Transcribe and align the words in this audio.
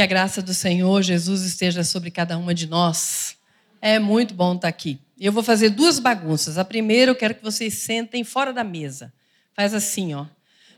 Que 0.00 0.04
a 0.04 0.06
graça 0.06 0.40
do 0.40 0.54
Senhor 0.54 1.02
Jesus 1.02 1.42
esteja 1.42 1.84
sobre 1.84 2.10
cada 2.10 2.38
uma 2.38 2.54
de 2.54 2.66
nós. 2.66 3.36
É 3.82 3.98
muito 3.98 4.32
bom 4.32 4.54
estar 4.54 4.66
aqui. 4.66 4.98
Eu 5.20 5.30
vou 5.30 5.42
fazer 5.42 5.68
duas 5.68 5.98
bagunças. 5.98 6.56
A 6.56 6.64
primeira, 6.64 7.10
eu 7.10 7.14
quero 7.14 7.34
que 7.34 7.42
vocês 7.42 7.74
sentem 7.74 8.24
fora 8.24 8.50
da 8.50 8.64
mesa. 8.64 9.12
Faz 9.52 9.74
assim, 9.74 10.14
ó. 10.14 10.24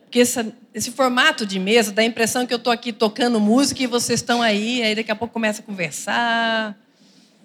Porque 0.00 0.18
essa, 0.18 0.52
esse 0.74 0.90
formato 0.90 1.46
de 1.46 1.60
mesa 1.60 1.92
dá 1.92 2.02
a 2.02 2.04
impressão 2.04 2.44
que 2.44 2.52
eu 2.52 2.56
estou 2.56 2.72
aqui 2.72 2.92
tocando 2.92 3.38
música 3.38 3.80
e 3.84 3.86
vocês 3.86 4.18
estão 4.18 4.42
aí, 4.42 4.82
aí 4.82 4.96
daqui 4.96 5.12
a 5.12 5.14
pouco 5.14 5.32
começa 5.32 5.62
a 5.62 5.64
conversar. 5.64 6.76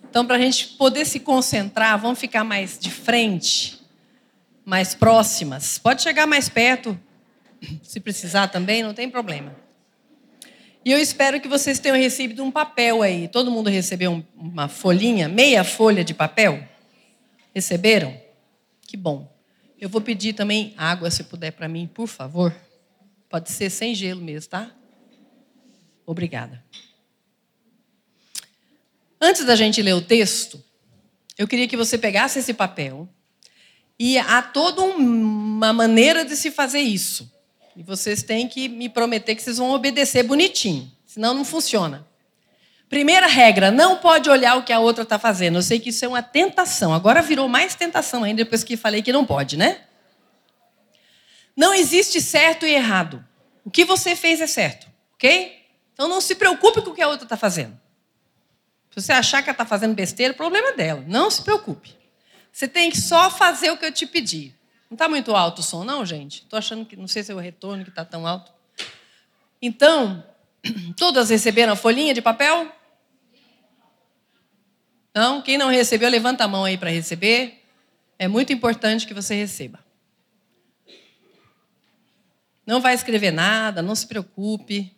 Então, 0.10 0.26
para 0.26 0.38
a 0.38 0.40
gente 0.40 0.70
poder 0.80 1.06
se 1.06 1.20
concentrar, 1.20 2.00
vamos 2.00 2.18
ficar 2.18 2.44
mais 2.44 2.80
de 2.80 2.90
frente, 2.90 3.80
mais 4.66 4.96
próximas. 4.96 5.78
Pode 5.78 6.02
chegar 6.02 6.26
mais 6.26 6.50
perto, 6.50 7.00
se 7.84 8.00
precisar 8.00 8.48
também, 8.48 8.82
não 8.82 8.96
tem 8.96 9.08
problema. 9.08 9.67
E 10.88 10.92
eu 10.94 10.98
espero 10.98 11.42
que 11.42 11.50
vocês 11.50 11.80
tenham 11.80 11.98
recebido 11.98 12.42
um 12.42 12.50
papel 12.50 13.02
aí. 13.02 13.28
Todo 13.28 13.52
mundo 13.52 13.70
recebeu 13.70 14.26
uma 14.38 14.70
folhinha, 14.70 15.28
meia 15.28 15.62
folha 15.62 16.02
de 16.02 16.14
papel? 16.14 16.66
Receberam? 17.54 18.18
Que 18.84 18.96
bom. 18.96 19.30
Eu 19.78 19.90
vou 19.90 20.00
pedir 20.00 20.32
também 20.32 20.74
água, 20.78 21.12
se 21.12 21.26
puder, 21.26 21.52
para 21.52 21.68
mim, 21.68 21.92
por 21.94 22.08
favor. 22.08 22.56
Pode 23.30 23.52
ser 23.52 23.70
sem 23.70 23.94
gelo 23.94 24.22
mesmo, 24.22 24.50
tá? 24.50 24.72
Obrigada. 26.06 26.64
Antes 29.20 29.44
da 29.44 29.58
gente 29.58 29.82
ler 29.82 29.94
o 29.94 30.02
texto, 30.02 30.64
eu 31.38 31.50
queria 31.50 31.68
que 31.68 31.76
você 31.76 31.98
pegasse 31.98 32.40
esse 32.40 32.54
papel 32.54 33.10
e 34.00 34.18
há 34.18 34.42
toda 34.42 34.84
uma 34.84 35.74
maneira 35.74 36.24
de 36.24 36.38
se 36.38 36.50
fazer 36.50 36.80
isso. 36.80 37.30
E 37.78 37.84
vocês 37.84 38.24
têm 38.24 38.48
que 38.48 38.68
me 38.68 38.90
prometer 38.90 39.36
que 39.36 39.42
vocês 39.44 39.60
vão 39.60 39.70
obedecer 39.70 40.24
bonitinho, 40.24 40.92
senão 41.06 41.36
não 41.36 41.46
funciona. 41.46 42.08
Primeira 42.90 43.28
regra, 43.28 43.70
não 43.70 43.98
pode 43.98 44.28
olhar 44.32 44.58
o 44.58 44.64
que 44.64 44.74
a 44.74 44.80
outra 44.80 45.04
está 45.04 45.20
fazendo. 45.20 45.60
Eu 45.60 45.62
sei 45.62 45.80
que 45.80 45.90
isso 45.90 46.04
é 46.04 46.08
uma 46.08 46.24
tentação. 46.24 46.92
Agora 46.92 47.22
virou 47.22 47.48
mais 47.48 47.76
tentação 47.76 48.24
ainda 48.24 48.44
depois 48.44 48.64
que 48.64 48.76
falei 48.76 49.04
que 49.04 49.14
não 49.14 49.24
pode, 49.24 49.58
né? 49.58 49.82
Não 51.56 51.72
existe 51.72 52.20
certo 52.20 52.66
e 52.66 52.74
errado. 52.74 53.24
O 53.64 53.70
que 53.70 53.86
você 53.86 54.16
fez 54.16 54.42
é 54.42 54.48
certo, 54.48 54.88
ok? 55.14 55.64
Então 55.94 56.08
não 56.08 56.20
se 56.20 56.34
preocupe 56.34 56.82
com 56.82 56.90
o 56.90 56.96
que 56.96 57.02
a 57.04 57.08
outra 57.08 57.26
está 57.26 57.38
fazendo. 57.38 57.80
Se 58.90 59.04
você 59.04 59.12
achar 59.12 59.44
que 59.44 59.50
ela 59.50 59.54
está 59.54 59.66
fazendo 59.68 59.94
besteira, 59.94 60.34
o 60.34 60.38
problema 60.38 60.70
é 60.70 60.74
dela. 60.74 61.04
Não 61.06 61.30
se 61.30 61.44
preocupe. 61.44 61.96
Você 62.52 62.68
tem 62.68 62.90
que 62.90 63.00
só 63.00 63.30
fazer 63.30 63.70
o 63.70 63.78
que 63.78 63.86
eu 63.86 63.92
te 63.92 64.08
pedi. 64.08 64.57
Não 64.90 64.96
está 64.96 65.10
muito 65.10 65.36
alto 65.36 65.60
o 65.60 65.64
som, 65.64 65.84
não, 65.84 66.06
gente? 66.06 66.44
Estou 66.44 66.58
achando 66.58 66.86
que, 66.86 66.96
não 66.96 67.08
sei 67.08 67.24
se 67.24 67.32
é 67.32 67.36
o 67.36 67.40
retorno 67.40 67.84
que 67.84 67.90
está 67.90 68.06
tão 68.06 68.26
alto. 68.26 68.54
Então, 69.62 70.24
todas 70.96 71.30
receberam 71.30 71.74
a 71.74 71.76
folhinha 71.76 72.14
de 72.14 72.22
papel? 72.22 72.72
Não? 75.14 75.42
Quem 75.42 75.58
não 75.58 75.70
recebeu, 75.70 76.10
levanta 76.10 76.44
a 76.44 76.48
mão 76.48 76.64
aí 76.64 76.78
para 76.78 76.90
receber. 76.90 77.64
É 78.18 78.28
muito 78.28 78.54
importante 78.54 79.06
que 79.06 79.14
você 79.14 79.36
receba. 79.36 79.80
Não 82.66 82.82
vai 82.82 82.94
escrever 82.94 83.32
nada, 83.32 83.82
não 83.82 83.96
se 83.96 84.08
preocupe. 84.08 84.96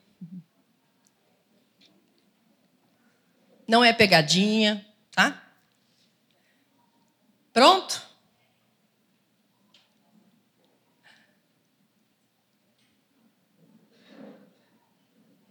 Não 3.68 3.84
é 3.84 3.94
pegadinha, 3.94 4.86
tá? 5.12 5.44
Pronto? 7.54 8.09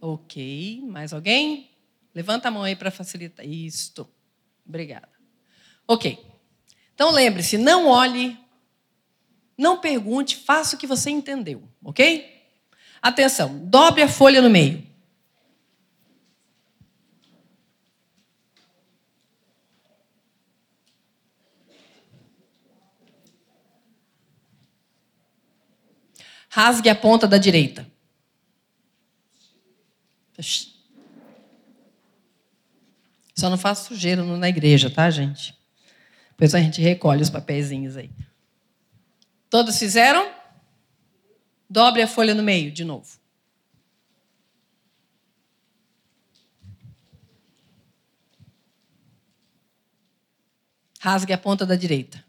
Ok, 0.01 0.81
mais 0.85 1.11
alguém? 1.13 1.69
Levanta 2.15 2.47
a 2.47 2.51
mão 2.51 2.63
aí 2.63 2.75
para 2.75 2.91
facilitar. 2.91 3.45
Isto. 3.45 4.09
Obrigada. 4.65 5.09
Ok. 5.87 6.25
Então 6.93 7.11
lembre-se, 7.11 7.57
não 7.57 7.87
olhe, 7.87 8.37
não 9.57 9.79
pergunte, 9.79 10.35
faça 10.35 10.75
o 10.75 10.79
que 10.79 10.85
você 10.85 11.09
entendeu, 11.09 11.63
ok? 11.83 12.39
Atenção, 13.01 13.57
dobre 13.65 14.03
a 14.03 14.07
folha 14.07 14.41
no 14.41 14.49
meio. 14.49 14.85
Rasgue 26.49 26.89
a 26.89 26.95
ponta 26.95 27.27
da 27.27 27.37
direita. 27.37 27.89
Só 33.35 33.49
não 33.49 33.57
faça 33.57 33.87
sujeira 33.87 34.23
na 34.23 34.49
igreja, 34.49 34.89
tá, 34.89 35.09
gente? 35.09 35.57
Depois 36.31 36.53
a 36.55 36.59
gente 36.59 36.81
recolhe 36.81 37.21
os 37.21 37.29
papeizinhos 37.29 37.97
aí. 37.97 38.09
Todos 39.49 39.77
fizeram? 39.77 40.31
Dobre 41.69 42.01
a 42.01 42.07
folha 42.07 42.33
no 42.33 42.43
meio, 42.43 42.71
de 42.71 42.83
novo. 42.83 43.19
Rasgue 50.99 51.33
a 51.33 51.37
ponta 51.37 51.65
da 51.65 51.75
direita. 51.75 52.28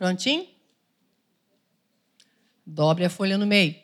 Prontinho? 0.00 0.48
Dobre 2.64 3.04
a 3.04 3.10
folha 3.10 3.36
no 3.36 3.46
meio. 3.46 3.76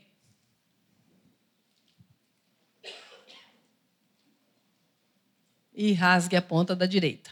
E 5.74 5.92
rasgue 5.92 6.34
a 6.34 6.40
ponta 6.40 6.74
da 6.74 6.86
direita. 6.86 7.30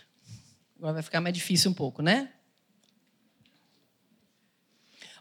Agora 0.76 0.92
vai 0.92 1.02
ficar 1.02 1.22
mais 1.22 1.34
difícil 1.34 1.70
um 1.70 1.74
pouco, 1.74 2.02
né? 2.02 2.30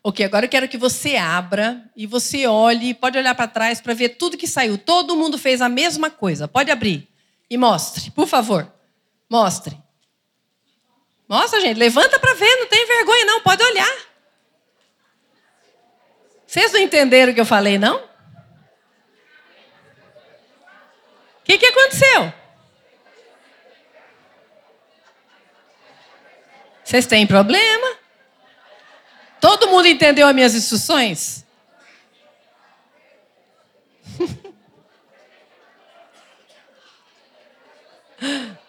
Ok, 0.03 0.25
agora 0.25 0.45
eu 0.45 0.49
quero 0.49 0.67
que 0.67 0.77
você 0.77 1.15
abra 1.15 1.89
e 1.95 2.05
você 2.05 2.45
olhe, 2.45 2.93
pode 2.93 3.17
olhar 3.17 3.33
para 3.33 3.47
trás 3.47 3.79
para 3.79 3.93
ver 3.93 4.17
tudo 4.17 4.37
que 4.37 4.45
saiu. 4.45 4.77
Todo 4.77 5.15
mundo 5.15 5.37
fez 5.37 5.61
a 5.61 5.69
mesma 5.69 6.11
coisa. 6.11 6.49
Pode 6.49 6.69
abrir 6.69 7.07
e 7.49 7.57
mostre, 7.57 8.11
por 8.11 8.27
favor. 8.27 8.69
Mostre. 9.29 9.81
Nossa, 11.33 11.59
gente, 11.59 11.79
levanta 11.79 12.19
para 12.19 12.35
ver, 12.35 12.55
não 12.57 12.67
tem 12.67 12.85
vergonha 12.85 13.25
não, 13.25 13.41
pode 13.41 13.63
olhar. 13.63 13.97
Vocês 16.45 16.71
não 16.71 16.79
entenderam 16.79 17.31
o 17.31 17.35
que 17.35 17.41
eu 17.41 17.45
falei, 17.45 17.79
não? 17.79 17.97
O 17.97 18.09
que, 21.43 21.57
que 21.57 21.65
aconteceu? 21.65 22.31
Vocês 26.83 27.07
têm 27.07 27.25
problema? 27.25 27.97
Todo 29.41 29.69
mundo 29.69 29.87
entendeu 29.87 30.27
as 30.27 30.35
minhas 30.35 30.53
instruções? 30.53 31.43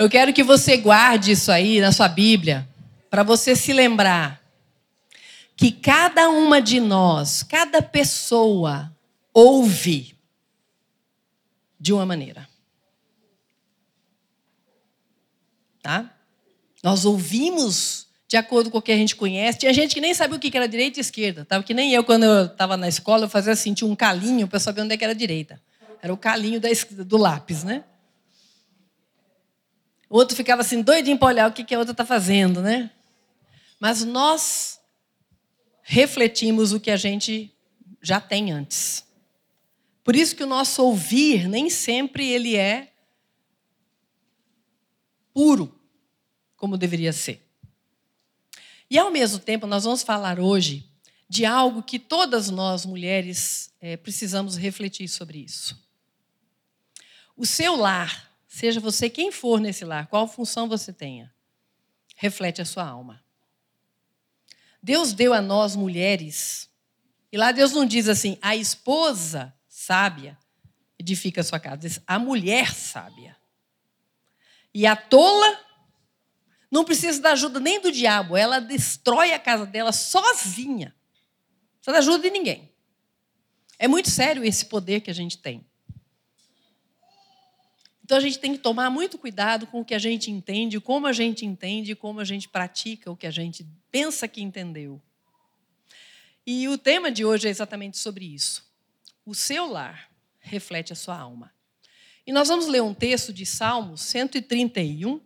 Eu 0.00 0.08
quero 0.08 0.32
que 0.32 0.42
você 0.42 0.78
guarde 0.78 1.32
isso 1.32 1.52
aí 1.52 1.78
na 1.78 1.92
sua 1.92 2.08
Bíblia, 2.08 2.66
para 3.10 3.22
você 3.22 3.54
se 3.54 3.70
lembrar 3.70 4.40
que 5.54 5.70
cada 5.70 6.30
uma 6.30 6.58
de 6.62 6.80
nós, 6.80 7.42
cada 7.42 7.82
pessoa, 7.82 8.90
ouve 9.34 10.16
de 11.78 11.92
uma 11.92 12.06
maneira. 12.06 12.48
Tá? 15.82 16.10
Nós 16.82 17.04
ouvimos 17.04 18.06
de 18.26 18.38
acordo 18.38 18.70
com 18.70 18.78
o 18.78 18.82
que 18.82 18.92
a 18.92 18.96
gente 18.96 19.14
conhece. 19.14 19.58
Tinha 19.58 19.74
gente 19.74 19.94
que 19.94 20.00
nem 20.00 20.14
sabia 20.14 20.38
o 20.38 20.40
que 20.40 20.56
era 20.56 20.66
direita 20.66 20.98
e 20.98 21.02
esquerda. 21.02 21.44
Tá? 21.44 21.62
Que 21.62 21.74
nem 21.74 21.92
eu, 21.92 22.02
quando 22.02 22.22
eu 22.22 22.46
estava 22.46 22.74
na 22.74 22.88
escola, 22.88 23.26
eu 23.26 23.28
fazia 23.28 23.52
assim, 23.52 23.74
tinha 23.74 23.86
um 23.86 23.94
calinho 23.94 24.48
para 24.48 24.58
saber 24.58 24.80
onde 24.80 24.94
é 24.94 24.96
que 24.96 25.04
era 25.04 25.14
direita. 25.14 25.60
Era 26.00 26.10
o 26.10 26.16
calinho 26.16 26.58
do 27.04 27.18
lápis, 27.18 27.64
né? 27.64 27.84
O 30.10 30.16
outro 30.16 30.36
ficava 30.36 30.62
assim, 30.62 30.82
doidinho 30.82 31.16
para 31.16 31.28
olhar 31.28 31.48
o 31.48 31.52
que, 31.52 31.62
que 31.62 31.72
a 31.72 31.78
outra 31.78 31.92
está 31.92 32.04
fazendo, 32.04 32.60
né? 32.60 32.90
Mas 33.78 34.04
nós 34.04 34.80
refletimos 35.82 36.72
o 36.72 36.80
que 36.80 36.90
a 36.90 36.96
gente 36.96 37.54
já 38.02 38.20
tem 38.20 38.50
antes. 38.50 39.06
Por 40.02 40.16
isso 40.16 40.34
que 40.34 40.42
o 40.42 40.48
nosso 40.48 40.82
ouvir 40.82 41.48
nem 41.48 41.70
sempre 41.70 42.26
ele 42.26 42.56
é 42.56 42.92
puro, 45.32 45.72
como 46.56 46.76
deveria 46.76 47.12
ser. 47.12 47.46
E 48.90 48.98
ao 48.98 49.12
mesmo 49.12 49.38
tempo, 49.38 49.64
nós 49.64 49.84
vamos 49.84 50.02
falar 50.02 50.40
hoje 50.40 50.90
de 51.28 51.46
algo 51.46 51.84
que 51.84 52.00
todas 52.00 52.50
nós 52.50 52.84
mulheres 52.84 53.72
é, 53.80 53.96
precisamos 53.96 54.56
refletir 54.56 55.06
sobre 55.06 55.38
isso. 55.38 55.80
O 57.36 57.46
seu 57.46 57.76
lar 57.76 58.29
Seja 58.50 58.80
você 58.80 59.08
quem 59.08 59.30
for 59.30 59.60
nesse 59.60 59.84
lar, 59.84 60.08
qual 60.08 60.26
função 60.26 60.68
você 60.68 60.92
tenha, 60.92 61.32
reflete 62.16 62.60
a 62.60 62.64
sua 62.64 62.84
alma. 62.84 63.24
Deus 64.82 65.12
deu 65.12 65.32
a 65.32 65.40
nós 65.40 65.76
mulheres, 65.76 66.68
e 67.30 67.38
lá 67.38 67.52
Deus 67.52 67.70
não 67.70 67.86
diz 67.86 68.08
assim, 68.08 68.36
a 68.42 68.56
esposa 68.56 69.54
sábia 69.68 70.36
edifica 70.98 71.42
a 71.42 71.44
sua 71.44 71.60
casa, 71.60 71.76
diz 71.76 72.00
a 72.04 72.18
mulher 72.18 72.74
sábia. 72.74 73.36
E 74.74 74.84
a 74.84 74.96
tola 74.96 75.58
não 76.68 76.84
precisa 76.84 77.22
da 77.22 77.30
ajuda 77.32 77.60
nem 77.60 77.80
do 77.80 77.92
diabo, 77.92 78.36
ela 78.36 78.58
destrói 78.58 79.32
a 79.32 79.38
casa 79.38 79.64
dela 79.64 79.92
sozinha. 79.92 80.88
Não 80.88 81.76
precisa 81.76 81.92
da 81.92 81.98
ajuda 81.98 82.18
de 82.18 82.30
ninguém. 82.30 82.74
É 83.78 83.86
muito 83.86 84.10
sério 84.10 84.44
esse 84.44 84.66
poder 84.66 85.02
que 85.02 85.10
a 85.10 85.14
gente 85.14 85.38
tem. 85.38 85.69
Então 88.10 88.18
a 88.18 88.22
gente 88.22 88.40
tem 88.40 88.52
que 88.54 88.58
tomar 88.58 88.90
muito 88.90 89.16
cuidado 89.16 89.68
com 89.68 89.82
o 89.82 89.84
que 89.84 89.94
a 89.94 89.98
gente 90.00 90.32
entende, 90.32 90.80
como 90.80 91.06
a 91.06 91.12
gente 91.12 91.46
entende, 91.46 91.94
como 91.94 92.18
a 92.18 92.24
gente 92.24 92.48
pratica 92.48 93.08
o 93.08 93.16
que 93.16 93.24
a 93.24 93.30
gente 93.30 93.64
pensa 93.88 94.26
que 94.26 94.42
entendeu. 94.42 95.00
E 96.44 96.66
o 96.66 96.76
tema 96.76 97.08
de 97.12 97.24
hoje 97.24 97.46
é 97.46 97.50
exatamente 97.52 97.98
sobre 97.98 98.24
isso. 98.24 98.68
O 99.24 99.32
seu 99.32 99.70
lar 99.70 100.10
reflete 100.40 100.92
a 100.92 100.96
sua 100.96 101.16
alma. 101.16 101.54
E 102.26 102.32
nós 102.32 102.48
vamos 102.48 102.66
ler 102.66 102.82
um 102.82 102.92
texto 102.92 103.32
de 103.32 103.46
Salmos 103.46 104.00
131. 104.00 105.20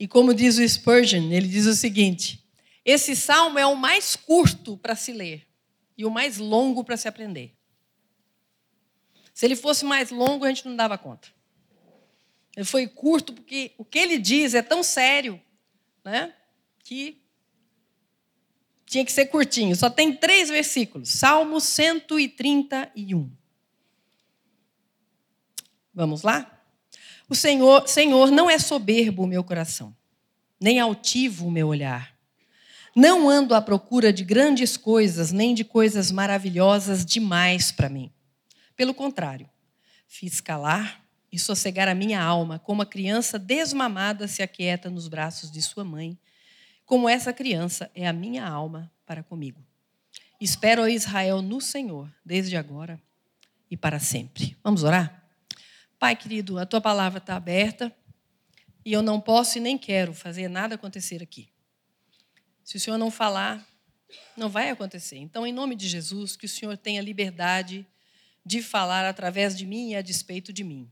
E 0.00 0.08
como 0.08 0.32
diz 0.32 0.56
o 0.56 0.66
Spurgeon, 0.66 1.30
ele 1.30 1.48
diz 1.48 1.66
o 1.66 1.74
seguinte: 1.74 2.42
esse 2.82 3.14
salmo 3.14 3.58
é 3.58 3.66
o 3.66 3.76
mais 3.76 4.16
curto 4.16 4.78
para 4.78 4.96
se 4.96 5.12
ler 5.12 5.46
e 5.98 6.06
o 6.06 6.10
mais 6.10 6.38
longo 6.38 6.82
para 6.82 6.96
se 6.96 7.06
aprender. 7.06 7.57
Se 9.38 9.46
ele 9.46 9.54
fosse 9.54 9.84
mais 9.84 10.10
longo, 10.10 10.44
a 10.44 10.48
gente 10.48 10.66
não 10.66 10.74
dava 10.74 10.98
conta. 10.98 11.28
Ele 12.56 12.64
foi 12.64 12.88
curto 12.88 13.32
porque 13.32 13.70
o 13.78 13.84
que 13.84 13.96
ele 13.96 14.18
diz 14.18 14.52
é 14.52 14.62
tão 14.62 14.82
sério, 14.82 15.40
né, 16.04 16.34
que 16.82 17.22
tinha 18.84 19.04
que 19.04 19.12
ser 19.12 19.26
curtinho. 19.26 19.76
Só 19.76 19.88
tem 19.88 20.12
três 20.12 20.48
versículos. 20.48 21.10
Salmo 21.10 21.60
131. 21.60 23.30
Vamos 25.94 26.22
lá? 26.22 26.60
O 27.28 27.34
Senhor, 27.36 27.86
Senhor, 27.86 28.32
não 28.32 28.50
é 28.50 28.58
soberbo 28.58 29.22
o 29.22 29.28
meu 29.28 29.44
coração, 29.44 29.94
nem 30.60 30.80
altivo 30.80 31.46
o 31.46 31.50
meu 31.52 31.68
olhar. 31.68 32.12
Não 32.92 33.28
ando 33.28 33.54
à 33.54 33.62
procura 33.62 34.12
de 34.12 34.24
grandes 34.24 34.76
coisas, 34.76 35.30
nem 35.30 35.54
de 35.54 35.62
coisas 35.62 36.10
maravilhosas 36.10 37.06
demais 37.06 37.70
para 37.70 37.88
mim. 37.88 38.12
Pelo 38.78 38.94
contrário, 38.94 39.50
fiz 40.06 40.40
calar 40.40 41.04
e 41.32 41.38
sossegar 41.38 41.88
a 41.88 41.96
minha 41.96 42.22
alma, 42.22 42.60
como 42.60 42.80
a 42.80 42.86
criança 42.86 43.36
desmamada 43.36 44.28
se 44.28 44.40
aquieta 44.40 44.88
nos 44.88 45.08
braços 45.08 45.50
de 45.50 45.60
sua 45.60 45.82
mãe. 45.82 46.16
Como 46.86 47.08
essa 47.08 47.32
criança 47.32 47.90
é 47.92 48.06
a 48.06 48.12
minha 48.12 48.46
alma 48.46 48.88
para 49.04 49.24
comigo. 49.24 49.60
Espero 50.40 50.84
a 50.84 50.90
Israel 50.90 51.42
no 51.42 51.60
Senhor, 51.60 52.08
desde 52.24 52.56
agora 52.56 53.02
e 53.68 53.76
para 53.76 53.98
sempre. 53.98 54.56
Vamos 54.62 54.84
orar? 54.84 55.28
Pai 55.98 56.14
querido, 56.14 56.56
a 56.56 56.64
tua 56.64 56.80
palavra 56.80 57.18
está 57.18 57.34
aberta 57.34 57.92
e 58.84 58.92
eu 58.92 59.02
não 59.02 59.20
posso 59.20 59.58
e 59.58 59.60
nem 59.60 59.76
quero 59.76 60.14
fazer 60.14 60.46
nada 60.46 60.76
acontecer 60.76 61.20
aqui. 61.20 61.48
Se 62.62 62.76
o 62.76 62.80
Senhor 62.80 62.96
não 62.96 63.10
falar, 63.10 63.66
não 64.36 64.48
vai 64.48 64.70
acontecer. 64.70 65.16
Então, 65.16 65.44
em 65.44 65.52
nome 65.52 65.74
de 65.74 65.88
Jesus, 65.88 66.36
que 66.36 66.46
o 66.46 66.48
Senhor 66.48 66.76
tenha 66.76 67.02
liberdade 67.02 67.84
de 68.44 68.62
falar 68.62 69.04
através 69.04 69.56
de 69.56 69.66
mim 69.66 69.90
e 69.90 69.96
a 69.96 70.02
despeito 70.02 70.52
de 70.52 70.64
mim. 70.64 70.90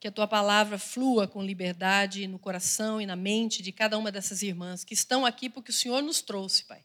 Que 0.00 0.08
a 0.08 0.12
tua 0.12 0.28
palavra 0.28 0.78
flua 0.78 1.26
com 1.26 1.42
liberdade 1.42 2.26
no 2.26 2.38
coração 2.38 3.00
e 3.00 3.06
na 3.06 3.16
mente 3.16 3.62
de 3.62 3.72
cada 3.72 3.98
uma 3.98 4.12
dessas 4.12 4.42
irmãs 4.42 4.84
que 4.84 4.94
estão 4.94 5.26
aqui 5.26 5.48
porque 5.48 5.70
o 5.70 5.74
Senhor 5.74 6.02
nos 6.02 6.20
trouxe, 6.22 6.64
Pai. 6.64 6.84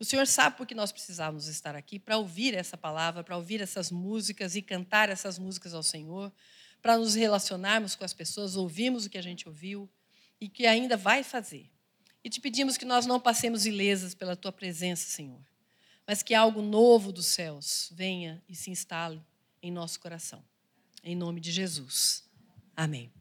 O 0.00 0.04
Senhor 0.04 0.26
sabe 0.26 0.56
por 0.56 0.66
que 0.66 0.74
nós 0.74 0.92
precisávamos 0.92 1.48
estar 1.48 1.74
aqui 1.74 1.98
para 1.98 2.16
ouvir 2.16 2.54
essa 2.54 2.76
palavra, 2.76 3.24
para 3.24 3.36
ouvir 3.36 3.60
essas 3.60 3.90
músicas 3.90 4.54
e 4.54 4.62
cantar 4.62 5.08
essas 5.08 5.38
músicas 5.38 5.74
ao 5.74 5.82
Senhor, 5.82 6.32
para 6.80 6.96
nos 6.96 7.16
relacionarmos 7.16 7.96
com 7.96 8.04
as 8.04 8.12
pessoas, 8.12 8.54
ouvirmos 8.54 9.06
o 9.06 9.10
que 9.10 9.18
a 9.18 9.22
gente 9.22 9.48
ouviu 9.48 9.90
e 10.40 10.48
que 10.48 10.66
ainda 10.66 10.96
vai 10.96 11.24
fazer. 11.24 11.68
E 12.22 12.30
te 12.30 12.40
pedimos 12.40 12.76
que 12.76 12.84
nós 12.84 13.06
não 13.06 13.18
passemos 13.18 13.66
ilesas 13.66 14.14
pela 14.14 14.36
tua 14.36 14.52
presença, 14.52 15.08
Senhor, 15.10 15.40
mas 16.08 16.22
que 16.22 16.32
algo 16.32 16.62
novo 16.62 17.12
dos 17.12 17.26
céus 17.26 17.90
venha 17.92 18.42
e 18.48 18.56
se 18.56 18.70
instale 18.70 19.22
em 19.62 19.70
nosso 19.70 20.00
coração. 20.00 20.42
Em 21.04 21.14
nome 21.14 21.38
de 21.38 21.52
Jesus. 21.52 22.24
Amém. 22.74 23.12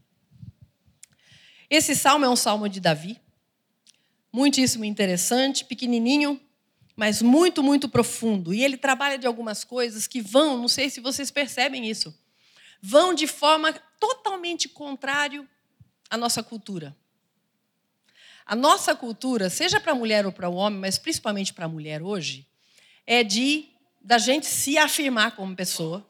Esse 1.70 1.94
salmo 1.94 2.24
é 2.24 2.30
um 2.30 2.36
salmo 2.38 2.70
de 2.70 2.80
Davi, 2.80 3.20
muitíssimo 4.32 4.86
interessante, 4.86 5.66
pequenininho, 5.66 6.40
mas 6.96 7.22
muito, 7.22 7.62
muito 7.62 7.90
profundo. 7.90 8.54
E 8.54 8.64
ele 8.64 8.78
trabalha 8.78 9.18
de 9.18 9.28
algumas 9.28 9.66
coisas 9.66 10.08
que 10.08 10.22
vão, 10.22 10.58
não 10.58 10.70
sei 10.70 10.90
se 10.90 11.02
vocês 11.02 11.30
percebem 11.30 11.90
isso, 11.90 12.18
vão 12.82 13.14
de 13.14 13.28
forma 13.28 13.74
totalmente 14.00 14.70
contrária 14.70 15.46
à 16.10 16.16
nossa 16.16 16.42
cultura. 16.42 16.96
A 18.46 18.56
nossa 18.56 18.96
cultura, 18.96 19.50
seja 19.50 19.78
para 19.78 19.92
a 19.92 19.96
mulher 19.96 20.26
ou 20.26 20.32
para 20.32 20.48
o 20.48 20.56
homem, 20.56 20.80
mas 20.80 20.98
principalmente 20.98 21.54
para 21.54 21.66
a 21.66 21.70
mulher 21.70 22.02
hoje, 22.02 22.47
é 23.08 23.24
de 23.24 23.70
da 24.02 24.18
gente 24.18 24.46
se 24.46 24.78
afirmar 24.78 25.36
como 25.36 25.56
pessoa, 25.56 26.08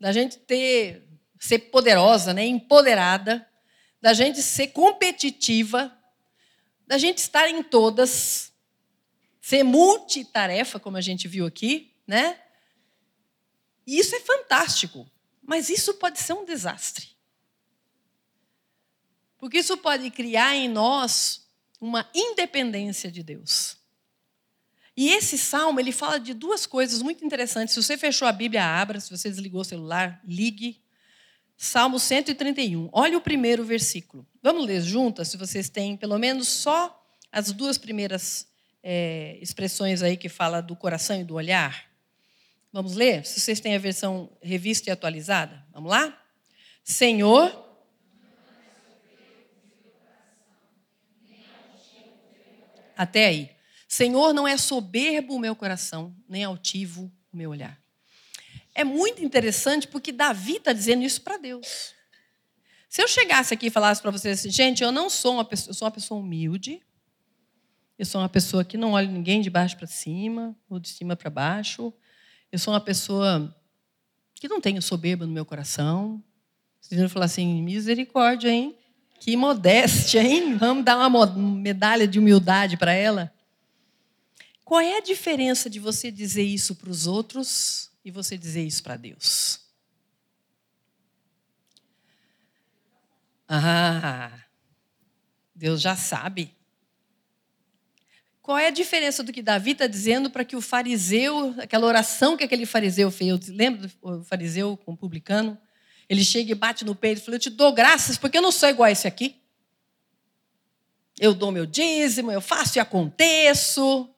da 0.00 0.10
gente 0.12 0.38
ter 0.38 1.02
ser 1.38 1.58
poderosa, 1.58 2.32
né, 2.32 2.46
empoderada, 2.46 3.46
da 4.00 4.14
gente 4.14 4.40
ser 4.42 4.68
competitiva, 4.68 5.94
da 6.86 6.96
gente 6.96 7.18
estar 7.18 7.50
em 7.50 7.62
todas, 7.62 8.50
ser 9.42 9.62
multitarefa, 9.62 10.80
como 10.80 10.96
a 10.96 11.02
gente 11.02 11.28
viu 11.28 11.44
aqui, 11.44 11.94
né? 12.06 12.40
E 13.86 13.98
isso 13.98 14.16
é 14.16 14.20
fantástico, 14.20 15.06
mas 15.42 15.68
isso 15.68 15.94
pode 15.94 16.18
ser 16.18 16.32
um 16.32 16.46
desastre. 16.46 17.08
Porque 19.36 19.58
isso 19.58 19.76
pode 19.76 20.10
criar 20.10 20.56
em 20.56 20.68
nós 20.68 21.46
uma 21.78 22.08
independência 22.14 23.12
de 23.12 23.22
Deus. 23.22 23.76
E 24.96 25.10
esse 25.10 25.36
salmo, 25.36 25.80
ele 25.80 25.90
fala 25.90 26.18
de 26.18 26.32
duas 26.32 26.66
coisas 26.66 27.02
muito 27.02 27.24
interessantes. 27.24 27.74
Se 27.74 27.82
você 27.82 27.96
fechou 27.98 28.28
a 28.28 28.32
Bíblia, 28.32 28.64
abra. 28.64 29.00
Se 29.00 29.10
você 29.10 29.28
desligou 29.28 29.62
o 29.62 29.64
celular, 29.64 30.20
ligue. 30.24 30.80
Salmo 31.56 31.98
131. 31.98 32.88
Olha 32.92 33.18
o 33.18 33.20
primeiro 33.20 33.64
versículo. 33.64 34.26
Vamos 34.42 34.66
ler 34.66 34.80
juntas, 34.80 35.28
se 35.28 35.36
vocês 35.36 35.68
têm 35.68 35.96
pelo 35.96 36.18
menos 36.18 36.48
só 36.48 37.00
as 37.32 37.50
duas 37.52 37.78
primeiras 37.78 38.46
é, 38.82 39.38
expressões 39.40 40.02
aí 40.02 40.16
que 40.16 40.28
fala 40.28 40.60
do 40.60 40.76
coração 40.76 41.20
e 41.20 41.24
do 41.24 41.34
olhar. 41.34 41.86
Vamos 42.72 42.94
ler? 42.94 43.24
Se 43.24 43.40
vocês 43.40 43.60
têm 43.60 43.74
a 43.74 43.78
versão 43.78 44.30
revista 44.42 44.90
e 44.90 44.92
atualizada. 44.92 45.64
Vamos 45.72 45.90
lá? 45.90 46.20
Senhor, 46.82 47.64
Até 52.96 53.26
aí. 53.26 53.53
Senhor, 53.94 54.34
não 54.34 54.48
é 54.48 54.56
soberbo 54.56 55.36
o 55.36 55.38
meu 55.38 55.54
coração, 55.54 56.12
nem 56.28 56.42
altivo 56.42 57.12
o 57.32 57.36
meu 57.36 57.50
olhar. 57.50 57.78
É 58.74 58.82
muito 58.82 59.24
interessante 59.24 59.86
porque 59.86 60.10
Davi 60.10 60.56
está 60.56 60.72
dizendo 60.72 61.04
isso 61.04 61.22
para 61.22 61.36
Deus. 61.36 61.94
Se 62.88 63.00
eu 63.00 63.06
chegasse 63.06 63.54
aqui 63.54 63.66
e 63.66 63.70
falasse 63.70 64.02
para 64.02 64.10
vocês 64.10 64.40
assim, 64.40 64.50
gente, 64.50 64.82
eu 64.82 64.90
não 64.90 65.08
sou 65.08 65.34
uma 65.34 65.44
pessoa, 65.44 65.70
eu 65.70 65.74
sou 65.74 65.86
uma 65.86 65.92
pessoa 65.92 66.20
humilde, 66.20 66.82
eu 67.96 68.04
sou 68.04 68.20
uma 68.20 68.28
pessoa 68.28 68.64
que 68.64 68.76
não 68.76 68.94
olha 68.94 69.06
ninguém 69.06 69.40
de 69.40 69.48
baixo 69.48 69.76
para 69.76 69.86
cima 69.86 70.56
ou 70.68 70.80
de 70.80 70.88
cima 70.88 71.14
para 71.14 71.30
baixo, 71.30 71.94
eu 72.50 72.58
sou 72.58 72.74
uma 72.74 72.80
pessoa 72.80 73.56
que 74.34 74.48
não 74.48 74.60
tenho 74.60 74.82
soberba 74.82 75.24
no 75.24 75.32
meu 75.32 75.46
coração. 75.46 76.20
Vocês 76.80 77.00
vão 77.00 77.08
falar 77.08 77.26
assim, 77.26 77.62
misericórdia, 77.62 78.50
hein? 78.50 78.76
Que 79.20 79.36
modéstia, 79.36 80.20
hein? 80.20 80.56
Vamos 80.56 80.84
dar 80.84 80.96
uma 81.06 81.26
medalha 81.26 82.08
de 82.08 82.18
humildade 82.18 82.76
para 82.76 82.92
ela. 82.92 83.32
Qual 84.64 84.80
é 84.80 84.96
a 84.96 85.02
diferença 85.02 85.68
de 85.68 85.78
você 85.78 86.10
dizer 86.10 86.42
isso 86.42 86.74
para 86.74 86.90
os 86.90 87.06
outros 87.06 87.90
e 88.04 88.10
você 88.10 88.38
dizer 88.38 88.64
isso 88.64 88.82
para 88.82 88.96
Deus? 88.96 89.60
Ah, 93.46 94.32
Deus 95.54 95.82
já 95.82 95.94
sabe. 95.94 96.56
Qual 98.40 98.58
é 98.58 98.68
a 98.68 98.70
diferença 98.70 99.22
do 99.22 99.32
que 99.32 99.42
Davi 99.42 99.72
está 99.72 99.86
dizendo 99.86 100.30
para 100.30 100.44
que 100.44 100.56
o 100.56 100.60
fariseu, 100.60 101.54
aquela 101.58 101.86
oração 101.86 102.36
que 102.36 102.44
aquele 102.44 102.66
fariseu 102.66 103.10
fez, 103.10 103.48
lembra 103.48 103.86
do 103.86 104.24
fariseu 104.24 104.76
com 104.78 104.92
o 104.92 104.96
publicano? 104.96 105.58
Ele 106.08 106.24
chega 106.24 106.52
e 106.52 106.54
bate 106.54 106.84
no 106.84 106.94
peito 106.94 107.18
e 107.18 107.24
fala: 107.24 107.36
Eu 107.36 107.40
te 107.40 107.50
dou 107.50 107.72
graças 107.72 108.18
porque 108.18 108.38
eu 108.38 108.42
não 108.42 108.52
sou 108.52 108.68
igual 108.68 108.86
a 108.86 108.90
esse 108.90 109.06
aqui. 109.06 109.42
Eu 111.18 111.32
dou 111.32 111.52
meu 111.52 111.64
dízimo, 111.64 112.30
eu 112.32 112.40
faço 112.40 112.78
e 112.78 112.80
aconteço. 112.80 114.13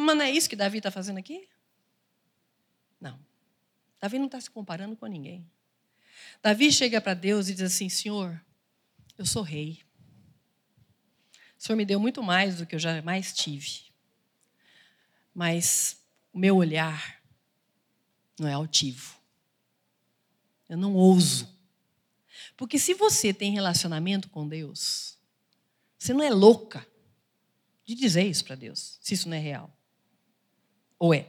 Mas 0.00 0.16
não 0.16 0.24
é 0.24 0.30
isso 0.30 0.48
que 0.48 0.56
Davi 0.56 0.78
está 0.78 0.90
fazendo 0.90 1.18
aqui? 1.18 1.46
Não. 3.00 3.18
Davi 4.00 4.18
não 4.18 4.26
está 4.26 4.40
se 4.40 4.50
comparando 4.50 4.96
com 4.96 5.06
ninguém. 5.06 5.48
Davi 6.42 6.72
chega 6.72 7.00
para 7.00 7.14
Deus 7.14 7.48
e 7.48 7.54
diz 7.54 7.62
assim: 7.62 7.88
Senhor, 7.88 8.42
eu 9.18 9.26
sou 9.26 9.42
rei. 9.42 9.82
O 11.58 11.62
Senhor 11.62 11.76
me 11.76 11.84
deu 11.84 12.00
muito 12.00 12.22
mais 12.22 12.56
do 12.56 12.66
que 12.66 12.74
eu 12.74 12.78
jamais 12.78 13.34
tive. 13.34 13.92
Mas 15.34 16.02
o 16.32 16.38
meu 16.38 16.56
olhar 16.56 17.22
não 18.38 18.48
é 18.48 18.54
altivo. 18.54 19.16
Eu 20.66 20.78
não 20.78 20.94
ouso. 20.94 21.46
Porque 22.56 22.78
se 22.78 22.94
você 22.94 23.34
tem 23.34 23.52
relacionamento 23.52 24.30
com 24.30 24.48
Deus, 24.48 25.18
você 25.98 26.14
não 26.14 26.24
é 26.24 26.30
louca 26.30 26.86
de 27.84 27.94
dizer 27.94 28.24
isso 28.24 28.44
para 28.44 28.54
Deus, 28.54 28.98
se 29.02 29.12
isso 29.12 29.28
não 29.28 29.36
é 29.36 29.40
real. 29.40 29.76
Ou 31.00 31.14
é? 31.14 31.26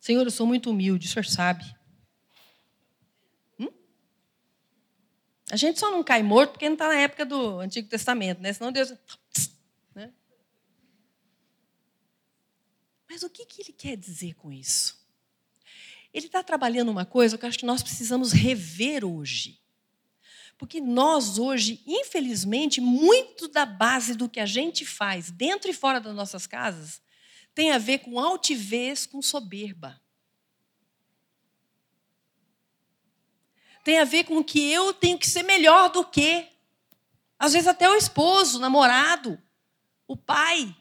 Senhor, 0.00 0.24
eu 0.24 0.30
sou 0.30 0.46
muito 0.46 0.70
humilde, 0.70 1.06
o 1.06 1.10
senhor 1.10 1.26
sabe. 1.26 1.62
Hum? 3.60 3.68
A 5.50 5.56
gente 5.56 5.78
só 5.78 5.90
não 5.90 6.02
cai 6.02 6.22
morto 6.22 6.52
porque 6.52 6.66
não 6.66 6.74
está 6.74 6.88
na 6.88 6.96
época 6.96 7.26
do 7.26 7.60
Antigo 7.60 7.88
Testamento, 7.88 8.40
né? 8.40 8.54
Senão 8.54 8.72
Deus. 8.72 8.94
Né? 9.94 10.10
Mas 13.08 13.22
o 13.22 13.28
que, 13.28 13.44
que 13.44 13.60
ele 13.60 13.72
quer 13.72 13.98
dizer 13.98 14.34
com 14.34 14.50
isso? 14.50 14.98
Ele 16.12 16.26
está 16.26 16.42
trabalhando 16.42 16.90
uma 16.90 17.04
coisa 17.04 17.36
que 17.36 17.44
eu 17.44 17.48
acho 17.50 17.58
que 17.58 17.66
nós 17.66 17.82
precisamos 17.82 18.32
rever 18.32 19.04
hoje. 19.04 19.60
Porque 20.56 20.80
nós 20.80 21.38
hoje, 21.38 21.82
infelizmente, 21.86 22.80
muito 22.80 23.46
da 23.46 23.66
base 23.66 24.14
do 24.14 24.28
que 24.28 24.40
a 24.40 24.46
gente 24.46 24.86
faz 24.86 25.30
dentro 25.30 25.70
e 25.70 25.74
fora 25.74 26.00
das 26.00 26.14
nossas 26.14 26.46
casas 26.46 27.02
tem 27.54 27.70
a 27.70 27.78
ver 27.78 27.98
com 27.98 28.18
altivez, 28.18 29.06
com 29.06 29.20
soberba. 29.20 30.00
Tem 33.84 33.98
a 33.98 34.04
ver 34.04 34.24
com 34.24 34.42
que 34.42 34.70
eu 34.70 34.94
tenho 34.94 35.18
que 35.18 35.28
ser 35.28 35.42
melhor 35.42 35.90
do 35.90 36.04
que. 36.04 36.48
Às 37.38 37.52
vezes 37.52 37.66
até 37.66 37.88
o 37.88 37.96
esposo, 37.96 38.58
o 38.58 38.60
namorado, 38.60 39.40
o 40.06 40.16
pai. 40.16 40.74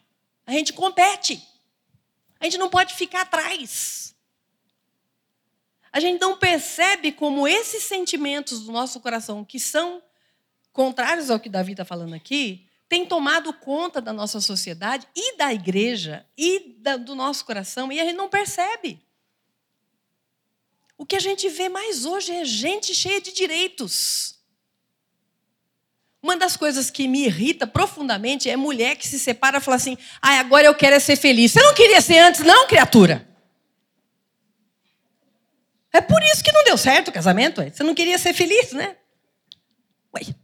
A 0.45 0.51
gente 0.51 0.73
compete. 0.73 1.43
A 2.39 2.45
gente 2.45 2.57
não 2.57 2.69
pode 2.69 2.93
ficar 2.93 3.21
atrás. 3.21 4.15
A 5.91 5.99
gente 5.99 6.21
não 6.21 6.37
percebe 6.37 7.11
como 7.11 7.47
esses 7.47 7.83
sentimentos 7.83 8.61
do 8.61 8.71
nosso 8.71 8.99
coração, 9.01 9.43
que 9.43 9.59
são 9.59 10.01
contrários 10.71 11.29
ao 11.29 11.39
que 11.39 11.49
Davi 11.49 11.73
está 11.73 11.83
falando 11.83 12.13
aqui, 12.13 12.69
tem 12.91 13.05
tomado 13.05 13.53
conta 13.53 14.01
da 14.01 14.11
nossa 14.11 14.41
sociedade 14.41 15.07
e 15.15 15.37
da 15.37 15.53
igreja 15.53 16.25
e 16.37 16.75
da, 16.77 16.97
do 16.97 17.15
nosso 17.15 17.45
coração 17.45 17.89
e 17.89 18.01
a 18.01 18.03
gente 18.03 18.17
não 18.17 18.27
percebe. 18.27 19.01
O 20.97 21.05
que 21.05 21.15
a 21.15 21.19
gente 21.21 21.47
vê 21.47 21.69
mais 21.69 22.03
hoje 22.03 22.33
é 22.33 22.43
gente 22.43 22.93
cheia 22.93 23.21
de 23.21 23.31
direitos. 23.31 24.41
Uma 26.21 26.35
das 26.35 26.57
coisas 26.57 26.91
que 26.91 27.07
me 27.07 27.23
irrita 27.23 27.65
profundamente 27.65 28.49
é 28.49 28.57
mulher 28.57 28.97
que 28.97 29.07
se 29.07 29.17
separa 29.17 29.59
e 29.59 29.61
fala 29.61 29.77
assim: 29.77 29.97
ah, 30.21 30.41
agora 30.41 30.67
eu 30.67 30.75
quero 30.75 30.97
é 30.97 30.99
ser 30.99 31.15
feliz. 31.15 31.53
Você 31.53 31.61
não 31.61 31.73
queria 31.73 32.01
ser 32.01 32.17
antes, 32.17 32.41
não, 32.41 32.67
criatura? 32.67 33.25
É 35.93 36.01
por 36.01 36.21
isso 36.23 36.43
que 36.43 36.51
não 36.51 36.65
deu 36.65 36.77
certo 36.77 37.07
o 37.07 37.13
casamento. 37.13 37.63
Você 37.63 37.83
não 37.83 37.95
queria 37.95 38.17
ser 38.17 38.33
feliz, 38.33 38.73
né? 38.73 38.97
Ué. 40.13 40.40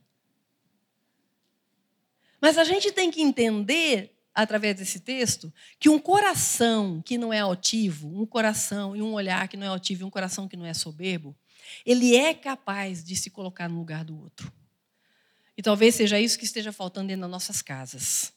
Mas 2.40 2.58
a 2.58 2.64
gente 2.64 2.92
tem 2.92 3.10
que 3.10 3.22
entender, 3.22 4.16
através 4.34 4.76
desse 4.76 5.00
texto, 5.00 5.52
que 5.80 5.90
um 5.90 6.00
coração 6.00 7.02
que 7.02 7.18
não 7.18 7.34
é 7.34 7.40
altivo, 7.40 8.08
um 8.08 8.26
coração 8.26 8.96
e 8.96 9.02
um 9.02 9.14
olhar 9.14 9.48
que 9.48 9.58
não 9.58 9.66
é 9.66 9.70
altivo, 9.70 10.06
um 10.06 10.10
coração 10.10 10.48
que 10.48 10.56
não 10.56 10.66
é 10.66 10.74
soberbo, 10.74 11.36
ele 11.86 12.16
é 12.16 12.34
capaz 12.34 13.04
de 13.04 13.16
se 13.16 13.30
colocar 13.30 13.68
no 13.68 13.78
lugar 13.78 14.04
do 14.04 14.18
outro. 14.18 14.52
E 15.58 15.62
talvez 15.62 15.96
seja 15.96 16.20
isso 16.20 16.38
que 16.38 16.46
esteja 16.46 16.72
faltando 16.72 17.08
dentro 17.08 17.22
das 17.22 17.32
nossas 17.32 17.62
casas. 17.62 18.32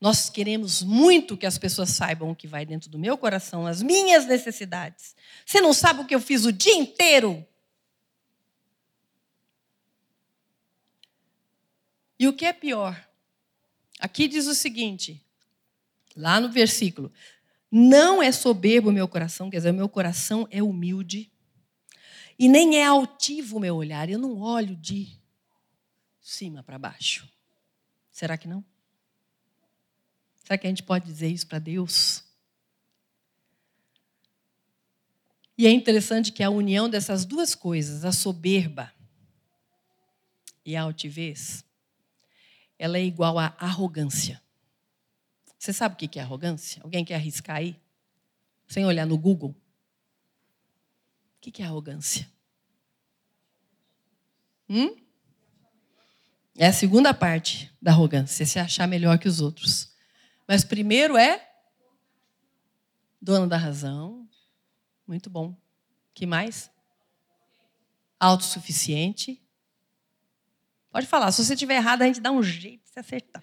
Nós 0.00 0.28
queremos 0.28 0.82
muito 0.82 1.36
que 1.36 1.46
as 1.46 1.56
pessoas 1.56 1.90
saibam 1.90 2.30
o 2.30 2.36
que 2.36 2.46
vai 2.46 2.66
dentro 2.66 2.90
do 2.90 2.98
meu 2.98 3.16
coração, 3.16 3.66
as 3.66 3.82
minhas 3.82 4.26
necessidades. 4.26 5.14
Você 5.46 5.60
não 5.60 5.72
sabe 5.72 6.00
o 6.00 6.06
que 6.06 6.14
eu 6.14 6.20
fiz 6.20 6.44
o 6.44 6.52
dia 6.52 6.74
inteiro? 6.74 7.46
E 12.18 12.28
o 12.28 12.32
que 12.32 12.44
é 12.44 12.52
pior? 12.52 13.11
Aqui 14.02 14.26
diz 14.26 14.48
o 14.48 14.54
seguinte, 14.54 15.24
lá 16.16 16.40
no 16.40 16.50
versículo: 16.50 17.12
Não 17.70 18.20
é 18.20 18.32
soberbo 18.32 18.88
o 18.88 18.92
meu 18.92 19.06
coração, 19.06 19.48
quer 19.48 19.58
dizer, 19.58 19.70
o 19.70 19.74
meu 19.74 19.88
coração 19.88 20.48
é 20.50 20.60
humilde, 20.60 21.30
e 22.36 22.48
nem 22.48 22.78
é 22.78 22.84
altivo 22.84 23.58
o 23.58 23.60
meu 23.60 23.76
olhar, 23.76 24.10
eu 24.10 24.18
não 24.18 24.40
olho 24.40 24.74
de 24.74 25.16
cima 26.20 26.64
para 26.64 26.80
baixo. 26.80 27.30
Será 28.10 28.36
que 28.36 28.48
não? 28.48 28.64
Será 30.42 30.58
que 30.58 30.66
a 30.66 30.70
gente 30.70 30.82
pode 30.82 31.06
dizer 31.06 31.28
isso 31.28 31.46
para 31.46 31.60
Deus? 31.60 32.24
E 35.56 35.64
é 35.64 35.70
interessante 35.70 36.32
que 36.32 36.42
a 36.42 36.50
união 36.50 36.90
dessas 36.90 37.24
duas 37.24 37.54
coisas, 37.54 38.04
a 38.04 38.10
soberba 38.10 38.92
e 40.64 40.74
a 40.74 40.82
altivez, 40.82 41.64
ela 42.82 42.98
é 42.98 43.04
igual 43.04 43.38
à 43.38 43.54
arrogância. 43.60 44.42
Você 45.56 45.72
sabe 45.72 45.94
o 45.94 45.96
que 45.96 46.18
é 46.18 46.22
arrogância? 46.22 46.82
Alguém 46.82 47.04
quer 47.04 47.14
arriscar 47.14 47.58
aí? 47.58 47.80
Sem 48.66 48.84
olhar 48.84 49.06
no 49.06 49.16
Google? 49.16 49.54
O 51.36 51.40
que 51.40 51.62
é 51.62 51.64
arrogância? 51.64 52.28
Hum? 54.68 54.96
É 56.56 56.66
a 56.66 56.72
segunda 56.72 57.14
parte 57.14 57.72
da 57.80 57.92
arrogância, 57.92 58.44
se 58.44 58.58
achar 58.58 58.88
melhor 58.88 59.16
que 59.16 59.28
os 59.28 59.40
outros. 59.40 59.92
Mas 60.48 60.64
primeiro 60.64 61.16
é 61.16 61.48
dono 63.20 63.46
da 63.46 63.56
razão. 63.56 64.28
Muito 65.06 65.30
bom. 65.30 65.56
Que 66.12 66.26
mais? 66.26 66.68
Autossuficiente. 68.18 69.41
Pode 70.92 71.06
falar. 71.06 71.32
Se 71.32 71.42
você 71.42 71.54
estiver 71.54 71.76
errado, 71.76 72.02
a 72.02 72.06
gente 72.06 72.20
dá 72.20 72.30
um 72.30 72.42
jeito 72.42 72.84
de 72.84 72.90
se 72.90 73.00
acertar. 73.00 73.42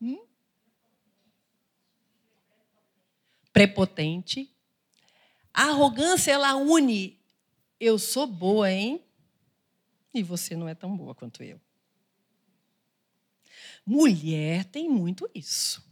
Hum? 0.00 0.24
Prepotente. 3.52 4.54
A 5.52 5.70
arrogância, 5.70 6.30
ela 6.30 6.54
une. 6.54 7.18
Eu 7.80 7.98
sou 7.98 8.28
boa, 8.28 8.70
hein? 8.70 9.02
E 10.14 10.22
você 10.22 10.54
não 10.54 10.68
é 10.68 10.74
tão 10.74 10.96
boa 10.96 11.14
quanto 11.14 11.42
eu. 11.42 11.60
Mulher 13.84 14.64
tem 14.66 14.88
muito 14.88 15.28
isso. 15.34 15.84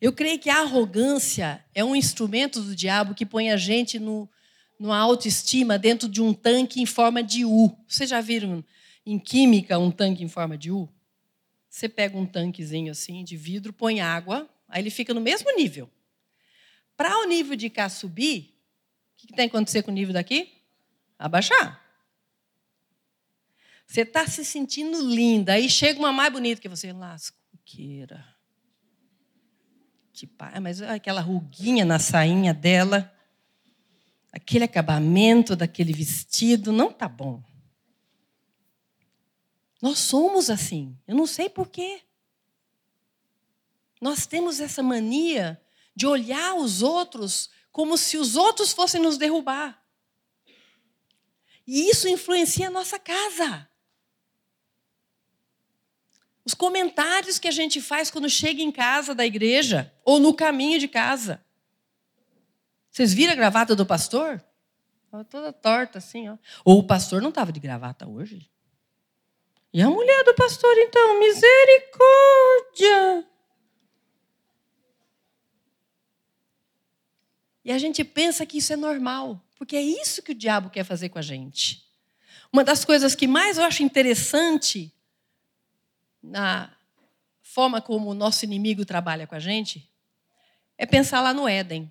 Eu 0.00 0.12
creio 0.12 0.38
que 0.38 0.50
a 0.50 0.60
arrogância 0.62 1.64
é 1.74 1.84
um 1.84 1.94
instrumento 1.94 2.60
do 2.62 2.74
diabo 2.74 3.14
que 3.14 3.26
põe 3.26 3.50
a 3.50 3.56
gente 3.56 3.98
no, 3.98 4.28
numa 4.78 4.98
autoestima 4.98 5.78
dentro 5.78 6.08
de 6.08 6.20
um 6.20 6.34
tanque 6.34 6.80
em 6.80 6.86
forma 6.86 7.22
de 7.22 7.44
U. 7.44 7.76
Vocês 7.86 8.10
já 8.10 8.20
viram 8.20 8.64
em 9.04 9.18
química 9.18 9.78
um 9.78 9.90
tanque 9.90 10.24
em 10.24 10.28
forma 10.28 10.56
de 10.56 10.70
U? 10.70 10.88
Você 11.68 11.88
pega 11.88 12.16
um 12.16 12.26
tanquezinho 12.26 12.92
assim 12.92 13.24
de 13.24 13.36
vidro, 13.36 13.72
põe 13.72 14.00
água, 14.00 14.48
aí 14.68 14.82
ele 14.82 14.90
fica 14.90 15.14
no 15.14 15.20
mesmo 15.20 15.54
nível. 15.56 15.90
Para 16.96 17.18
o 17.20 17.24
nível 17.24 17.56
de 17.56 17.70
cá 17.70 17.88
subir, 17.88 18.54
o 19.14 19.16
que, 19.16 19.26
que 19.28 19.34
tem 19.34 19.48
que 19.48 19.56
acontecer 19.56 19.82
com 19.82 19.90
o 19.90 19.94
nível 19.94 20.12
daqui? 20.12 20.52
Abaixar. 21.18 21.80
Você 23.86 24.02
está 24.02 24.26
se 24.26 24.44
sentindo 24.44 25.00
linda, 25.00 25.54
aí 25.54 25.68
chega 25.68 25.98
uma 25.98 26.12
mais 26.12 26.32
bonita 26.32 26.60
que 26.60 26.68
você, 26.68 26.92
lascoqueira. 26.92 28.26
Tipo, 30.12 30.34
ah, 30.38 30.60
mas 30.60 30.82
aquela 30.82 31.20
ruguinha 31.20 31.84
na 31.84 31.98
sainha 31.98 32.52
dela 32.52 33.12
aquele 34.32 34.64
acabamento 34.64 35.54
daquele 35.54 35.92
vestido 35.92 36.72
não 36.72 36.90
tá 36.90 37.06
bom. 37.06 37.42
Nós 39.80 39.98
somos 39.98 40.48
assim. 40.48 40.96
Eu 41.06 41.14
não 41.14 41.26
sei 41.26 41.50
por 41.50 41.68
quê. 41.68 42.00
Nós 44.00 44.26
temos 44.26 44.58
essa 44.58 44.82
mania 44.82 45.60
de 45.94 46.06
olhar 46.06 46.54
os 46.54 46.82
outros 46.82 47.50
como 47.70 47.98
se 47.98 48.16
os 48.16 48.34
outros 48.36 48.72
fossem 48.72 49.00
nos 49.00 49.18
derrubar. 49.18 49.82
E 51.66 51.88
isso 51.90 52.08
influencia 52.08 52.68
a 52.68 52.70
nossa 52.70 52.98
casa. 52.98 53.68
Os 56.44 56.54
comentários 56.54 57.38
que 57.38 57.46
a 57.46 57.52
gente 57.52 57.80
faz 57.80 58.10
quando 58.10 58.28
chega 58.28 58.62
em 58.62 58.72
casa 58.72 59.14
da 59.14 59.24
igreja 59.24 59.92
ou 60.04 60.18
no 60.18 60.34
caminho 60.34 60.78
de 60.78 60.88
casa. 60.88 61.44
Vocês 62.92 63.12
viram 63.14 63.32
a 63.32 63.36
gravata 63.36 63.74
do 63.74 63.86
pastor? 63.86 64.44
Estava 65.06 65.24
toda 65.24 65.50
torta 65.50 65.96
assim, 65.96 66.28
ó. 66.28 66.36
Ou 66.62 66.78
o 66.78 66.86
pastor 66.86 67.22
não 67.22 67.30
estava 67.30 67.50
de 67.50 67.58
gravata 67.58 68.06
hoje? 68.06 68.50
E 69.72 69.80
a 69.80 69.88
mulher 69.88 70.22
do 70.24 70.34
pastor, 70.34 70.76
então, 70.76 71.18
misericórdia! 71.18 73.26
E 77.64 77.72
a 77.72 77.78
gente 77.78 78.04
pensa 78.04 78.44
que 78.44 78.58
isso 78.58 78.74
é 78.74 78.76
normal, 78.76 79.42
porque 79.56 79.74
é 79.74 79.80
isso 79.80 80.22
que 80.22 80.32
o 80.32 80.34
diabo 80.34 80.68
quer 80.68 80.84
fazer 80.84 81.08
com 81.08 81.18
a 81.18 81.22
gente. 81.22 81.82
Uma 82.52 82.62
das 82.62 82.84
coisas 82.84 83.14
que 83.14 83.26
mais 83.26 83.56
eu 83.56 83.64
acho 83.64 83.82
interessante 83.82 84.92
na 86.22 86.70
forma 87.40 87.80
como 87.80 88.10
o 88.10 88.14
nosso 88.14 88.44
inimigo 88.44 88.84
trabalha 88.84 89.26
com 89.26 89.34
a 89.34 89.40
gente 89.40 89.90
é 90.76 90.84
pensar 90.84 91.22
lá 91.22 91.32
no 91.32 91.48
Éden. 91.48 91.90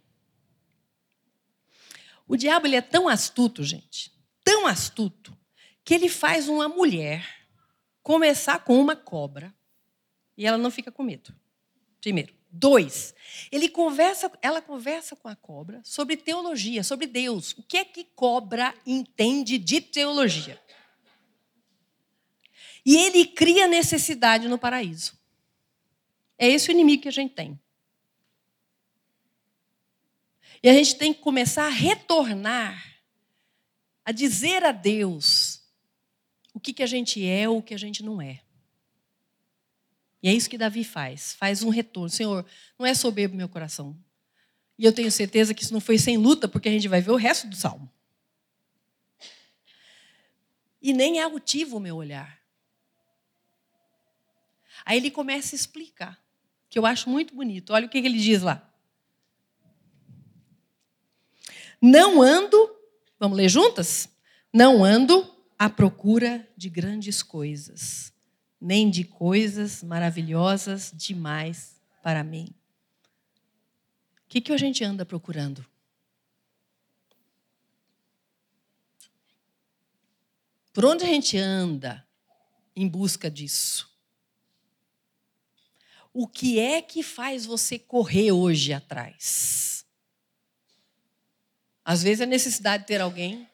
O 2.32 2.38
diabo 2.38 2.66
ele 2.66 2.78
é 2.78 2.82
tão 2.82 3.10
astuto, 3.10 3.62
gente, 3.62 4.10
tão 4.42 4.66
astuto, 4.66 5.38
que 5.84 5.94
ele 5.94 6.08
faz 6.08 6.48
uma 6.48 6.70
mulher 6.70 7.28
começar 8.02 8.64
com 8.64 8.80
uma 8.80 8.96
cobra 8.96 9.54
e 10.38 10.46
ela 10.46 10.58
não 10.58 10.72
fica 10.72 10.90
com 10.90 11.04
medo. 11.04 11.36
Primeiro. 12.00 12.34
Dois, 12.50 13.14
ele 13.52 13.68
conversa, 13.68 14.32
ela 14.42 14.62
conversa 14.62 15.14
com 15.14 15.28
a 15.28 15.36
cobra 15.36 15.82
sobre 15.84 16.16
teologia, 16.16 16.86
sobre 16.86 17.06
Deus. 17.06 17.52
O 17.58 17.64
que 17.64 17.76
é 17.76 17.84
que 17.84 18.06
cobra 18.16 18.74
entende 18.86 19.58
de 19.58 19.82
teologia? 19.82 20.58
E 22.86 22.96
ele 22.96 23.26
cria 23.26 23.68
necessidade 23.68 24.48
no 24.48 24.58
paraíso. 24.58 25.20
É 26.38 26.48
esse 26.48 26.70
o 26.70 26.72
inimigo 26.72 27.04
que 27.04 27.10
a 27.10 27.12
gente 27.12 27.34
tem. 27.34 27.60
E 30.63 30.70
a 30.70 30.74
gente 30.74 30.96
tem 30.96 31.13
que 31.13 31.22
começar 31.22 31.65
a 31.65 31.70
retornar, 31.70 33.01
a 34.06 34.12
dizer 34.12 34.63
a 34.63 34.72
Deus 34.72 35.62
o 36.53 36.60
que, 36.60 36.74
que 36.74 36.84
a 36.84 36.88
gente 36.88 37.25
é 37.25 37.50
ou 37.50 37.58
o 37.58 37.63
que 37.63 37.74
a 37.74 37.77
gente 37.77 38.03
não 38.03 38.22
é. 38.22 38.41
E 40.22 40.30
é 40.30 40.34
isso 40.34 40.50
que 40.50 40.58
Davi 40.58 40.84
faz, 40.84 41.34
faz 41.34 41.63
um 41.63 41.70
retorno. 41.70 42.10
Senhor, 42.10 42.46
não 42.77 42.86
é 42.86 42.94
soberbo 42.94 43.36
meu 43.36 43.50
coração. 43.50 43.98
E 44.77 44.86
eu 44.86 44.94
tenho 44.94 45.12
certeza 45.12 45.53
que 45.53 45.63
isso 45.63 45.74
não 45.74 45.82
foi 45.82 45.98
sem 45.98 46.18
luta, 46.18 46.48
porque 46.48 46.70
a 46.70 46.72
gente 46.72 46.88
vai 46.88 47.01
ver 47.01 47.12
o 47.12 47.15
resto 47.15 47.48
do 47.48 47.56
salmo. 47.56 47.91
E 50.82 50.94
nem 50.94 51.20
é 51.20 51.24
altivo 51.24 51.77
o 51.77 51.80
meu 51.80 51.96
olhar. 51.96 52.39
Aí 54.86 54.98
ele 54.98 55.12
começa 55.12 55.56
a 55.56 55.58
explicar, 55.58 56.24
que 56.70 56.77
eu 56.77 56.86
acho 56.86 57.10
muito 57.10 57.36
bonito. 57.36 57.74
Olha 57.74 57.86
o 57.86 57.89
que 57.89 57.98
ele 57.98 58.18
diz 58.18 58.41
lá. 58.41 58.71
Não 61.82 62.22
ando, 62.22 62.70
vamos 63.20 63.38
ler 63.38 63.50
juntas? 63.50 64.08
Não 64.54 64.84
ando 64.84 65.28
à 65.58 65.70
procura 65.70 66.48
de 66.56 66.70
grandes 66.70 67.24
coisas 67.24 68.12
nem 68.62 68.92
de 68.92 69.04
coisas 69.04 69.82
maravilhosas 69.82 70.94
demais 70.94 71.82
para 72.04 72.24
mim. 72.24 72.54
O 74.24 74.30
que, 74.30 74.40
que 74.40 74.54
a 74.54 74.58
gente 74.58 74.84
anda 74.84 75.04
procurando? 75.04 75.66
Por 80.72 80.86
onde 80.86 81.04
a 81.04 81.08
gente 81.08 81.38
anda 81.38 82.08
em 82.76 82.88
busca 82.88 83.30
disso? 83.32 83.90
O 86.14 86.28
que 86.28 86.60
é 86.60 86.82
que 86.82 87.02
faz 87.02 87.46
você 87.46 87.80
correr 87.80 88.32
hoje 88.32 88.72
atrás? 88.72 89.71
Às 91.91 92.01
vezes 92.01 92.21
é 92.21 92.25
necessidade 92.25 92.83
de 92.83 92.88
ter 92.88 93.01
alguém 93.01 93.51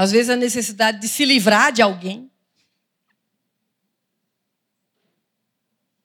Às 0.00 0.12
vezes 0.12 0.30
a 0.30 0.36
necessidade 0.36 1.00
de 1.00 1.08
se 1.08 1.24
livrar 1.24 1.72
de 1.72 1.82
alguém. 1.82 2.30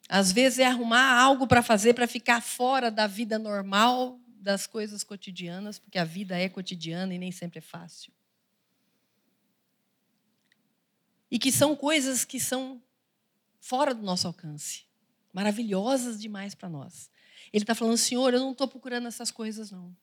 Às 0.10 0.32
vezes 0.32 0.58
é 0.58 0.66
arrumar 0.66 1.14
algo 1.22 1.46
para 1.46 1.62
fazer 1.62 1.94
para 1.94 2.08
ficar 2.08 2.42
fora 2.42 2.90
da 2.90 3.06
vida 3.06 3.38
normal, 3.38 4.20
das 4.26 4.66
coisas 4.66 5.04
cotidianas, 5.04 5.78
porque 5.78 6.00
a 6.00 6.04
vida 6.04 6.36
é 6.36 6.50
cotidiana 6.50 7.14
e 7.14 7.20
nem 7.20 7.32
sempre 7.32 7.60
é 7.60 7.62
fácil. 7.62 8.12
E 11.30 11.38
que 11.38 11.52
são 11.52 11.76
coisas 11.76 12.26
que 12.26 12.40
são 12.40 12.82
fora 13.60 13.94
do 13.94 14.02
nosso 14.02 14.26
alcance, 14.26 14.86
maravilhosas 15.32 16.20
demais 16.20 16.56
para 16.56 16.68
nós. 16.68 17.12
Ele 17.54 17.64
está 17.64 17.76
falando, 17.76 17.98
Senhor, 17.98 18.34
eu 18.34 18.40
não 18.40 18.52
estou 18.52 18.68
procurando 18.68 19.08
essas 19.08 19.30
coisas, 19.30 19.70
não. 19.70 19.96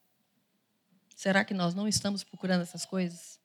Será 1.16 1.44
que 1.44 1.52
nós 1.52 1.74
não 1.74 1.88
estamos 1.88 2.22
procurando 2.22 2.62
essas 2.62 2.86
coisas? 2.86 3.40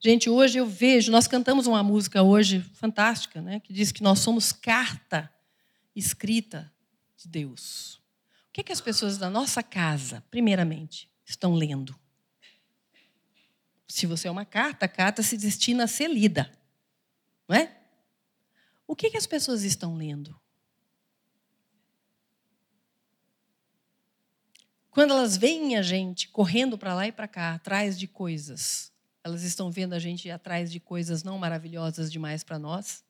Gente, 0.00 0.28
hoje 0.28 0.58
eu 0.58 0.66
vejo, 0.66 1.10
nós 1.10 1.26
cantamos 1.28 1.68
uma 1.68 1.82
música 1.82 2.22
hoje 2.22 2.60
fantástica, 2.74 3.40
né, 3.40 3.60
que 3.60 3.72
diz 3.72 3.92
que 3.92 4.02
nós 4.02 4.18
somos 4.18 4.52
carta 4.52 5.32
escrita 5.94 6.70
de 7.16 7.28
Deus. 7.28 7.94
O 8.48 8.52
que, 8.52 8.60
é 8.60 8.64
que 8.64 8.72
as 8.72 8.80
pessoas 8.80 9.16
da 9.16 9.30
nossa 9.30 9.62
casa, 9.62 10.22
primeiramente, 10.30 11.08
estão 11.24 11.54
lendo? 11.54 11.98
Se 13.88 14.04
você 14.04 14.28
é 14.28 14.30
uma 14.30 14.44
carta, 14.44 14.84
a 14.84 14.88
carta 14.88 15.22
se 15.22 15.36
destina 15.36 15.84
a 15.84 15.88
ser 15.88 16.08
lida, 16.08 16.52
não 17.48 17.56
é? 17.56 17.74
O 18.86 18.94
que, 18.94 19.06
é 19.06 19.10
que 19.10 19.16
as 19.16 19.26
pessoas 19.26 19.62
estão 19.62 19.96
lendo? 19.96 20.38
Quando 24.96 25.10
elas 25.10 25.36
veem 25.36 25.76
a 25.76 25.82
gente 25.82 26.26
correndo 26.30 26.78
para 26.78 26.94
lá 26.94 27.06
e 27.06 27.12
para 27.12 27.28
cá, 27.28 27.52
atrás 27.52 27.98
de 27.98 28.08
coisas, 28.08 28.90
elas 29.22 29.42
estão 29.42 29.70
vendo 29.70 29.92
a 29.92 29.98
gente 29.98 30.30
atrás 30.30 30.72
de 30.72 30.80
coisas 30.80 31.22
não 31.22 31.36
maravilhosas 31.36 32.10
demais 32.10 32.42
para 32.42 32.58
nós? 32.58 33.04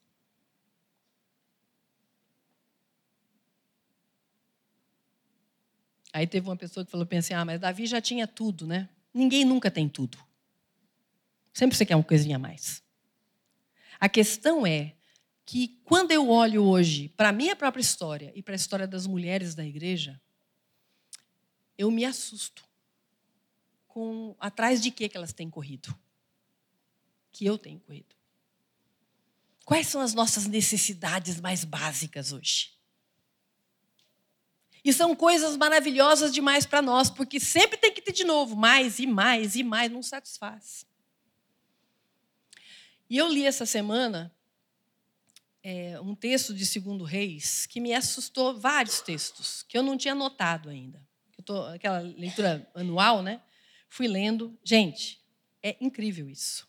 Aí 6.13 6.27
teve 6.27 6.49
uma 6.49 6.57
pessoa 6.57 6.85
que 6.85 6.91
falou, 6.91 7.07
pensei, 7.07 7.37
ah, 7.37 7.45
mas 7.45 7.61
Davi 7.61 7.87
já 7.87 8.01
tinha 8.01 8.27
tudo, 8.27 8.67
né? 8.67 8.89
Ninguém 9.15 9.45
nunca 9.45 9.71
tem 9.71 9.89
tudo. 9.89 10.19
Sempre 11.55 11.77
você 11.77 11.87
quer 11.87 11.95
uma 11.95 12.03
coisinha 12.03 12.35
a 12.35 12.41
mais. 12.41 12.83
A 14.01 14.09
questão 14.09 14.67
é 14.67 14.97
que 15.45 15.81
quando 15.85 16.11
eu 16.11 16.31
olho 16.31 16.65
hoje 16.65 17.11
para 17.11 17.29
a 17.29 17.33
minha 17.33 17.55
própria 17.55 17.81
história 17.81 18.33
e 18.35 18.43
para 18.43 18.55
a 18.55 18.57
história 18.57 18.89
das 18.89 19.07
mulheres 19.07 19.55
da 19.55 19.65
igreja, 19.65 20.21
eu 21.79 21.91
me 21.91 22.05
assusto 22.05 22.65
com 23.87 24.35
atrás 24.39 24.83
de 24.83 24.91
que, 24.91 25.09
que 25.09 25.17
elas 25.17 25.33
têm 25.33 25.49
corrido 25.49 25.97
que 27.37 27.45
eu 27.45 27.59
tenho 27.59 27.79
corrido? 27.81 28.17
Quais 29.63 29.89
são 29.89 30.01
as 30.01 30.15
nossas 30.15 30.47
necessidades 30.47 31.39
mais 31.39 31.65
básicas 31.65 32.33
hoje? 32.33 32.73
E 34.83 34.91
são 34.91 35.15
coisas 35.15 35.55
maravilhosas 35.57 36.33
demais 36.33 36.65
para 36.65 36.81
nós, 36.81 37.11
porque 37.11 37.39
sempre 37.39 37.77
tem 37.77 37.93
que 37.93 38.01
ter 38.01 38.13
de 38.13 38.25
novo, 38.25 38.57
mais 38.57 38.99
e 38.99 39.07
mais 39.07 39.55
e 39.55 39.63
mais, 39.63 39.93
não 39.93 40.03
satisfaz. 40.03 40.87
E 43.11 43.19
eu 43.19 43.29
li 43.29 43.45
essa 43.45 43.67
semana 43.67 44.35
é, 45.63 46.01
um 46.01 46.15
texto 46.15 46.55
de 46.55 46.65
Segundo 46.65 47.05
Reis 47.05 47.67
que 47.67 47.81
me 47.81 47.93
assustou, 47.93 48.59
vários 48.59 49.01
textos, 49.01 49.63
que 49.65 49.77
eu 49.77 49.83
não 49.83 49.99
tinha 49.99 50.15
notado 50.15 50.71
ainda. 50.71 51.06
Aquela 51.75 52.01
leitura 52.01 52.69
anual, 52.75 53.23
né? 53.23 53.41
Fui 53.89 54.09
lendo. 54.09 54.59
Gente, 54.65 55.21
é 55.63 55.77
incrível 55.81 56.29
isso 56.29 56.67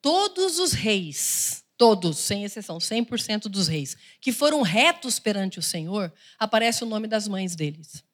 todos 0.00 0.58
os 0.58 0.72
reis, 0.72 1.64
todos, 1.76 2.18
sem 2.18 2.44
exceção, 2.44 2.78
100% 2.78 3.42
dos 3.42 3.68
reis, 3.68 3.96
que 4.20 4.32
foram 4.32 4.62
retos 4.62 5.18
perante 5.18 5.58
o 5.58 5.62
Senhor, 5.62 6.12
aparece 6.38 6.82
o 6.82 6.86
nome 6.86 7.06
das 7.06 7.28
mães 7.28 7.54
deles. 7.54 8.04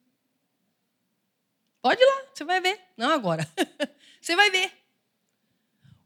Pode 1.81 2.01
ir 2.01 2.07
lá, 2.07 2.25
você 2.33 2.45
vai 2.45 2.61
ver. 2.61 2.81
Não 2.97 3.11
agora. 3.11 3.49
você 4.21 4.35
vai 4.35 4.51
ver. 4.51 4.73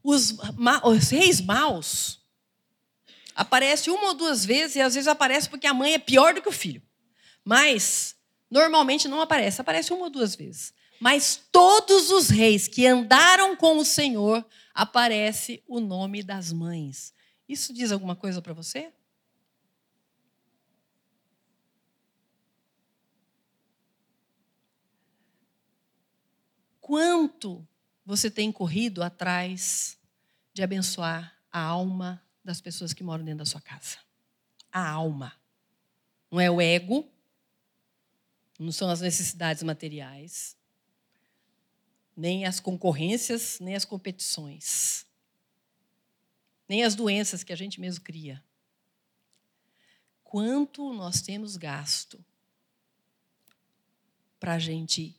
Os, 0.03 0.35
os 0.83 1.09
reis 1.09 1.41
maus 1.41 2.19
aparece 3.33 3.89
uma 3.89 4.07
ou 4.09 4.13
duas 4.13 4.45
vezes, 4.45 4.75
e 4.75 4.81
às 4.81 4.95
vezes 4.95 5.07
aparece 5.07 5.49
porque 5.49 5.67
a 5.67 5.73
mãe 5.73 5.93
é 5.93 5.99
pior 5.99 6.33
do 6.33 6.41
que 6.41 6.49
o 6.49 6.53
filho. 6.53 6.81
Mas, 7.43 8.15
normalmente 8.49 9.07
não 9.07 9.21
aparece, 9.21 9.61
aparece 9.61 9.93
uma 9.93 10.05
ou 10.05 10.09
duas 10.09 10.35
vezes. 10.35 10.73
Mas 10.99 11.41
todos 11.51 12.11
os 12.11 12.29
reis 12.29 12.67
que 12.67 12.85
andaram 12.85 13.55
com 13.55 13.77
o 13.77 13.85
Senhor 13.85 14.45
aparece 14.73 15.63
o 15.67 15.79
nome 15.79 16.21
das 16.21 16.51
mães. 16.51 17.13
Isso 17.47 17.73
diz 17.73 17.91
alguma 17.91 18.15
coisa 18.15 18.41
para 18.41 18.53
você? 18.53 18.91
Quanto 26.81 27.65
você 28.03 28.31
tem 28.31 28.51
corrido 28.51 29.03
atrás 29.03 29.97
de 30.53 30.63
abençoar 30.63 31.37
a 31.51 31.61
alma 31.61 32.21
das 32.43 32.59
pessoas 32.59 32.93
que 32.93 33.03
moram 33.03 33.23
dentro 33.23 33.39
da 33.39 33.45
sua 33.45 33.61
casa? 33.61 33.99
A 34.71 34.89
alma. 34.89 35.33
Não 36.31 36.41
é 36.41 36.49
o 36.49 36.59
ego, 36.59 37.07
não 38.59 38.73
são 38.73 38.89
as 38.89 38.99
necessidades 38.99 39.63
materiais, 39.63 40.57
nem 42.15 42.45
as 42.45 42.59
concorrências, 42.59 43.57
nem 43.61 43.75
as 43.75 43.85
competições, 43.85 45.05
nem 46.67 46.83
as 46.83 46.93
doenças 46.93 47.43
que 47.43 47.53
a 47.53 47.55
gente 47.55 47.79
mesmo 47.79 48.03
cria. 48.03 48.43
Quanto 50.21 50.93
nós 50.93 51.21
temos 51.21 51.55
gasto 51.55 52.23
para 54.39 54.55
a 54.55 54.59
gente 54.59 55.15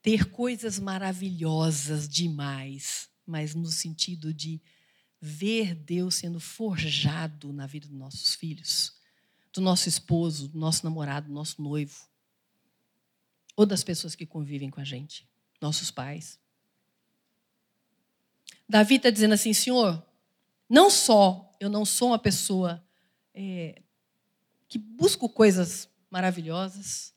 ter 0.00 0.30
coisas 0.30 0.78
maravilhosas 0.78 2.08
demais, 2.08 3.10
mas 3.26 3.54
no 3.54 3.66
sentido 3.66 4.32
de 4.32 4.62
ver 5.20 5.74
Deus 5.74 6.14
sendo 6.14 6.38
forjado 6.38 7.52
na 7.52 7.66
vida 7.66 7.88
dos 7.88 7.98
nossos 7.98 8.36
filhos, 8.36 8.94
do 9.52 9.60
nosso 9.60 9.88
esposo, 9.88 10.48
do 10.48 10.58
nosso 10.58 10.84
namorado, 10.84 11.26
do 11.26 11.34
nosso 11.34 11.60
noivo, 11.60 12.08
ou 13.56 13.64
das 13.64 13.82
pessoas 13.82 14.14
que 14.14 14.26
convivem 14.26 14.70
com 14.70 14.80
a 14.80 14.84
gente, 14.84 15.26
nossos 15.60 15.90
pais. 15.90 16.38
Davi 18.68 18.96
está 18.96 19.10
dizendo 19.10 19.34
assim, 19.34 19.54
Senhor, 19.54 20.04
não 20.68 20.90
só 20.90 21.50
eu 21.58 21.70
não 21.70 21.84
sou 21.84 22.08
uma 22.08 22.18
pessoa 22.18 22.84
é, 23.34 23.80
que 24.68 24.78
busco 24.78 25.28
coisas 25.28 25.88
maravilhosas, 26.10 27.14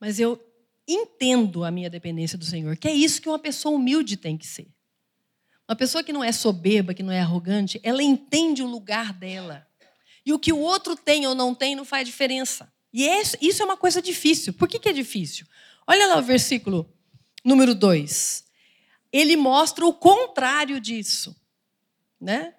mas 0.00 0.18
eu 0.18 0.42
entendo 0.88 1.64
a 1.64 1.70
minha 1.70 1.90
dependência 1.90 2.38
do 2.38 2.44
Senhor, 2.44 2.76
que 2.76 2.88
é 2.88 2.92
isso 2.92 3.20
que 3.20 3.28
uma 3.28 3.38
pessoa 3.38 3.74
humilde 3.74 4.16
tem 4.16 4.38
que 4.38 4.46
ser. 4.46 4.68
Uma 5.68 5.74
pessoa 5.74 6.04
que 6.04 6.12
não 6.12 6.22
é 6.22 6.30
soberba, 6.30 6.94
que 6.94 7.02
não 7.02 7.12
é 7.12 7.20
arrogante, 7.20 7.80
ela 7.82 8.02
entende 8.02 8.62
o 8.62 8.66
lugar 8.68 9.12
dela. 9.12 9.66
E 10.24 10.32
o 10.32 10.38
que 10.38 10.52
o 10.52 10.58
outro 10.58 10.94
tem 10.94 11.26
ou 11.26 11.34
não 11.34 11.54
tem 11.54 11.74
não 11.74 11.84
faz 11.84 12.06
diferença. 12.06 12.72
E 12.98 13.06
isso 13.42 13.60
é 13.60 13.64
uma 13.66 13.76
coisa 13.76 14.00
difícil. 14.00 14.54
Por 14.54 14.66
que, 14.66 14.78
que 14.78 14.88
é 14.88 14.92
difícil? 14.92 15.46
Olha 15.86 16.06
lá 16.06 16.16
o 16.16 16.22
versículo 16.22 16.90
número 17.44 17.74
2. 17.74 18.46
Ele 19.12 19.36
mostra 19.36 19.84
o 19.84 19.92
contrário 19.92 20.80
disso. 20.80 21.36
Né? 22.18 22.54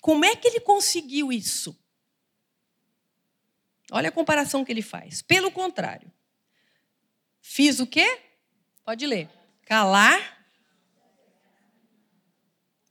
Como 0.00 0.24
é 0.24 0.36
que 0.36 0.46
ele 0.46 0.60
conseguiu 0.60 1.32
isso? 1.32 1.76
Olha 3.90 4.08
a 4.08 4.12
comparação 4.12 4.64
que 4.64 4.70
ele 4.70 4.82
faz. 4.82 5.20
Pelo 5.20 5.50
contrário, 5.50 6.12
fiz 7.40 7.80
o 7.80 7.88
quê? 7.88 8.20
Pode 8.84 9.04
ler. 9.04 9.28
Calar. 9.62 10.46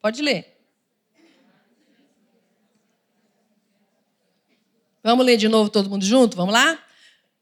Pode 0.02 0.22
ler. 0.22 0.53
Vamos 5.04 5.26
ler 5.26 5.36
de 5.36 5.50
novo 5.50 5.70
todo 5.70 5.90
mundo 5.90 6.06
junto? 6.06 6.38
Vamos 6.38 6.54
lá? 6.54 6.82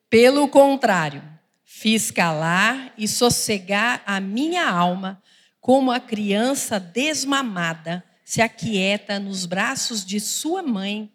Pelo 0.09 0.47
contrário, 0.47 1.23
fiz 1.63 2.09
calar 2.09 2.91
e 2.97 3.07
sossegar 3.07 4.01
a 4.05 4.19
minha 4.19 4.67
alma 4.67 5.21
como 5.59 5.91
a 5.91 5.99
criança 5.99 6.79
desmamada 6.79 8.03
se 8.25 8.41
aquieta 8.41 9.19
nos 9.19 9.45
braços 9.45 10.03
de 10.03 10.19
sua 10.19 10.63
mãe, 10.63 11.13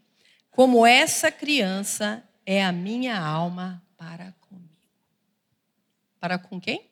como 0.50 0.86
essa 0.86 1.32
criança 1.32 2.22
é 2.44 2.64
a 2.64 2.70
minha 2.70 3.18
alma 3.18 3.82
para 3.96 4.32
comigo. 4.40 4.70
Para 6.20 6.38
com 6.38 6.60
quem? 6.60 6.88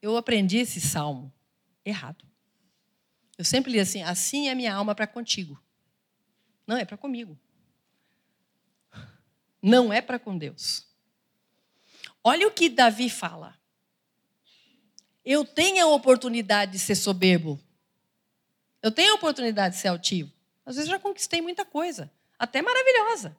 Eu 0.00 0.16
aprendi 0.16 0.56
esse 0.56 0.80
salmo 0.80 1.30
errado. 1.84 2.24
Eu 3.36 3.44
sempre 3.44 3.72
li 3.72 3.78
assim: 3.78 4.02
assim 4.02 4.48
é 4.48 4.54
minha 4.54 4.74
alma 4.74 4.94
para 4.94 5.06
contigo. 5.06 5.60
Não, 6.68 6.76
é 6.76 6.84
para 6.84 6.98
comigo. 6.98 7.38
Não 9.62 9.90
é 9.90 10.02
para 10.02 10.18
com 10.18 10.36
Deus. 10.36 10.86
Olha 12.22 12.46
o 12.46 12.50
que 12.50 12.68
Davi 12.68 13.08
fala. 13.08 13.58
Eu 15.24 15.46
tenho 15.46 15.82
a 15.82 15.88
oportunidade 15.88 16.72
de 16.72 16.78
ser 16.78 16.94
soberbo. 16.94 17.58
Eu 18.82 18.92
tenho 18.92 19.12
a 19.12 19.14
oportunidade 19.14 19.76
de 19.76 19.80
ser 19.80 19.88
altivo. 19.88 20.30
Às 20.66 20.76
vezes 20.76 20.90
já 20.90 20.98
conquistei 20.98 21.40
muita 21.40 21.64
coisa 21.64 22.12
até 22.38 22.60
maravilhosa. 22.60 23.34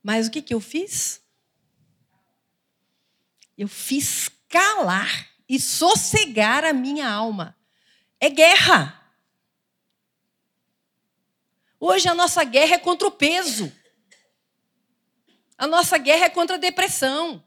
Mas 0.00 0.28
o 0.28 0.30
que, 0.30 0.40
que 0.40 0.54
eu 0.54 0.60
fiz? 0.60 1.20
Eu 3.56 3.66
fiz 3.66 4.30
calar 4.48 5.28
e 5.48 5.58
sossegar 5.58 6.64
a 6.64 6.72
minha 6.72 7.10
alma. 7.10 7.56
É 8.20 8.30
guerra. 8.30 9.07
Hoje 11.80 12.08
a 12.08 12.14
nossa 12.14 12.42
guerra 12.44 12.74
é 12.74 12.78
contra 12.78 13.06
o 13.06 13.10
peso. 13.10 13.72
A 15.56 15.66
nossa 15.66 15.96
guerra 15.98 16.26
é 16.26 16.30
contra 16.30 16.56
a 16.56 16.58
depressão. 16.58 17.42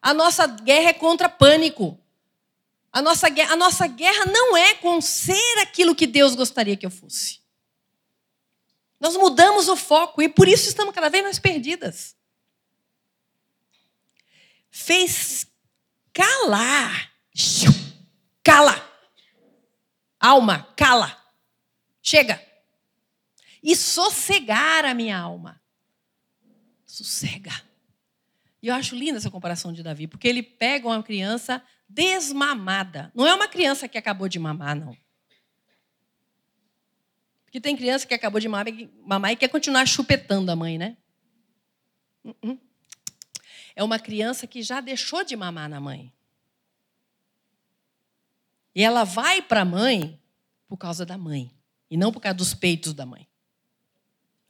A 0.00 0.14
nossa 0.14 0.46
guerra 0.46 0.90
é 0.90 0.92
contra 0.92 1.28
pânico. 1.28 1.98
A 2.92 3.02
nossa, 3.02 3.28
guerra, 3.28 3.52
a 3.52 3.56
nossa 3.56 3.86
guerra 3.86 4.24
não 4.26 4.56
é 4.56 4.74
com 4.74 5.00
ser 5.00 5.58
aquilo 5.60 5.94
que 5.94 6.06
Deus 6.06 6.34
gostaria 6.34 6.76
que 6.76 6.86
eu 6.86 6.90
fosse. 6.90 7.40
Nós 8.98 9.16
mudamos 9.16 9.68
o 9.68 9.76
foco 9.76 10.22
e 10.22 10.28
por 10.28 10.48
isso 10.48 10.68
estamos 10.68 10.94
cada 10.94 11.08
vez 11.08 11.22
mais 11.22 11.38
perdidas. 11.38 12.16
Fez 14.70 15.46
calar. 16.12 17.12
Cala. 18.42 18.84
Alma, 20.18 20.72
cala. 20.76 21.16
Chega. 22.02 22.47
E 23.62 23.74
sossegar 23.76 24.84
a 24.84 24.94
minha 24.94 25.18
alma. 25.18 25.60
Sossega. 26.84 27.52
E 28.62 28.68
eu 28.68 28.74
acho 28.74 28.96
linda 28.96 29.18
essa 29.18 29.30
comparação 29.30 29.72
de 29.72 29.82
Davi, 29.82 30.06
porque 30.06 30.26
ele 30.26 30.42
pega 30.42 30.88
uma 30.88 31.02
criança 31.02 31.62
desmamada. 31.88 33.12
Não 33.14 33.26
é 33.26 33.34
uma 33.34 33.46
criança 33.46 33.86
que 33.88 33.96
acabou 33.96 34.28
de 34.28 34.38
mamar, 34.38 34.74
não. 34.74 34.96
Porque 37.44 37.60
tem 37.60 37.76
criança 37.76 38.06
que 38.06 38.14
acabou 38.14 38.40
de 38.40 38.48
mamar 38.48 38.68
e 39.32 39.36
quer 39.36 39.48
continuar 39.48 39.86
chupetando 39.86 40.50
a 40.50 40.56
mãe, 40.56 40.76
né? 40.76 40.96
Uh-uh. 42.24 42.58
É 43.76 43.84
uma 43.84 43.98
criança 43.98 44.46
que 44.46 44.60
já 44.60 44.80
deixou 44.80 45.22
de 45.22 45.36
mamar 45.36 45.68
na 45.68 45.80
mãe. 45.80 46.12
E 48.74 48.82
ela 48.82 49.04
vai 49.04 49.40
para 49.40 49.60
a 49.60 49.64
mãe 49.64 50.20
por 50.66 50.76
causa 50.76 51.06
da 51.06 51.16
mãe, 51.16 51.50
e 51.88 51.96
não 51.96 52.10
por 52.12 52.20
causa 52.20 52.36
dos 52.36 52.54
peitos 52.54 52.92
da 52.92 53.06
mãe. 53.06 53.27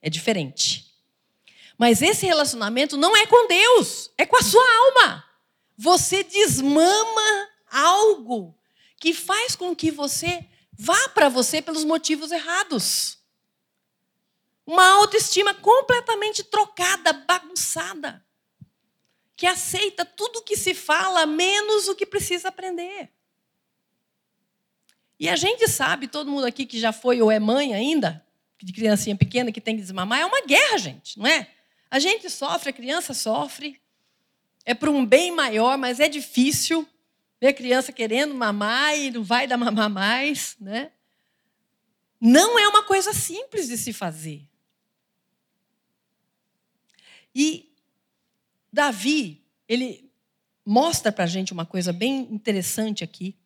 É 0.01 0.09
diferente. 0.09 0.89
Mas 1.77 2.03
esse 2.03 2.27
relacionamento 2.27 2.97
não 2.97 3.17
é 3.17 3.27
com 3.27 3.47
Deus, 3.47 4.11
é 4.19 4.27
com 4.27 4.37
a 4.37 4.43
sua 4.43 4.65
alma. 4.79 5.25
Você 5.77 6.25
desmama 6.25 7.49
algo 7.71 8.59
que 8.97 9.15
faz 9.15 9.55
com 9.55 9.75
que 9.77 9.91
você 9.91 10.45
vá 10.73 11.09
para 11.11 11.29
você 11.29 11.63
pelos 11.63 11.85
motivos 11.85 12.33
errados. 12.33 13.19
Uma 14.67 14.87
autoestima 14.87 15.55
completamente 15.55 16.43
trocada, 16.45 17.13
bagunçada, 17.13 18.25
que 19.37 19.47
aceita 19.47 20.05
tudo 20.05 20.41
o 20.41 20.43
que 20.43 20.57
se 20.57 20.75
fala, 20.75 21.25
menos 21.27 21.89
o 21.89 21.95
que 21.95 22.05
precisa 22.05 22.49
aprender. 22.49 23.11
E 25.19 25.29
a 25.29 25.37
gente 25.37 25.67
sabe, 25.69 26.07
todo 26.07 26.31
mundo 26.31 26.45
aqui 26.45 26.67
que 26.67 26.79
já 26.79 26.93
foi 26.93 27.23
ou 27.23 27.31
é 27.31 27.39
mãe 27.41 27.75
ainda, 27.75 28.25
de 28.61 28.73
criancinha 28.73 29.17
pequena 29.17 29.53
que 29.53 29.61
tem 29.61 29.77
que 29.77 29.83
desmamar, 29.83 30.21
é 30.21 30.27
uma 30.27 30.45
guerra, 30.45 30.79
gente, 30.79 31.19
não 31.19 31.27
é? 31.27 31.49
A 31.91 31.99
gente 31.99 32.29
sofre, 32.29 32.71
a 32.71 32.73
criança 32.73 33.15
sofre, 33.15 33.81
é 34.65 34.75
para 34.75 34.91
um 34.91 35.05
bem 35.05 35.31
maior, 35.31 35.79
mas 35.79 36.01
é 36.01 36.09
difícil. 36.09 36.87
Ver 37.41 37.49
a 37.49 37.55
criança 37.55 37.93
querendo 37.93 38.35
mamar 38.35 38.99
e 38.99 39.11
não 39.11 39.23
vai 39.23 39.47
dar 39.47 39.57
mamar 39.57 39.89
mais, 39.89 40.57
né? 40.61 40.91
Não 42.21 42.59
é 42.59 42.69
uma 42.69 42.83
coisa 42.83 43.13
simples 43.13 43.69
de 43.69 43.79
se 43.79 43.93
fazer. 43.93 44.43
E 47.35 47.73
Davi, 48.73 49.45
ele 49.69 50.11
mostra 50.67 51.13
para 51.13 51.25
a 51.25 51.29
gente 51.29 51.53
uma 51.53 51.65
coisa 51.65 51.93
bem 51.93 52.29
interessante 52.31 53.05
aqui, 53.05 53.39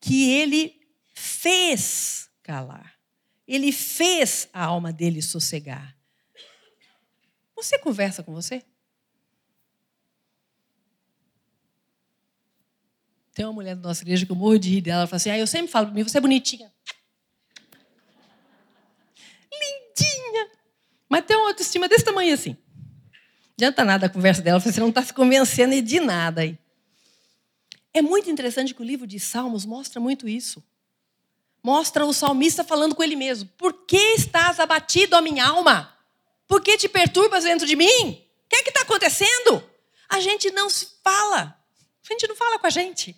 que 0.00 0.30
ele 0.30 0.80
fez 1.12 2.30
calar. 2.42 2.97
Ele 3.48 3.72
fez 3.72 4.46
a 4.52 4.62
alma 4.62 4.92
dele 4.92 5.22
sossegar. 5.22 5.96
Você 7.56 7.78
conversa 7.78 8.22
com 8.22 8.34
você? 8.34 8.62
Tem 13.34 13.46
uma 13.46 13.54
mulher 13.54 13.74
da 13.74 13.88
nossa 13.88 14.02
igreja 14.02 14.26
que 14.26 14.32
eu 14.32 14.36
morro 14.36 14.58
de 14.58 14.68
rir 14.68 14.82
dela. 14.82 15.00
Ela 15.00 15.06
fala 15.06 15.16
assim: 15.16 15.30
ah, 15.30 15.38
eu 15.38 15.46
sempre 15.46 15.72
falo 15.72 15.86
para 15.86 15.94
mim, 15.94 16.02
você 16.02 16.18
é 16.18 16.20
bonitinha. 16.20 16.70
Lindinha. 19.50 20.50
Mas 21.08 21.24
tem 21.24 21.36
uma 21.36 21.48
autoestima 21.48 21.88
desse 21.88 22.04
tamanho 22.04 22.34
assim. 22.34 22.50
Não 22.50 23.54
adianta 23.54 23.84
nada 23.84 24.06
a 24.06 24.10
conversa 24.10 24.42
dela, 24.42 24.60
você 24.60 24.78
não 24.78 24.90
está 24.90 25.02
se 25.02 25.12
convencendo 25.14 25.80
de 25.80 26.00
nada 26.00 26.42
aí. 26.42 26.58
É 27.94 28.02
muito 28.02 28.30
interessante 28.30 28.74
que 28.74 28.82
o 28.82 28.84
livro 28.84 29.06
de 29.06 29.18
Salmos 29.18 29.64
mostra 29.64 29.98
muito 29.98 30.28
isso. 30.28 30.62
Mostra 31.62 32.06
o 32.06 32.12
salmista 32.12 32.64
falando 32.64 32.94
com 32.94 33.02
ele 33.02 33.16
mesmo: 33.16 33.48
Por 33.56 33.72
que 33.86 34.14
estás 34.14 34.60
abatido, 34.60 35.16
a 35.16 35.20
minha 35.20 35.46
alma? 35.46 35.96
Por 36.46 36.62
que 36.62 36.78
te 36.78 36.88
perturbas 36.88 37.44
dentro 37.44 37.66
de 37.66 37.76
mim? 37.76 38.26
O 38.44 38.48
que 38.48 38.56
é 38.56 38.62
que 38.62 38.70
está 38.70 38.82
acontecendo? 38.82 39.62
A 40.08 40.20
gente 40.20 40.50
não 40.50 40.70
se 40.70 40.88
fala. 41.02 41.58
A 42.02 42.12
gente 42.12 42.26
não 42.26 42.34
fala 42.34 42.58
com 42.58 42.66
a 42.66 42.70
gente. 42.70 43.14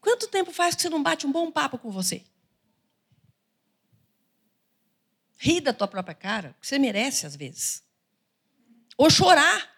Quanto 0.00 0.28
tempo 0.28 0.52
faz 0.52 0.74
que 0.74 0.82
você 0.82 0.88
não 0.88 1.02
bate 1.02 1.26
um 1.26 1.32
bom 1.32 1.50
papo 1.50 1.78
com 1.78 1.90
você? 1.90 2.24
rir 5.42 5.60
da 5.60 5.72
tua 5.72 5.88
própria 5.88 6.14
cara, 6.14 6.54
que 6.60 6.66
você 6.66 6.78
merece 6.78 7.26
às 7.26 7.34
vezes. 7.34 7.82
Ou 8.96 9.10
chorar. 9.10 9.71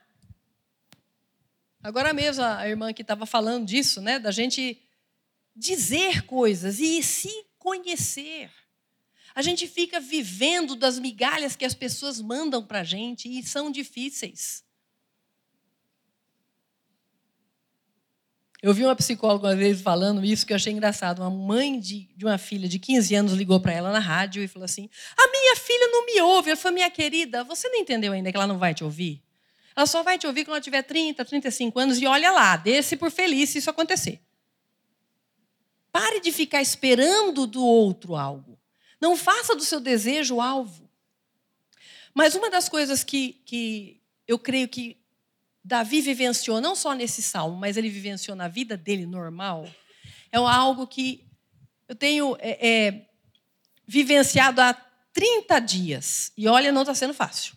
Agora 1.85 2.15
mesmo 2.15 2.43
a 2.43 2.67
irmã 2.67 2.95
que 2.95 3.03
estava 3.03 3.27
falando 3.27 3.67
disso, 3.67 4.01
né, 4.01 4.19
da 4.19 4.31
gente 4.31 4.81
dizer 5.55 6.23
coisas 6.23 6.81
e 6.81 7.03
se 7.03 7.29
conhecer. 7.59 8.51
A 9.35 9.43
gente 9.43 9.69
fica 9.69 10.01
vivendo 10.01 10.77
das 10.77 10.99
migalhas 10.99 11.55
que 11.55 11.65
as 11.65 11.75
pessoas 11.75 12.23
mandam 12.23 12.65
para 12.65 12.81
a 12.81 12.85
gente 12.85 13.29
e 13.29 13.43
são 13.43 13.71
difíceis. 13.71 14.65
Eu 18.63 18.73
vi 18.73 18.83
uma 18.83 18.97
psicóloga 18.97 19.49
uma 19.49 19.57
vez 19.57 19.83
falando 19.83 20.25
isso 20.25 20.47
que 20.47 20.55
eu 20.55 20.57
achei 20.57 20.73
engraçado. 20.73 21.19
Uma 21.19 21.29
mãe 21.29 21.79
de, 21.79 22.09
de 22.17 22.25
uma 22.25 22.39
filha 22.39 22.67
de 22.67 22.79
15 22.79 23.15
anos 23.15 23.33
ligou 23.35 23.61
para 23.61 23.75
ela 23.75 23.93
na 23.93 23.99
rádio 23.99 24.43
e 24.43 24.49
falou 24.49 24.65
assim: 24.65 24.89
A 25.19 25.31
minha 25.31 25.55
filha 25.57 25.87
não 25.89 26.07
me 26.07 26.19
ouve. 26.23 26.49
Ela 26.49 26.57
falou: 26.57 26.77
Minha 26.77 26.91
querida, 26.91 27.45
você 27.45 27.69
não 27.69 27.77
entendeu 27.77 28.15
ainda 28.15 28.31
que 28.31 28.37
ela 28.39 28.47
não 28.47 28.57
vai 28.57 28.73
te 28.73 28.83
ouvir? 28.83 29.23
Ela 29.77 29.87
só 29.87 30.03
vai 30.03 30.19
te 30.19 30.27
ouvir 30.27 30.45
quando 30.45 30.57
ela 30.57 30.61
tiver 30.61 30.83
30, 30.83 31.25
35 31.25 31.79
anos 31.79 31.99
e 32.01 32.07
olha 32.07 32.31
lá, 32.31 32.57
desse 32.57 32.97
por 32.97 33.11
feliz 33.11 33.51
se 33.51 33.59
isso 33.59 33.71
acontecer. 33.71 34.21
Pare 35.91 36.21
de 36.21 36.33
ficar 36.33 36.63
esperando 36.63 37.47
do 37.47 37.65
outro 37.65 38.17
algo. 38.17 38.59
Não 39.01 39.17
faça 39.17 39.55
do 39.55 39.65
seu 39.65 39.81
desejo 39.81 40.41
alvo. 40.41 40.89
Mas 42.13 42.35
uma 42.35 42.49
das 42.49 42.69
coisas 42.69 43.03
que, 43.03 43.41
que 43.45 44.01
eu 44.27 44.39
creio 44.39 44.69
que 44.69 44.97
Davi 45.65 46.01
vivenciou 46.01 46.61
não 46.61 46.77
só 46.77 46.93
nesse 46.93 47.23
salmo, 47.23 47.57
mas 47.57 47.77
ele 47.77 47.89
vivenciou 47.89 48.37
na 48.37 48.49
vida 48.49 48.77
dele 48.77 49.07
normal, 49.07 49.69
é 50.31 50.37
algo 50.37 50.87
que 50.87 51.27
eu 51.89 51.97
tenho 51.97 52.37
é, 52.39 52.69
é, 52.69 53.07
vivenciado 53.87 54.61
há 54.61 54.75
30 55.13 55.59
dias. 55.61 56.33
E 56.37 56.47
olha, 56.47 56.73
não 56.73 56.83
está 56.83 56.95
sendo 56.95 57.15
fácil. 57.15 57.57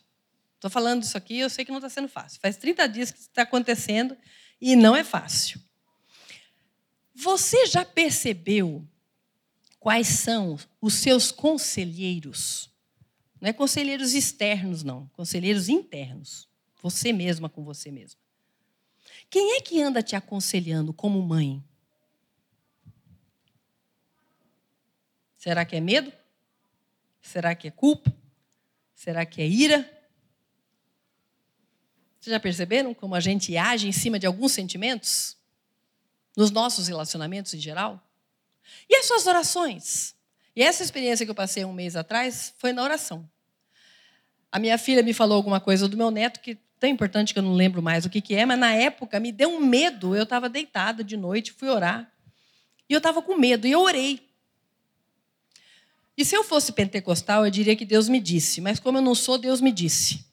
Estou 0.58 0.72
falando 0.72 1.04
isso 1.04 1.16
aqui, 1.16 1.38
eu 1.38 1.52
sei 1.52 1.64
que 1.64 1.72
não 1.72 1.78
está 1.78 1.90
sendo 1.90 2.08
fácil. 2.08 2.40
Faz 2.42 2.58
30 2.58 2.90
dias 2.90 3.12
que 3.12 3.20
está 3.20 3.44
acontecendo 3.44 4.18
e 4.60 4.76
não 4.76 4.96
é 4.96 5.04
fácil. 5.04 5.62
Você 7.14 7.68
já 7.68 7.86
percebeu 7.86 8.88
quais 9.80 10.08
são 10.08 10.58
os 10.82 10.96
seus 10.96 11.32
conselheiros? 11.32 12.74
Não 13.40 13.50
é 13.50 13.54
conselheiros 13.54 14.16
externos, 14.16 14.84
não. 14.84 15.08
Conselheiros 15.10 15.70
internos. 15.70 16.50
Você 16.82 17.14
mesma 17.14 17.50
com 17.50 17.64
você 17.64 17.92
mesma. 17.92 18.20
Quem 19.30 19.58
é 19.58 19.62
que 19.62 19.80
anda 19.80 20.02
te 20.02 20.16
aconselhando 20.16 20.92
como 20.92 21.22
mãe? 21.22 21.64
Será 25.38 25.64
que 25.66 25.76
é 25.76 25.80
medo? 25.80 26.12
Será 27.22 27.54
que 27.54 27.68
é 27.68 27.72
culpa? 27.72 28.12
Será 28.96 29.24
que 29.26 29.42
é 29.42 29.48
ira? 29.48 29.97
Vocês 32.28 32.34
já 32.34 32.40
perceberam 32.42 32.94
como 32.94 33.16
a 33.16 33.22
gente 33.22 33.56
age 33.56 33.88
em 33.88 33.92
cima 33.94 34.20
de 34.20 34.28
alguns 34.28 34.52
sentimentos? 34.52 35.38
Nos 36.36 36.52
nossos 36.52 36.90
relacionamentos 36.90 37.54
em 37.54 37.60
geral? 37.60 38.04
E 38.90 38.98
as 38.98 39.06
suas 39.06 39.26
orações? 39.26 40.14
E 40.54 40.62
essa 40.62 40.84
experiência 40.84 41.26
que 41.26 41.32
eu 41.32 41.36
passei 41.36 41.64
um 41.64 41.72
mês 41.72 41.96
atrás 41.96 42.54
foi 42.58 42.74
na 42.74 42.84
oração. 42.84 43.26
A 44.52 44.60
minha 44.60 44.78
filha 44.78 45.02
me 45.02 45.14
falou 45.14 45.38
alguma 45.38 45.62
coisa 45.62 45.88
do 45.88 45.96
meu 45.96 46.12
neto 46.12 46.42
que 46.42 46.58
tão 46.78 46.90
importante 46.90 47.32
que 47.32 47.40
eu 47.40 47.44
não 47.44 47.54
lembro 47.54 47.82
mais 47.82 48.04
o 48.04 48.10
que, 48.10 48.20
que 48.20 48.36
é, 48.36 48.46
mas 48.46 48.60
na 48.60 48.74
época 48.74 49.22
me 49.22 49.32
deu 49.32 49.50
um 49.50 49.66
medo. 49.66 50.14
Eu 50.14 50.24
estava 50.24 50.50
deitada 50.50 51.06
de 51.06 51.16
noite, 51.16 51.54
fui 51.54 51.70
orar. 51.70 52.12
E 52.90 52.94
eu 52.94 52.98
estava 52.98 53.22
com 53.22 53.38
medo, 53.38 53.66
e 53.66 53.72
eu 53.72 53.80
orei. 53.80 54.28
E 56.18 56.26
se 56.26 56.36
eu 56.36 56.44
fosse 56.44 56.74
pentecostal, 56.74 57.46
eu 57.46 57.52
diria 57.52 57.76
que 57.78 57.86
Deus 57.86 58.10
me 58.10 58.20
disse, 58.20 58.60
mas 58.60 58.82
como 58.82 58.98
eu 58.98 59.02
não 59.02 59.16
sou, 59.16 59.38
Deus 59.38 59.62
me 59.62 59.72
disse. 59.72 60.27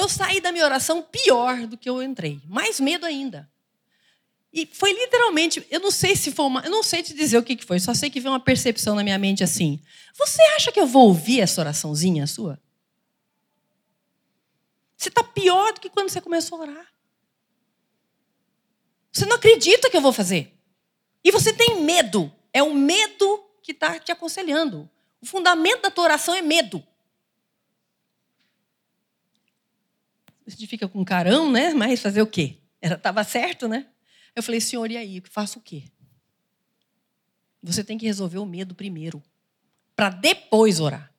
Eu 0.00 0.08
saí 0.08 0.40
da 0.40 0.50
minha 0.50 0.64
oração 0.64 1.02
pior 1.02 1.66
do 1.66 1.76
que 1.76 1.86
eu 1.86 2.02
entrei, 2.02 2.40
mais 2.46 2.80
medo 2.80 3.04
ainda. 3.04 3.46
E 4.50 4.64
foi 4.72 4.94
literalmente, 4.94 5.64
eu 5.70 5.78
não 5.78 5.90
sei 5.90 6.16
se 6.16 6.32
foi 6.32 6.46
uma, 6.46 6.62
eu 6.62 6.70
não 6.70 6.82
sei 6.82 7.02
te 7.02 7.12
dizer 7.12 7.36
o 7.36 7.42
que 7.42 7.62
foi, 7.62 7.78
só 7.78 7.92
sei 7.92 8.08
que 8.08 8.18
veio 8.18 8.32
uma 8.32 8.40
percepção 8.40 8.94
na 8.94 9.04
minha 9.04 9.18
mente 9.18 9.44
assim: 9.44 9.78
você 10.16 10.40
acha 10.56 10.72
que 10.72 10.80
eu 10.80 10.86
vou 10.86 11.08
ouvir 11.08 11.40
essa 11.40 11.60
oraçãozinha 11.60 12.26
sua? 12.26 12.58
Você 14.96 15.10
está 15.10 15.22
pior 15.22 15.74
do 15.74 15.80
que 15.82 15.90
quando 15.90 16.08
você 16.08 16.20
começou 16.20 16.58
a 16.58 16.62
orar. 16.62 16.86
Você 19.12 19.26
não 19.26 19.36
acredita 19.36 19.90
que 19.90 19.96
eu 19.98 20.00
vou 20.00 20.14
fazer. 20.14 20.58
E 21.22 21.30
você 21.30 21.52
tem 21.52 21.82
medo. 21.82 22.32
É 22.54 22.62
o 22.62 22.72
medo 22.72 23.44
que 23.62 23.72
está 23.72 23.98
te 23.98 24.10
aconselhando. 24.10 24.88
O 25.20 25.26
fundamento 25.26 25.82
da 25.82 25.90
tua 25.90 26.04
oração 26.04 26.34
é 26.34 26.40
medo. 26.40 26.82
A 30.50 30.56
gente 30.56 30.66
fica 30.66 30.88
com 30.88 31.04
carão, 31.04 31.50
né? 31.50 31.72
Mas 31.72 32.02
fazer 32.02 32.22
o 32.22 32.26
quê? 32.26 32.58
Estava 32.82 33.22
certo, 33.22 33.68
né? 33.68 33.86
Eu 34.34 34.42
falei, 34.42 34.60
senhor, 34.60 34.90
e 34.90 34.96
aí? 34.96 35.22
Faço 35.30 35.60
o 35.60 35.62
quê? 35.62 35.84
Você 37.62 37.84
tem 37.84 37.96
que 37.96 38.04
resolver 38.04 38.38
o 38.38 38.46
medo 38.46 38.74
primeiro, 38.74 39.22
para 39.94 40.10
depois 40.10 40.80
orar. 40.80 41.12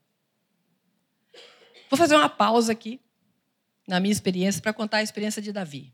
Vou 1.89 1.97
fazer 1.97 2.15
uma 2.15 2.27
pausa 2.27 2.73
aqui 2.73 2.99
na 3.87 3.99
minha 3.99 4.11
experiência, 4.11 4.61
para 4.61 4.73
contar 4.73 4.97
a 4.97 5.03
experiência 5.03 5.41
de 5.41 5.51
Davi. 5.51 5.93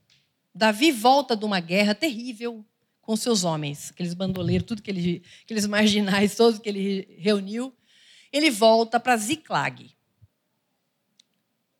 Davi 0.53 0.91
volta 0.91 1.35
de 1.35 1.45
uma 1.45 1.59
guerra 1.59 1.93
terrível 1.93 2.65
com 3.01 3.15
seus 3.15 3.43
homens, 3.43 3.91
aqueles 3.91 4.13
bandoleiros, 4.13 4.67
tudo 4.67 4.81
que 4.81 4.89
ele, 4.89 5.23
aqueles 5.43 5.67
marginais, 5.67 6.35
todos 6.35 6.59
que 6.59 6.69
ele 6.69 7.15
reuniu. 7.19 7.75
Ele 8.31 8.49
volta 8.49 8.99
para 8.99 9.15
Ziklag, 9.15 9.95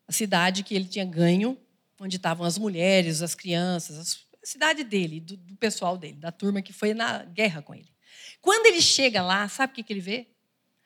a 0.08 0.12
cidade 0.12 0.62
que 0.62 0.74
ele 0.74 0.86
tinha 0.86 1.04
ganho, 1.04 1.56
onde 2.00 2.16
estavam 2.16 2.46
as 2.46 2.56
mulheres, 2.56 3.20
as 3.20 3.34
crianças, 3.34 4.26
a 4.42 4.46
cidade 4.46 4.82
dele, 4.82 5.20
do, 5.20 5.36
do 5.36 5.56
pessoal 5.56 5.98
dele, 5.98 6.14
da 6.14 6.32
turma 6.32 6.62
que 6.62 6.72
foi 6.72 6.94
na 6.94 7.24
guerra 7.24 7.60
com 7.60 7.74
ele. 7.74 7.92
Quando 8.40 8.66
ele 8.66 8.80
chega 8.80 9.22
lá, 9.22 9.46
sabe 9.48 9.72
o 9.72 9.74
que, 9.76 9.82
que 9.82 9.92
ele 9.92 10.00
vê? 10.00 10.26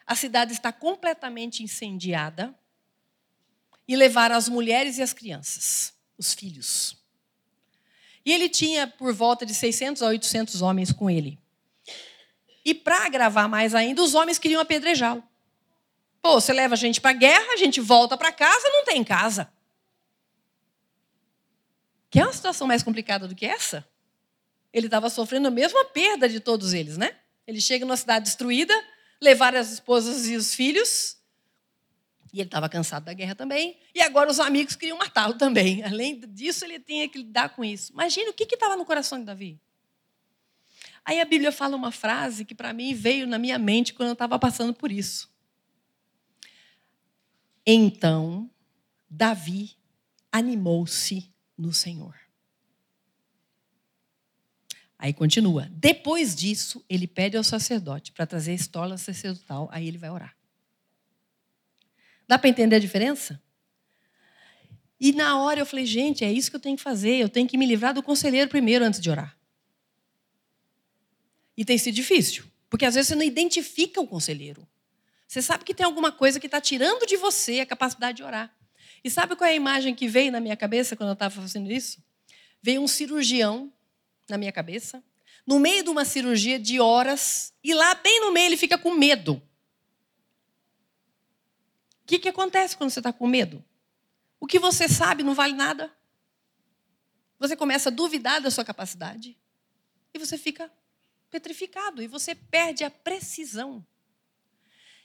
A 0.04 0.16
cidade 0.16 0.52
está 0.52 0.72
completamente 0.72 1.62
incendiada 1.62 2.52
e 3.86 3.94
levaram 3.94 4.34
as 4.34 4.48
mulheres 4.48 4.98
e 4.98 5.02
as 5.02 5.12
crianças, 5.12 5.94
os 6.18 6.34
filhos. 6.34 6.96
E 8.24 8.32
ele 8.32 8.48
tinha 8.48 8.86
por 8.86 9.12
volta 9.14 9.46
de 9.46 9.54
600 9.54 10.02
a 10.02 10.08
800 10.08 10.62
homens 10.62 10.92
com 10.92 11.08
ele. 11.08 11.38
E 12.64 12.74
para 12.74 13.06
agravar 13.06 13.48
mais 13.48 13.74
ainda, 13.74 14.02
os 14.02 14.14
homens 14.14 14.38
queriam 14.38 14.60
apedrejá-lo. 14.60 15.22
Pô, 16.22 16.40
você 16.40 16.52
leva 16.52 16.74
a 16.74 16.76
gente 16.76 17.00
para 17.00 17.12
guerra, 17.12 17.52
a 17.52 17.56
gente 17.56 17.80
volta 17.80 18.16
para 18.16 18.30
casa, 18.30 18.68
não 18.68 18.84
tem 18.84 19.02
casa. 19.02 19.52
Quer 22.08 22.24
uma 22.24 22.32
situação 22.32 22.66
mais 22.66 22.82
complicada 22.82 23.26
do 23.26 23.34
que 23.34 23.44
essa? 23.44 23.84
Ele 24.72 24.86
estava 24.86 25.10
sofrendo 25.10 25.48
a 25.48 25.50
mesma 25.50 25.84
perda 25.84 26.28
de 26.28 26.38
todos 26.38 26.72
eles, 26.72 26.96
né? 26.96 27.16
Ele 27.44 27.60
chega 27.60 27.84
numa 27.84 27.96
cidade 27.96 28.26
destruída, 28.26 28.72
levar 29.20 29.56
as 29.56 29.72
esposas 29.72 30.28
e 30.28 30.36
os 30.36 30.54
filhos, 30.54 31.16
e 32.32 32.38
ele 32.38 32.48
estava 32.48 32.68
cansado 32.68 33.04
da 33.04 33.12
guerra 33.12 33.34
também. 33.34 33.78
E 33.94 34.00
agora 34.00 34.30
os 34.30 34.38
amigos 34.38 34.76
queriam 34.76 34.96
matá-lo 34.96 35.34
também. 35.34 35.82
Além 35.84 36.20
disso, 36.20 36.64
ele 36.64 36.78
tinha 36.78 37.08
que 37.08 37.18
lidar 37.18 37.50
com 37.50 37.64
isso. 37.64 37.92
Imagina 37.92 38.30
o 38.30 38.32
que 38.32 38.44
estava 38.44 38.76
no 38.76 38.84
coração 38.84 39.18
de 39.18 39.24
Davi. 39.24 39.60
Aí 41.04 41.20
a 41.20 41.24
Bíblia 41.24 41.50
fala 41.50 41.76
uma 41.76 41.90
frase 41.90 42.44
que 42.44 42.54
para 42.54 42.72
mim 42.72 42.94
veio 42.94 43.26
na 43.26 43.38
minha 43.38 43.58
mente 43.58 43.92
quando 43.92 44.10
eu 44.10 44.12
estava 44.12 44.38
passando 44.38 44.72
por 44.72 44.92
isso. 44.92 45.31
Então, 47.66 48.50
Davi 49.08 49.76
animou-se 50.30 51.30
no 51.56 51.72
Senhor. 51.72 52.14
Aí 54.98 55.12
continua. 55.12 55.68
Depois 55.72 56.34
disso, 56.34 56.84
ele 56.88 57.06
pede 57.06 57.36
ao 57.36 57.42
sacerdote 57.42 58.12
para 58.12 58.26
trazer 58.26 58.52
a 58.52 58.54
estola 58.54 58.96
sacerdotal, 58.96 59.68
aí 59.72 59.88
ele 59.88 59.98
vai 59.98 60.10
orar. 60.10 60.36
Dá 62.26 62.38
para 62.38 62.48
entender 62.48 62.76
a 62.76 62.78
diferença? 62.78 63.42
E 64.98 65.12
na 65.12 65.40
hora 65.42 65.58
eu 65.58 65.66
falei, 65.66 65.84
gente, 65.84 66.24
é 66.24 66.32
isso 66.32 66.48
que 66.48 66.56
eu 66.56 66.60
tenho 66.60 66.76
que 66.76 66.82
fazer. 66.82 67.16
Eu 67.16 67.28
tenho 67.28 67.48
que 67.48 67.58
me 67.58 67.66
livrar 67.66 67.92
do 67.92 68.02
conselheiro 68.02 68.48
primeiro 68.48 68.84
antes 68.84 69.00
de 69.00 69.10
orar. 69.10 69.36
E 71.56 71.64
tem 71.64 71.76
sido 71.76 71.94
difícil, 71.94 72.44
porque 72.70 72.84
às 72.84 72.94
vezes 72.94 73.08
você 73.08 73.16
não 73.16 73.24
identifica 73.24 74.00
o 74.00 74.06
conselheiro. 74.06 74.66
Você 75.32 75.40
sabe 75.40 75.64
que 75.64 75.72
tem 75.72 75.86
alguma 75.86 76.12
coisa 76.12 76.38
que 76.38 76.44
está 76.44 76.60
tirando 76.60 77.06
de 77.06 77.16
você 77.16 77.60
a 77.60 77.64
capacidade 77.64 78.18
de 78.18 78.22
orar. 78.22 78.54
E 79.02 79.08
sabe 79.08 79.34
qual 79.34 79.48
é 79.48 79.54
a 79.54 79.56
imagem 79.56 79.94
que 79.94 80.06
veio 80.06 80.30
na 80.30 80.40
minha 80.40 80.54
cabeça 80.54 80.94
quando 80.94 81.08
eu 81.08 81.14
estava 81.14 81.34
fazendo 81.34 81.72
isso? 81.72 82.04
Veio 82.60 82.82
um 82.82 82.86
cirurgião 82.86 83.72
na 84.28 84.36
minha 84.36 84.52
cabeça, 84.52 85.02
no 85.46 85.58
meio 85.58 85.82
de 85.84 85.88
uma 85.88 86.04
cirurgia 86.04 86.58
de 86.58 86.80
horas, 86.80 87.54
e 87.64 87.72
lá 87.72 87.94
bem 87.94 88.20
no 88.20 88.30
meio 88.30 88.48
ele 88.48 88.58
fica 88.58 88.76
com 88.76 88.92
medo. 88.92 89.42
O 92.02 92.06
que, 92.06 92.18
que 92.18 92.28
acontece 92.28 92.76
quando 92.76 92.90
você 92.90 93.00
está 93.00 93.10
com 93.10 93.26
medo? 93.26 93.64
O 94.38 94.46
que 94.46 94.58
você 94.58 94.86
sabe 94.86 95.22
não 95.22 95.32
vale 95.32 95.54
nada. 95.54 95.90
Você 97.38 97.56
começa 97.56 97.88
a 97.88 97.92
duvidar 97.92 98.38
da 98.42 98.50
sua 98.50 98.66
capacidade 98.66 99.34
e 100.12 100.18
você 100.18 100.36
fica 100.36 100.70
petrificado 101.30 102.02
e 102.02 102.06
você 102.06 102.34
perde 102.34 102.84
a 102.84 102.90
precisão. 102.90 103.82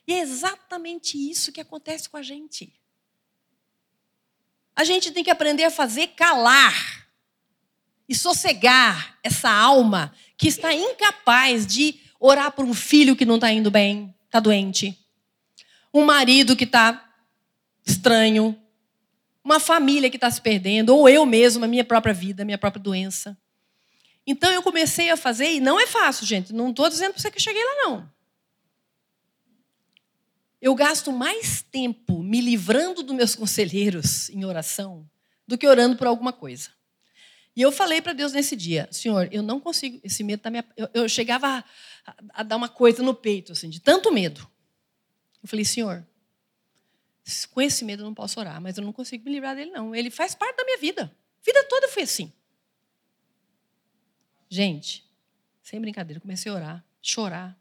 E 0.07 0.13
é 0.13 0.19
exatamente 0.19 1.17
isso 1.17 1.51
que 1.51 1.59
acontece 1.59 2.09
com 2.09 2.15
a 2.15 2.23
gente. 2.23 2.73
A 4.73 4.83
gente 4.83 5.11
tem 5.11 5.23
que 5.23 5.29
aprender 5.29 5.65
a 5.65 5.71
fazer 5.71 6.07
calar 6.09 7.07
e 8.07 8.15
sossegar 8.15 9.17
essa 9.21 9.49
alma 9.51 10.13
que 10.37 10.47
está 10.47 10.73
incapaz 10.73 11.67
de 11.67 11.99
orar 12.19 12.51
por 12.51 12.63
um 12.63 12.73
filho 12.73 13.15
que 13.15 13.25
não 13.25 13.35
está 13.35 13.51
indo 13.51 13.69
bem, 13.69 14.15
está 14.25 14.39
doente, 14.39 14.97
um 15.93 16.05
marido 16.05 16.55
que 16.55 16.63
está 16.63 17.03
estranho, 17.85 18.57
uma 19.43 19.59
família 19.59 20.09
que 20.09 20.17
está 20.17 20.29
se 20.29 20.41
perdendo, 20.41 20.95
ou 20.95 21.09
eu 21.09 21.25
mesmo, 21.25 21.65
a 21.65 21.67
minha 21.67 21.83
própria 21.83 22.13
vida, 22.13 22.45
minha 22.45 22.57
própria 22.57 22.81
doença. 22.81 23.37
Então 24.25 24.51
eu 24.51 24.61
comecei 24.61 25.09
a 25.09 25.17
fazer, 25.17 25.53
e 25.53 25.59
não 25.59 25.79
é 25.79 25.87
fácil, 25.87 26.25
gente, 26.25 26.53
não 26.53 26.69
estou 26.69 26.89
dizendo 26.89 27.13
para 27.13 27.21
você 27.21 27.31
que 27.31 27.37
eu 27.37 27.41
cheguei 27.41 27.63
lá, 27.63 27.75
não. 27.83 28.16
Eu 30.61 30.73
gasto 30.73 31.11
mais 31.11 31.61
tempo 31.61 32.23
me 32.23 32.41
livrando 32.41 33.03
dos 33.03 33.15
meus 33.15 33.35
conselheiros 33.35 34.29
em 34.29 34.43
oração 34.43 35.09
do 35.47 35.57
que 35.57 35.67
orando 35.67 35.95
por 35.95 36.07
alguma 36.07 36.33
coisa. 36.33 36.71
E 37.55 37.61
eu 37.61 37.71
falei 37.71 38.01
para 38.01 38.13
Deus 38.13 38.33
nesse 38.33 38.55
dia, 38.55 38.87
Senhor, 38.91 39.27
eu 39.31 39.41
não 39.41 39.59
consigo, 39.59 39.99
esse 40.03 40.23
medo 40.23 40.39
está 40.39 40.51
me. 40.51 40.63
Eu, 40.75 40.89
eu 40.93 41.09
chegava 41.09 41.47
a, 41.47 41.59
a, 42.05 42.15
a, 42.35 42.43
dar 42.43 42.55
uma 42.55 42.69
coisa 42.69 43.01
no 43.01 43.15
peito, 43.15 43.51
assim, 43.51 43.69
de 43.69 43.79
tanto 43.79 44.11
medo. 44.11 44.47
Eu 45.41 45.49
falei, 45.49 45.65
Senhor, 45.65 46.05
com 47.51 47.61
esse 47.61 47.83
medo 47.83 48.03
eu 48.03 48.05
não 48.05 48.13
posso 48.13 48.39
orar, 48.39 48.61
mas 48.61 48.77
eu 48.77 48.83
não 48.83 48.93
consigo 48.93 49.25
me 49.25 49.31
livrar 49.31 49.55
dele, 49.55 49.71
não. 49.71 49.95
Ele 49.95 50.11
faz 50.11 50.35
parte 50.35 50.57
da 50.57 50.65
minha 50.65 50.77
vida. 50.77 51.11
Vida 51.43 51.63
toda 51.63 51.87
foi 51.87 52.03
assim. 52.03 52.31
Gente, 54.49 55.03
sem 55.63 55.81
brincadeira, 55.81 56.21
comecei 56.21 56.51
a 56.51 56.55
orar, 56.55 56.85
chorar. 57.01 57.57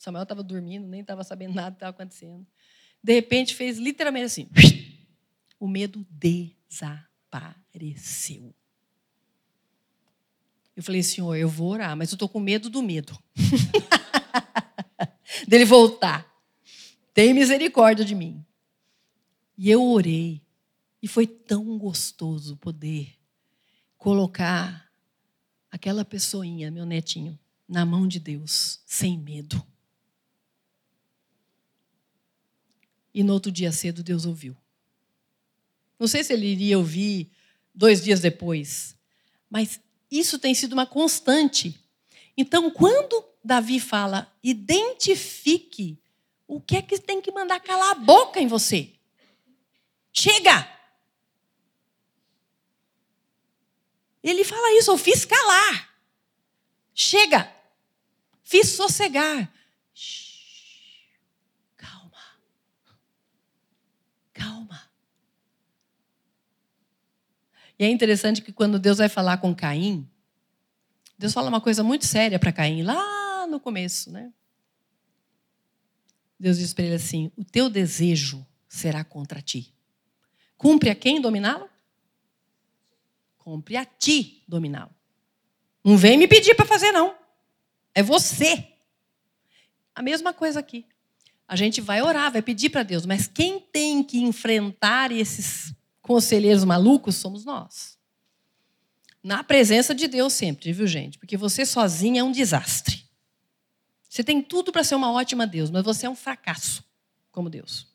Samuel 0.00 0.22
estava 0.22 0.42
dormindo, 0.42 0.88
nem 0.88 1.02
estava 1.02 1.22
sabendo 1.22 1.52
nada 1.54 1.72
que 1.72 1.76
estava 1.76 1.90
acontecendo. 1.90 2.46
De 3.04 3.12
repente, 3.12 3.54
fez 3.54 3.76
literalmente 3.76 4.24
assim: 4.24 4.48
o 5.60 5.68
medo 5.68 6.06
desapareceu. 6.10 8.54
Eu 10.74 10.82
falei, 10.82 11.02
Senhor, 11.02 11.36
eu 11.36 11.48
vou 11.48 11.72
orar, 11.72 11.94
mas 11.94 12.10
eu 12.10 12.14
estou 12.14 12.26
com 12.28 12.40
medo 12.40 12.70
do 12.70 12.82
medo. 12.82 13.18
dele 15.46 15.66
voltar. 15.66 16.26
Tem 17.12 17.34
misericórdia 17.34 18.02
de 18.02 18.14
mim. 18.14 18.42
E 19.58 19.68
eu 19.68 19.84
orei. 19.84 20.40
E 21.02 21.08
foi 21.08 21.26
tão 21.26 21.76
gostoso 21.76 22.56
poder 22.56 23.18
colocar 23.98 24.90
aquela 25.70 26.06
pessoinha, 26.06 26.70
meu 26.70 26.86
netinho, 26.86 27.38
na 27.68 27.84
mão 27.84 28.08
de 28.08 28.18
Deus, 28.18 28.80
sem 28.86 29.18
medo. 29.18 29.62
E 33.12 33.22
no 33.22 33.32
outro 33.32 33.50
dia 33.50 33.72
cedo, 33.72 34.02
Deus 34.02 34.24
ouviu. 34.24 34.56
Não 35.98 36.06
sei 36.06 36.24
se 36.24 36.32
ele 36.32 36.46
iria 36.46 36.78
ouvir 36.78 37.30
dois 37.74 38.02
dias 38.02 38.20
depois, 38.20 38.96
mas 39.48 39.80
isso 40.10 40.38
tem 40.38 40.54
sido 40.54 40.72
uma 40.72 40.86
constante. 40.86 41.78
Então, 42.36 42.70
quando 42.70 43.24
Davi 43.44 43.80
fala, 43.80 44.32
identifique 44.42 45.98
o 46.46 46.60
que 46.60 46.76
é 46.76 46.82
que 46.82 46.98
tem 46.98 47.20
que 47.20 47.30
mandar 47.30 47.60
calar 47.60 47.90
a 47.90 47.94
boca 47.94 48.40
em 48.40 48.46
você. 48.46 48.92
Chega! 50.12 50.68
Ele 54.22 54.44
fala 54.44 54.78
isso, 54.78 54.90
eu 54.90 54.98
fiz 54.98 55.24
calar. 55.24 55.94
Chega! 56.94 57.60
Fiz 58.42 58.70
sossegar. 58.70 59.48
Calma. 61.76 62.22
Calma. 64.40 64.90
E 67.78 67.84
é 67.84 67.90
interessante 67.90 68.40
que 68.40 68.52
quando 68.52 68.78
Deus 68.78 68.96
vai 68.96 69.08
falar 69.08 69.36
com 69.36 69.54
Caim, 69.54 70.08
Deus 71.18 71.34
fala 71.34 71.50
uma 71.50 71.60
coisa 71.60 71.82
muito 71.82 72.06
séria 72.06 72.38
para 72.38 72.50
Caim, 72.50 72.82
lá 72.82 73.46
no 73.46 73.60
começo, 73.60 74.10
né? 74.10 74.32
Deus 76.38 76.56
diz 76.56 76.72
para 76.72 76.86
ele 76.86 76.94
assim: 76.94 77.30
O 77.36 77.44
teu 77.44 77.68
desejo 77.68 78.46
será 78.66 79.04
contra 79.04 79.42
ti. 79.42 79.74
Cumpre 80.56 80.88
a 80.88 80.94
quem 80.94 81.20
dominá-lo? 81.20 81.68
Cumpre 83.36 83.76
a 83.76 83.84
ti 83.84 84.42
dominá-lo. 84.48 84.94
Não 85.84 85.98
vem 85.98 86.16
me 86.16 86.26
pedir 86.26 86.54
para 86.54 86.64
fazer, 86.64 86.92
não. 86.92 87.14
É 87.94 88.02
você. 88.02 88.72
A 89.94 90.00
mesma 90.00 90.32
coisa 90.32 90.60
aqui. 90.60 90.86
A 91.50 91.56
gente 91.56 91.80
vai 91.80 92.00
orar, 92.00 92.30
vai 92.30 92.40
pedir 92.40 92.70
para 92.70 92.84
Deus, 92.84 93.04
mas 93.04 93.26
quem 93.26 93.58
tem 93.58 94.04
que 94.04 94.18
enfrentar 94.18 95.10
esses 95.10 95.74
conselheiros 96.00 96.62
malucos 96.62 97.16
somos 97.16 97.44
nós. 97.44 97.98
Na 99.20 99.42
presença 99.42 99.92
de 99.92 100.06
Deus 100.06 100.32
sempre, 100.32 100.72
viu, 100.72 100.86
gente? 100.86 101.18
Porque 101.18 101.36
você 101.36 101.66
sozinha 101.66 102.20
é 102.20 102.22
um 102.22 102.30
desastre. 102.30 103.04
Você 104.08 104.22
tem 104.22 104.40
tudo 104.40 104.70
para 104.70 104.84
ser 104.84 104.94
uma 104.94 105.10
ótima 105.10 105.44
Deus, 105.44 105.72
mas 105.72 105.82
você 105.82 106.06
é 106.06 106.08
um 106.08 106.14
fracasso 106.14 106.84
como 107.32 107.50
Deus. 107.50 107.88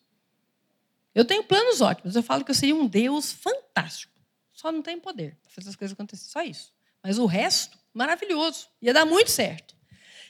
Eu 1.14 1.24
tenho 1.24 1.42
planos 1.42 1.80
ótimos. 1.80 2.14
Eu 2.14 2.24
falo 2.24 2.44
que 2.44 2.52
eu 2.52 2.56
seria 2.56 2.76
um 2.76 2.86
Deus 2.86 3.32
fantástico. 3.32 4.12
Só 4.52 4.70
não 4.70 4.82
tenho 4.82 5.00
poder 5.00 5.38
para 5.42 5.52
fazer 5.52 5.70
as 5.70 5.78
coisas 5.78 5.94
acontecerem. 5.94 6.30
Só 6.30 6.44
isso. 6.44 6.74
Mas 7.02 7.18
o 7.18 7.26
resto, 7.26 7.78
maravilhoso. 7.94 8.68
Ia 8.82 8.94
dar 8.94 9.06
muito 9.06 9.32
certo. 9.32 9.74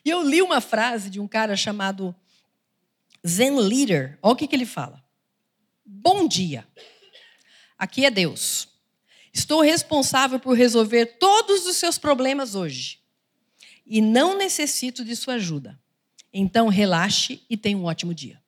E 0.06 0.12
eu 0.12 0.22
li 0.22 0.44
uma 0.44 0.62
frase 0.62 1.10
de 1.10 1.20
um 1.20 1.28
cara 1.28 1.56
chamado 1.56 2.16
Zen 3.26 3.58
Leader. 3.60 4.18
Olha 4.22 4.34
o 4.34 4.36
que, 4.36 4.48
que 4.48 4.56
ele 4.56 4.66
fala. 4.66 5.04
Bom 5.86 6.28
dia. 6.28 6.68
Aqui 7.78 8.06
é 8.06 8.12
Deus. 8.12 8.68
Estou 9.34 9.62
responsável 9.62 10.40
por 10.40 10.54
resolver 10.56 11.18
todos 11.18 11.66
os 11.66 11.76
seus 11.78 11.98
problemas 11.98 12.56
hoje. 12.56 13.00
E 13.86 14.02
não 14.02 14.38
necessito 14.38 15.04
de 15.04 15.16
sua 15.16 15.36
ajuda. 15.36 15.80
Então 16.32 16.68
relaxe 16.68 17.44
e 17.50 17.58
tenha 17.58 17.78
um 17.78 17.86
ótimo 17.86 18.14
dia. 18.14 18.42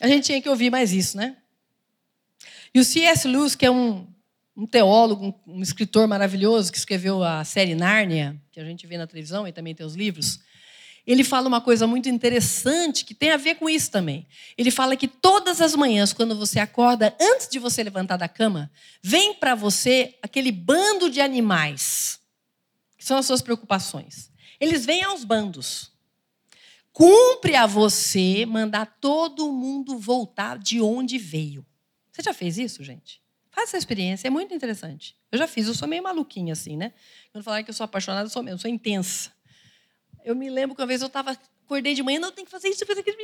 A 0.00 0.08
gente 0.08 0.24
tinha 0.26 0.42
que 0.42 0.48
ouvir 0.48 0.70
mais 0.70 0.92
isso, 0.92 1.16
né? 1.16 1.36
E 2.74 2.80
o 2.80 2.84
C.S. 2.84 3.26
Lewis, 3.26 3.54
que 3.54 3.64
é 3.64 3.70
um, 3.70 4.06
um 4.54 4.66
teólogo, 4.66 5.26
um, 5.46 5.54
um, 5.54 5.62
escritor 5.62 6.06
maravilhoso, 6.06 6.70
que 6.70 6.76
escreveu 6.76 7.22
a 7.22 7.42
série 7.44 7.74
Nárnia, 7.74 8.40
que 8.52 8.60
a 8.60 8.64
gente 8.64 8.86
vê 8.86 8.98
na 8.98 9.06
televisão 9.06 9.48
e 9.48 9.52
também 9.52 9.74
tem 9.74 9.86
os 9.86 9.94
livros, 9.94 10.40
ele 11.06 11.22
fala 11.22 11.46
uma 11.46 11.60
coisa 11.60 11.86
muito 11.86 12.08
interessante 12.08 13.04
que 13.04 13.14
tem 13.14 13.30
a 13.30 13.36
ver 13.36 13.54
com 13.56 13.68
isso 13.68 13.90
também. 13.90 14.26
Ele 14.58 14.72
fala 14.72 14.96
que 14.96 15.06
todas 15.06 15.60
as 15.60 15.76
manhãs, 15.76 16.12
quando 16.12 16.36
você 16.36 16.58
acorda, 16.58 17.16
antes 17.20 17.48
de 17.48 17.60
você 17.60 17.82
levantar 17.82 18.16
da 18.16 18.28
cama, 18.28 18.70
vem 19.00 19.34
para 19.34 19.54
você 19.54 20.18
aquele 20.20 20.50
bando 20.50 21.08
de 21.08 21.20
animais, 21.20 22.18
que 22.98 23.04
são 23.04 23.18
as 23.18 23.26
suas 23.26 23.40
preocupações. 23.40 24.32
Eles 24.58 24.84
vêm 24.84 25.04
aos 25.04 25.22
bandos. 25.22 25.92
Cumpre 26.92 27.54
a 27.54 27.66
você 27.66 28.44
mandar 28.46 28.96
todo 29.00 29.52
mundo 29.52 29.98
voltar 29.98 30.58
de 30.58 30.80
onde 30.80 31.18
veio. 31.18 31.64
Você 32.10 32.22
já 32.22 32.34
fez 32.34 32.58
isso, 32.58 32.82
gente? 32.82 33.20
Faz 33.50 33.68
essa 33.68 33.78
experiência, 33.78 34.26
é 34.26 34.30
muito 34.30 34.52
interessante. 34.54 35.14
Eu 35.30 35.38
já 35.38 35.46
fiz, 35.46 35.66
eu 35.68 35.74
sou 35.74 35.86
meio 35.86 36.02
maluquinha 36.02 36.52
assim, 36.52 36.76
né? 36.76 36.92
Quando 37.30 37.44
falar 37.44 37.62
que 37.62 37.70
eu 37.70 37.74
sou 37.74 37.84
apaixonada, 37.84 38.26
eu 38.26 38.30
sou 38.30 38.42
mesmo, 38.42 38.56
eu 38.56 38.60
sou 38.60 38.70
intensa. 38.70 39.35
Eu 40.26 40.34
me 40.34 40.50
lembro 40.50 40.74
que 40.74 40.82
uma 40.82 40.88
vez 40.88 41.00
eu 41.00 41.06
estava, 41.06 41.38
acordei 41.64 41.94
de 41.94 42.02
manhã, 42.02 42.18
não 42.18 42.32
tem 42.32 42.44
que 42.44 42.50
fazer 42.50 42.68
isso, 42.68 42.84
fazer 42.84 42.98
aquilo. 42.98 43.16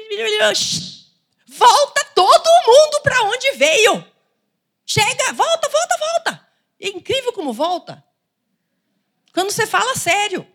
Volta 1.48 2.04
todo 2.14 2.48
mundo 2.64 3.02
para 3.02 3.24
onde 3.24 3.50
veio. 3.56 4.06
Chega, 4.86 5.32
volta, 5.32 5.68
volta, 5.68 5.98
volta. 5.98 6.48
É 6.78 6.90
incrível 6.90 7.32
como 7.32 7.52
volta. 7.52 8.04
Quando 9.32 9.50
você 9.50 9.66
fala 9.66 9.96
sério. 9.96 10.46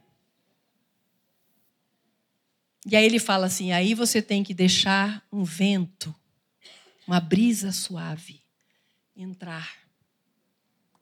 E 2.86 2.96
aí 2.96 3.04
ele 3.04 3.20
fala 3.20 3.48
assim: 3.48 3.74
aí 3.74 3.94
você 3.94 4.22
tem 4.22 4.42
que 4.42 4.54
deixar 4.54 5.22
um 5.30 5.44
vento, 5.44 6.16
uma 7.06 7.20
brisa 7.20 7.74
suave 7.74 8.42
entrar 9.14 9.70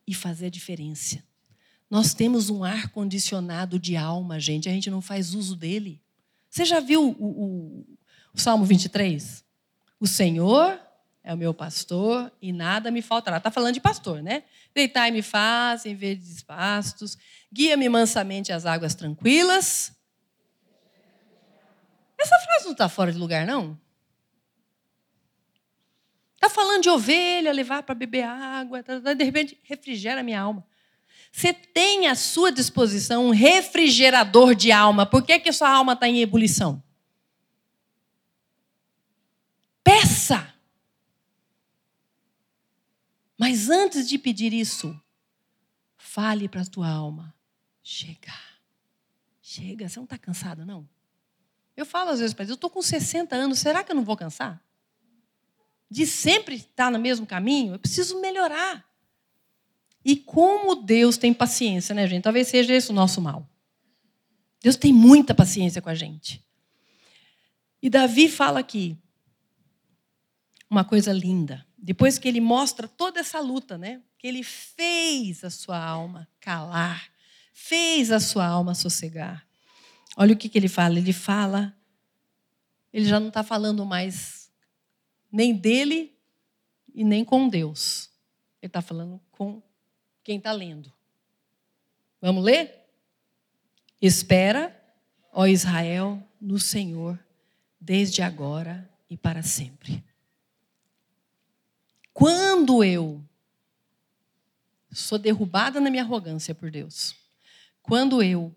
e 0.08 0.16
fazer 0.16 0.48
a 0.48 0.50
diferença. 0.50 1.24
Nós 1.90 2.14
temos 2.14 2.50
um 2.50 2.64
ar 2.64 2.90
condicionado 2.90 3.80
de 3.80 3.96
alma, 3.96 4.40
gente, 4.40 4.68
a 4.68 4.72
gente 4.72 4.90
não 4.90 5.02
faz 5.02 5.34
uso 5.34 5.56
dele. 5.56 6.02
Você 6.50 6.66
já 6.66 6.80
viu 6.80 7.16
o, 7.20 7.26
o, 7.26 7.86
o 8.34 8.40
Salmo 8.40 8.66
23? 8.66 9.44
O 10.00 10.08
Senhor 10.08 10.80
é 11.24 11.34
o 11.34 11.38
meu 11.38 11.54
pastor 11.54 12.32
e 12.42 12.52
nada 12.52 12.92
me 12.92 13.02
faltará. 13.02 13.38
Está 13.38 13.52
falando 13.52 13.74
de 13.74 13.82
pastor, 13.82 14.22
né? 14.22 14.44
Deitar 14.74 15.10
e 15.10 15.12
me 15.12 15.22
faz 15.22 15.86
em 15.86 15.96
verdes 15.96 16.42
pastos, 16.42 17.18
guia-me 17.52 17.88
mansamente 17.90 18.52
às 18.52 18.66
águas 18.66 18.96
tranquilas, 18.96 19.96
essa 22.18 22.40
frase 22.40 22.66
não 22.66 22.72
está 22.72 22.90
fora 22.90 23.12
de 23.12 23.18
lugar, 23.18 23.46
não? 23.46 23.80
Está 26.36 26.50
falando 26.50 26.82
de 26.82 26.90
ovelha, 26.90 27.52
levar 27.52 27.84
para 27.84 27.96
beber 27.96 28.24
água, 28.24 28.84
tá, 28.84 29.00
tá, 29.00 29.14
de 29.14 29.24
repente 29.24 29.60
refrigera 29.64 30.24
minha 30.24 30.40
alma. 30.40 30.66
Você 31.36 31.52
tem 31.52 32.08
à 32.08 32.16
sua 32.16 32.50
disposição 32.50 33.26
um 33.26 33.32
refrigerador 33.32 34.56
de 34.56 34.72
alma. 34.72 35.06
Por 35.06 35.22
que, 35.22 35.38
que 35.38 35.52
sua 35.52 35.70
alma 35.70 35.92
está 35.92 36.08
em 36.08 36.22
ebulição? 36.22 36.82
Peça! 39.84 40.56
Mas 43.38 43.70
antes 43.70 44.08
de 44.08 44.18
pedir 44.18 44.54
isso, 44.54 44.98
fale 45.98 46.48
para 46.48 46.62
a 46.62 46.66
tua 46.66 46.88
alma: 46.88 47.36
chega, 47.84 48.34
chega, 49.42 49.90
você 49.90 50.00
não 50.00 50.06
está 50.06 50.18
cansada, 50.18 50.64
não? 50.64 50.88
Eu 51.76 51.86
falo 51.86 52.12
às 52.12 52.20
vezes 52.22 52.34
para 52.34 52.44
eles: 52.44 52.52
eu 52.52 52.56
estou 52.56 52.70
com 52.70 52.82
60 52.82 53.36
anos, 53.36 53.60
será 53.60 53.84
que 53.84 53.92
eu 53.92 53.96
não 53.98 54.06
vou 54.06 54.16
cansar? 54.16 54.64
De 55.92 56.08
sempre 56.08 56.56
estar 56.56 56.90
no 56.90 56.98
mesmo 56.98 57.26
caminho, 57.26 57.74
eu 57.74 57.80
preciso 57.80 58.22
melhorar. 58.22 58.95
E 60.06 60.16
como 60.16 60.76
Deus 60.76 61.18
tem 61.18 61.34
paciência, 61.34 61.96
né, 61.96 62.08
gente? 62.08 62.22
Talvez 62.22 62.48
seja 62.48 62.72
esse 62.72 62.92
o 62.92 62.94
nosso 62.94 63.20
mal. 63.20 63.50
Deus 64.62 64.76
tem 64.76 64.94
muita 64.94 65.34
paciência 65.34 65.82
com 65.82 65.90
a 65.90 65.96
gente. 65.96 66.46
E 67.82 67.90
Davi 67.90 68.30
fala 68.30 68.60
aqui 68.60 68.96
uma 70.70 70.84
coisa 70.84 71.12
linda. 71.12 71.66
Depois 71.76 72.20
que 72.20 72.28
ele 72.28 72.40
mostra 72.40 72.88
toda 72.88 73.20
essa 73.20 73.40
luta, 73.40 73.80
né? 73.80 74.02
Que 74.20 74.28
ele 74.28 74.44
fez 74.44 75.44
a 75.44 75.50
sua 75.50 75.84
alma 75.84 76.28
calar, 76.40 77.12
fez 77.52 78.12
a 78.12 78.20
sua 78.20 78.46
alma 78.46 78.76
sossegar. 78.76 79.48
Olha 80.16 80.36
o 80.36 80.38
que, 80.38 80.50
que 80.50 80.58
ele 80.58 80.68
fala. 80.68 81.00
Ele 81.00 81.14
fala, 81.14 81.76
ele 82.94 83.06
já 83.06 83.20
não 83.20 83.30
está 83.30 83.44
falando 83.44 83.84
mais 83.86 84.52
nem 85.32 85.54
dele 85.54 86.16
e 86.94 87.04
nem 87.04 87.26
com 87.26 87.50
Deus. 87.50 88.10
Ele 88.62 88.70
está 88.70 88.82
falando 88.82 89.20
com 89.32 89.64
quem 90.26 90.38
está 90.38 90.52
lendo. 90.52 90.92
Vamos 92.20 92.44
ler? 92.44 92.84
Espera, 94.02 94.76
ó 95.32 95.46
Israel, 95.46 96.22
no 96.42 96.60
Senhor, 96.60 97.24
desde 97.80 98.24
agora 98.24 98.90
e 99.08 99.16
para 99.16 99.44
sempre. 99.44 100.04
Quando 102.12 102.84
eu 102.84 103.24
sou 104.92 105.20
derrubada 105.20 105.80
na 105.80 105.92
minha 105.92 106.02
arrogância 106.02 106.56
por 106.56 106.72
Deus, 106.72 107.16
quando 107.84 108.24
eu 108.24 108.54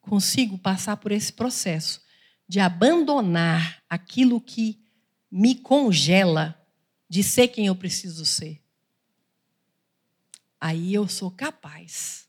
consigo 0.00 0.58
passar 0.58 0.96
por 0.96 1.12
esse 1.12 1.32
processo 1.32 2.04
de 2.48 2.58
abandonar 2.58 3.80
aquilo 3.88 4.40
que 4.40 4.84
me 5.30 5.54
congela 5.54 6.60
de 7.08 7.22
ser 7.22 7.46
quem 7.48 7.66
eu 7.66 7.76
preciso 7.76 8.24
ser, 8.24 8.60
aí 10.60 10.92
eu 10.94 11.08
sou 11.08 11.30
capaz 11.30 12.28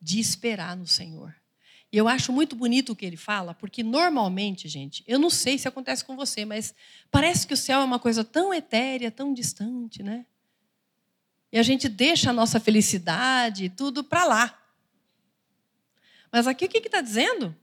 de 0.00 0.18
esperar 0.20 0.76
no 0.76 0.86
Senhor. 0.86 1.34
E 1.90 1.96
eu 1.96 2.08
acho 2.08 2.32
muito 2.32 2.56
bonito 2.56 2.90
o 2.90 2.96
que 2.96 3.06
ele 3.06 3.16
fala, 3.16 3.54
porque 3.54 3.82
normalmente, 3.82 4.68
gente, 4.68 5.04
eu 5.06 5.18
não 5.18 5.30
sei 5.30 5.56
se 5.56 5.68
acontece 5.68 6.04
com 6.04 6.16
você, 6.16 6.44
mas 6.44 6.74
parece 7.10 7.46
que 7.46 7.54
o 7.54 7.56
céu 7.56 7.80
é 7.80 7.84
uma 7.84 8.00
coisa 8.00 8.24
tão 8.24 8.52
etérea, 8.52 9.10
tão 9.10 9.32
distante, 9.32 10.02
né? 10.02 10.26
E 11.52 11.58
a 11.58 11.62
gente 11.62 11.88
deixa 11.88 12.30
a 12.30 12.32
nossa 12.32 12.58
felicidade, 12.58 13.68
tudo 13.68 14.02
para 14.02 14.24
lá. 14.24 14.60
Mas 16.32 16.48
aqui 16.48 16.64
o 16.64 16.68
que 16.68 16.78
está 16.78 17.00
dizendo? 17.00 17.56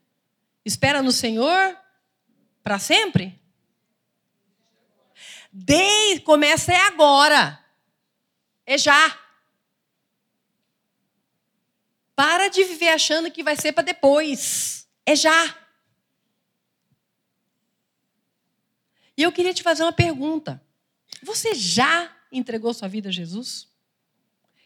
Espera 0.64 1.01
no 1.01 1.12
Senhor 1.12 1.78
para 2.64 2.80
sempre? 2.80 3.38
Desde, 5.51 6.22
começa 6.22 6.72
é 6.72 6.80
agora. 6.80 7.59
É 8.66 8.78
já. 8.78 9.20
Para 12.22 12.49
de 12.49 12.63
viver 12.63 12.89
achando 12.89 13.32
que 13.32 13.41
vai 13.41 13.55
ser 13.55 13.72
para 13.72 13.84
depois. 13.84 14.88
É 15.03 15.15
já. 15.15 15.57
E 19.17 19.24
eu 19.24 19.32
queria 19.32 19.55
te 19.55 19.63
fazer 19.63 19.82
uma 19.82 19.91
pergunta. 19.91 20.61
Você 21.24 21.55
já 21.55 22.15
entregou 22.32 22.76
sua 22.76 22.88
vida 22.88 23.09
a 23.09 23.11
Jesus? 23.11 23.67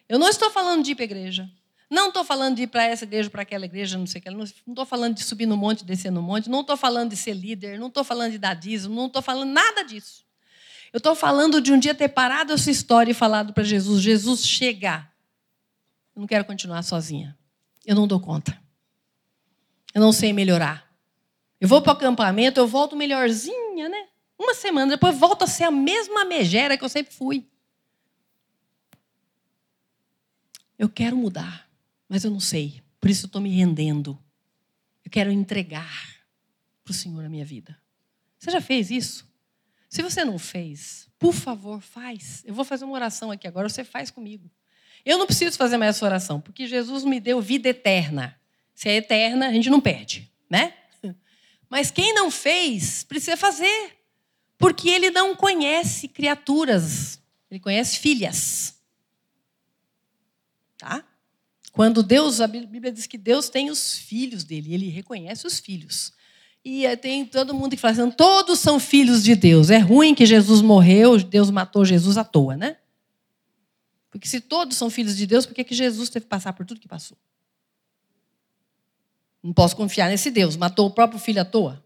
Eu 0.10 0.20
não 0.20 0.28
estou 0.28 0.52
falando 0.52 0.84
de 0.84 0.92
ir 0.92 0.96
para 0.96 1.04
a 1.04 1.06
igreja. 1.06 1.50
Não 1.90 2.10
estou 2.10 2.26
falando 2.26 2.58
de 2.58 2.64
ir 2.64 2.68
para 2.68 2.84
essa 2.84 3.06
igreja, 3.06 3.30
para 3.30 3.44
aquela 3.44 3.64
igreja, 3.64 3.98
não 3.98 4.06
sei 4.06 4.20
o 4.20 4.24
que. 4.26 4.30
Não 4.32 4.44
estou 4.44 4.86
falando 4.86 5.16
de 5.16 5.24
subir 5.24 5.46
no 5.46 5.56
monte, 5.56 5.86
descer 5.86 6.12
no 6.12 6.22
monte. 6.22 6.50
Não 6.50 6.60
estou 6.60 6.76
falando 6.76 7.12
de 7.12 7.16
ser 7.16 7.36
líder. 7.36 7.80
Não 7.80 7.88
estou 7.88 8.04
falando 8.04 8.34
de 8.34 8.38
dar 8.38 8.54
dízimo. 8.54 8.94
Não 8.94 9.08
estou 9.08 9.22
falando 9.22 9.50
nada 9.50 9.82
disso. 9.84 10.26
Eu 10.92 10.98
estou 10.98 11.16
falando 11.16 11.62
de 11.62 11.72
um 11.72 11.80
dia 11.80 11.96
ter 11.96 12.10
parado 12.10 12.52
a 12.52 12.58
sua 12.58 12.74
história 12.74 13.12
e 13.12 13.14
falado 13.14 13.54
para 13.54 13.64
Jesus: 13.64 14.02
Jesus, 14.02 14.46
chega. 14.46 15.10
Eu 16.14 16.20
não 16.20 16.28
quero 16.28 16.44
continuar 16.44 16.84
sozinha. 16.84 17.34
Eu 17.86 17.96
não 17.96 18.08
dou 18.08 18.20
conta. 18.20 18.60
Eu 19.94 20.02
não 20.02 20.12
sei 20.12 20.34
melhorar. 20.34 20.86
Eu 21.60 21.68
vou 21.68 21.82
para 21.82 21.94
o 21.94 21.96
acampamento, 21.96 22.60
eu 22.60 22.68
volto 22.68 22.96
melhorzinha, 22.96 23.88
né? 23.88 24.08
Uma 24.38 24.54
semana 24.54 24.92
depois 24.92 25.18
volto 25.18 25.44
a 25.44 25.48
ser 25.48 25.64
a 25.64 25.72
mesma 25.72 26.26
megera 26.26 26.78
que 26.78 26.84
eu 26.84 26.90
sempre 26.90 27.14
fui. 27.14 27.48
Eu 30.78 30.90
quero 30.90 31.16
mudar, 31.16 31.70
mas 32.10 32.24
eu 32.24 32.32
não 32.32 32.40
sei. 32.40 32.84
Por 33.00 33.10
isso 33.10 33.26
eu 33.26 33.28
estou 33.28 33.42
me 33.42 33.50
rendendo. 33.50 34.20
Eu 35.04 35.12
quero 35.12 35.32
entregar 35.32 36.26
para 36.84 36.92
o 36.92 36.94
Senhor 36.94 37.24
a 37.24 37.30
minha 37.30 37.46
vida. 37.46 37.78
Você 38.38 38.52
já 38.52 38.60
fez 38.60 38.92
isso? 38.92 39.26
Se 39.90 40.02
você 40.02 40.26
não 40.26 40.38
fez, 40.38 41.08
por 41.18 41.34
favor, 41.34 41.80
faz. 41.80 42.44
Eu 42.46 42.54
vou 42.54 42.66
fazer 42.66 42.84
uma 42.84 42.96
oração 42.96 43.32
aqui 43.32 43.48
agora, 43.48 43.70
você 43.70 43.84
faz 43.84 44.12
comigo. 44.12 44.52
Eu 45.06 45.18
não 45.20 45.28
preciso 45.28 45.58
fazer 45.58 45.78
mais 45.78 45.96
essa 45.96 46.06
oração, 46.06 46.42
porque 46.42 46.66
Jesus 46.66 47.04
me 47.04 47.20
deu 47.20 47.40
vida 47.40 47.70
eterna. 47.70 48.40
Se 48.74 48.90
é 48.90 48.96
eterna, 48.96 49.48
a 49.48 49.54
gente 49.54 49.70
não 49.70 49.80
perde, 49.80 50.30
né? 50.50 50.74
Mas 51.70 51.92
quem 51.92 52.14
não 52.14 52.32
fez, 52.32 53.04
precisa 53.04 53.38
fazer. 53.38 53.92
Porque 54.58 54.90
ele 54.90 55.12
não 55.12 55.36
conhece 55.36 56.08
criaturas, 56.08 57.20
ele 57.52 57.60
conhece 57.60 58.00
filhas. 58.00 58.76
Tá? 60.78 61.04
Quando 61.72 62.02
Deus, 62.02 62.40
a 62.40 62.48
Bíblia 62.48 62.92
diz 62.92 63.06
que 63.06 63.18
Deus 63.18 63.50
tem 63.50 63.70
os 63.70 63.98
filhos 63.98 64.44
dele, 64.44 64.74
ele 64.74 64.90
reconhece 64.90 65.46
os 65.46 65.60
filhos. 65.60 66.14
E 66.64 66.84
tem 66.98 67.26
todo 67.26 67.54
mundo 67.54 67.72
que 67.72 67.78
fala 67.78 67.92
assim, 67.92 68.12
todos 68.12 68.60
são 68.60 68.80
filhos 68.80 69.24
de 69.24 69.36
Deus. 69.36 69.70
É 69.70 69.78
ruim 69.78 70.16
que 70.16 70.26
Jesus 70.26 70.62
morreu, 70.62 71.18
Deus 71.20 71.52
matou 71.52 71.86
Jesus 71.86 72.18
à 72.18 72.24
toa, 72.24 72.58
né? 72.58 72.78
Porque 74.16 74.30
se 74.30 74.40
todos 74.40 74.78
são 74.78 74.90
filhos 74.90 75.18
de 75.18 75.28
Deus, 75.28 75.46
por 75.46 75.54
que, 75.54 75.62
que 75.62 75.76
Jesus 75.76 76.08
teve 76.08 76.24
que 76.24 76.30
passar 76.30 76.54
por 76.54 76.66
tudo 76.66 76.80
que 76.80 76.88
passou? 76.88 77.18
Não 79.44 79.52
posso 79.52 79.76
confiar 79.76 80.08
nesse 80.08 80.32
Deus. 80.32 80.56
Matou 80.56 80.88
o 80.88 80.92
próprio 80.92 81.20
filho 81.20 81.42
à 81.42 81.44
toa. 81.44 81.86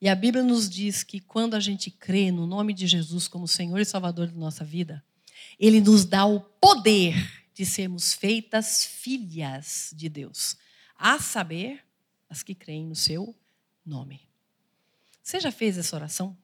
E 0.00 0.08
a 0.08 0.14
Bíblia 0.16 0.42
nos 0.42 0.68
diz 0.68 1.04
que 1.04 1.20
quando 1.20 1.54
a 1.54 1.60
gente 1.60 1.88
crê 1.88 2.32
no 2.32 2.48
nome 2.48 2.74
de 2.74 2.88
Jesus 2.88 3.28
como 3.28 3.46
Senhor 3.46 3.78
e 3.78 3.84
Salvador 3.84 4.26
da 4.26 4.36
nossa 4.36 4.64
vida, 4.64 5.04
Ele 5.56 5.80
nos 5.80 6.04
dá 6.04 6.26
o 6.26 6.40
poder 6.40 7.44
de 7.54 7.64
sermos 7.64 8.12
feitas 8.12 8.84
filhas 8.84 9.92
de 9.94 10.08
Deus, 10.08 10.56
a 10.98 11.20
saber, 11.20 11.80
as 12.28 12.42
que 12.42 12.56
creem 12.56 12.88
no 12.88 12.96
seu 12.96 13.32
nome. 13.86 14.20
Você 15.22 15.38
já 15.38 15.52
fez 15.52 15.78
essa 15.78 15.94
oração? 15.94 16.36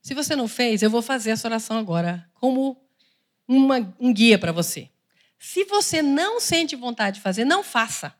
Se 0.00 0.14
você 0.14 0.36
não 0.36 0.46
fez, 0.46 0.80
eu 0.80 0.90
vou 0.90 1.02
fazer 1.02 1.30
essa 1.30 1.48
oração 1.48 1.76
agora 1.76 2.30
como 2.34 2.83
uma, 3.46 3.94
um 3.98 4.12
guia 4.12 4.38
para 4.38 4.52
você. 4.52 4.90
Se 5.38 5.64
você 5.64 6.02
não 6.02 6.40
sente 6.40 6.74
vontade 6.74 7.16
de 7.16 7.22
fazer, 7.22 7.44
não 7.44 7.62
faça. 7.62 8.14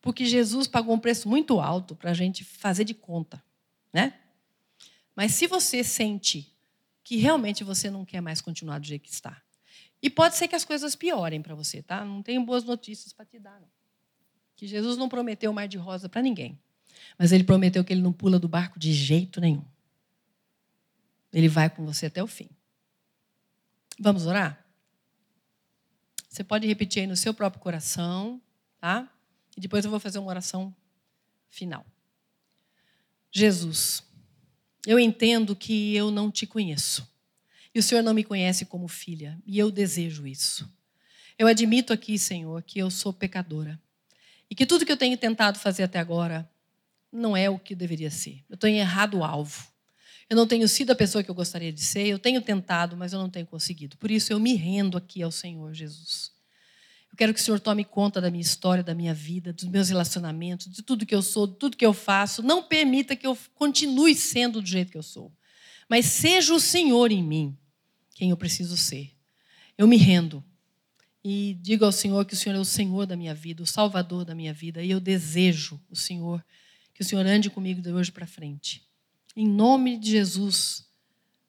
Porque 0.00 0.26
Jesus 0.26 0.66
pagou 0.66 0.94
um 0.94 0.98
preço 0.98 1.28
muito 1.28 1.60
alto 1.60 1.94
para 1.94 2.10
a 2.10 2.14
gente 2.14 2.44
fazer 2.44 2.84
de 2.84 2.92
conta. 2.92 3.42
Né? 3.92 4.14
Mas 5.14 5.32
se 5.32 5.46
você 5.46 5.84
sente 5.84 6.52
que 7.04 7.16
realmente 7.16 7.64
você 7.64 7.90
não 7.90 8.04
quer 8.04 8.20
mais 8.20 8.40
continuar 8.40 8.78
do 8.78 8.86
jeito 8.86 9.02
que 9.02 9.10
está, 9.10 9.40
e 10.02 10.10
pode 10.10 10.36
ser 10.36 10.48
que 10.48 10.56
as 10.56 10.64
coisas 10.64 10.96
piorem 10.96 11.40
para 11.40 11.54
você, 11.54 11.80
tá? 11.80 12.04
Não 12.04 12.22
tenho 12.22 12.44
boas 12.44 12.64
notícias 12.64 13.12
para 13.12 13.24
te 13.24 13.38
dar, 13.38 13.60
não. 13.60 13.68
Que 14.56 14.66
Jesus 14.66 14.96
não 14.96 15.08
prometeu 15.08 15.52
mar 15.52 15.68
de 15.68 15.78
rosa 15.78 16.08
para 16.08 16.20
ninguém. 16.20 16.58
Mas 17.16 17.30
ele 17.30 17.44
prometeu 17.44 17.84
que 17.84 17.92
ele 17.92 18.02
não 18.02 18.12
pula 18.12 18.38
do 18.38 18.48
barco 18.48 18.78
de 18.78 18.92
jeito 18.92 19.40
nenhum. 19.40 19.64
Ele 21.32 21.48
vai 21.48 21.70
com 21.70 21.86
você 21.86 22.06
até 22.06 22.22
o 22.22 22.26
fim. 22.26 22.48
Vamos 24.02 24.26
orar? 24.26 24.58
Você 26.28 26.42
pode 26.42 26.66
repetir 26.66 27.02
aí 27.02 27.06
no 27.06 27.16
seu 27.16 27.32
próprio 27.32 27.62
coração, 27.62 28.42
tá? 28.80 29.08
E 29.56 29.60
depois 29.60 29.84
eu 29.84 29.92
vou 29.92 30.00
fazer 30.00 30.18
uma 30.18 30.28
oração 30.28 30.74
final. 31.48 31.86
Jesus, 33.30 34.02
eu 34.84 34.98
entendo 34.98 35.54
que 35.54 35.94
eu 35.94 36.10
não 36.10 36.32
te 36.32 36.48
conheço. 36.48 37.08
E 37.72 37.78
o 37.78 37.82
Senhor 37.82 38.02
não 38.02 38.12
me 38.12 38.24
conhece 38.24 38.64
como 38.64 38.88
filha, 38.88 39.40
e 39.46 39.56
eu 39.56 39.70
desejo 39.70 40.26
isso. 40.26 40.68
Eu 41.38 41.46
admito 41.46 41.92
aqui, 41.92 42.18
Senhor, 42.18 42.60
que 42.64 42.80
eu 42.80 42.90
sou 42.90 43.12
pecadora. 43.12 43.80
E 44.50 44.54
que 44.56 44.66
tudo 44.66 44.84
que 44.84 44.90
eu 44.90 44.96
tenho 44.96 45.16
tentado 45.16 45.60
fazer 45.60 45.84
até 45.84 46.00
agora 46.00 46.50
não 47.12 47.36
é 47.36 47.48
o 47.48 47.56
que 47.56 47.72
deveria 47.72 48.10
ser. 48.10 48.44
Eu 48.50 48.56
tenho 48.56 48.78
errado 48.78 49.18
o 49.18 49.24
alvo. 49.24 49.71
Eu 50.32 50.36
não 50.36 50.46
tenho 50.46 50.66
sido 50.66 50.90
a 50.90 50.94
pessoa 50.94 51.22
que 51.22 51.30
eu 51.30 51.34
gostaria 51.34 51.70
de 51.70 51.82
ser, 51.82 52.06
eu 52.06 52.18
tenho 52.18 52.40
tentado, 52.40 52.96
mas 52.96 53.12
eu 53.12 53.18
não 53.18 53.28
tenho 53.28 53.44
conseguido. 53.44 53.98
Por 53.98 54.10
isso 54.10 54.32
eu 54.32 54.40
me 54.40 54.54
rendo 54.54 54.96
aqui 54.96 55.22
ao 55.22 55.30
Senhor 55.30 55.74
Jesus. 55.74 56.32
Eu 57.10 57.18
quero 57.18 57.34
que 57.34 57.40
o 57.40 57.42
Senhor 57.42 57.60
tome 57.60 57.84
conta 57.84 58.18
da 58.18 58.30
minha 58.30 58.40
história, 58.40 58.82
da 58.82 58.94
minha 58.94 59.12
vida, 59.12 59.52
dos 59.52 59.64
meus 59.64 59.90
relacionamentos, 59.90 60.70
de 60.70 60.82
tudo 60.82 61.04
que 61.04 61.14
eu 61.14 61.20
sou, 61.20 61.46
de 61.46 61.56
tudo 61.56 61.76
que 61.76 61.84
eu 61.84 61.92
faço. 61.92 62.42
Não 62.42 62.62
permita 62.62 63.14
que 63.14 63.26
eu 63.26 63.36
continue 63.52 64.14
sendo 64.14 64.62
do 64.62 64.66
jeito 64.66 64.90
que 64.90 64.96
eu 64.96 65.02
sou. 65.02 65.30
Mas 65.86 66.06
seja 66.06 66.54
o 66.54 66.58
Senhor 66.58 67.12
em 67.12 67.22
mim. 67.22 67.54
quem 68.14 68.30
eu 68.30 68.36
preciso 68.38 68.74
ser. 68.74 69.12
Eu 69.76 69.86
me 69.86 69.98
rendo 69.98 70.42
e 71.22 71.58
digo 71.60 71.84
ao 71.84 71.92
Senhor 71.92 72.24
que 72.24 72.32
o 72.32 72.36
Senhor 72.38 72.56
é 72.56 72.58
o 72.58 72.64
Senhor 72.64 73.04
da 73.04 73.18
minha 73.18 73.34
vida, 73.34 73.62
o 73.62 73.66
Salvador 73.66 74.24
da 74.24 74.34
minha 74.34 74.54
vida, 74.54 74.82
e 74.82 74.90
eu 74.90 74.98
desejo 74.98 75.78
o 75.90 75.94
Senhor, 75.94 76.42
que 76.94 77.02
o 77.02 77.04
Senhor 77.04 77.26
ande 77.26 77.50
comigo 77.50 77.82
de 77.82 77.92
hoje 77.92 78.10
para 78.10 78.26
frente. 78.26 78.82
Em 79.34 79.46
nome 79.46 79.96
de 79.96 80.10
Jesus, 80.10 80.86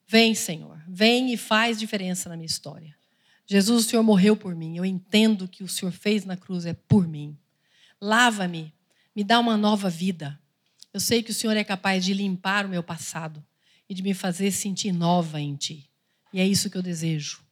vem, 0.08 0.34
Senhor, 0.34 0.82
vem 0.88 1.34
e 1.34 1.38
faz 1.38 1.78
diferença 1.78 2.30
na 2.30 2.36
minha 2.36 2.46
história. 2.46 2.96
Jesus, 3.46 3.86
o 3.86 3.90
Senhor 3.90 4.04
morreu 4.04 4.38
por 4.38 4.56
mim, 4.56 4.78
eu 4.78 4.86
entendo 4.86 5.48
que 5.48 5.64
o 5.64 5.68
Senhor 5.68 5.92
fez 5.92 6.24
na 6.24 6.38
cruz 6.38 6.66
é 6.66 6.74
por 6.74 7.08
mim. 7.08 7.38
Lava-me, 8.00 8.74
me 9.16 9.24
dá 9.24 9.40
uma 9.40 9.58
nova 9.58 9.90
vida. 9.90 10.40
Eu 10.94 11.00
sei 11.00 11.22
que 11.22 11.32
o 11.32 11.34
Senhor 11.34 11.58
é 11.58 11.64
capaz 11.64 12.06
de 12.06 12.14
limpar 12.14 12.66
o 12.66 12.70
meu 12.70 12.84
passado 12.84 13.44
e 13.90 13.94
de 13.94 14.02
me 14.02 14.14
fazer 14.14 14.52
sentir 14.52 14.92
nova 14.92 15.42
em 15.42 15.56
Ti. 15.56 15.90
E 16.32 16.40
é 16.40 16.48
isso 16.48 16.70
que 16.70 16.78
eu 16.78 16.82
desejo. 16.82 17.44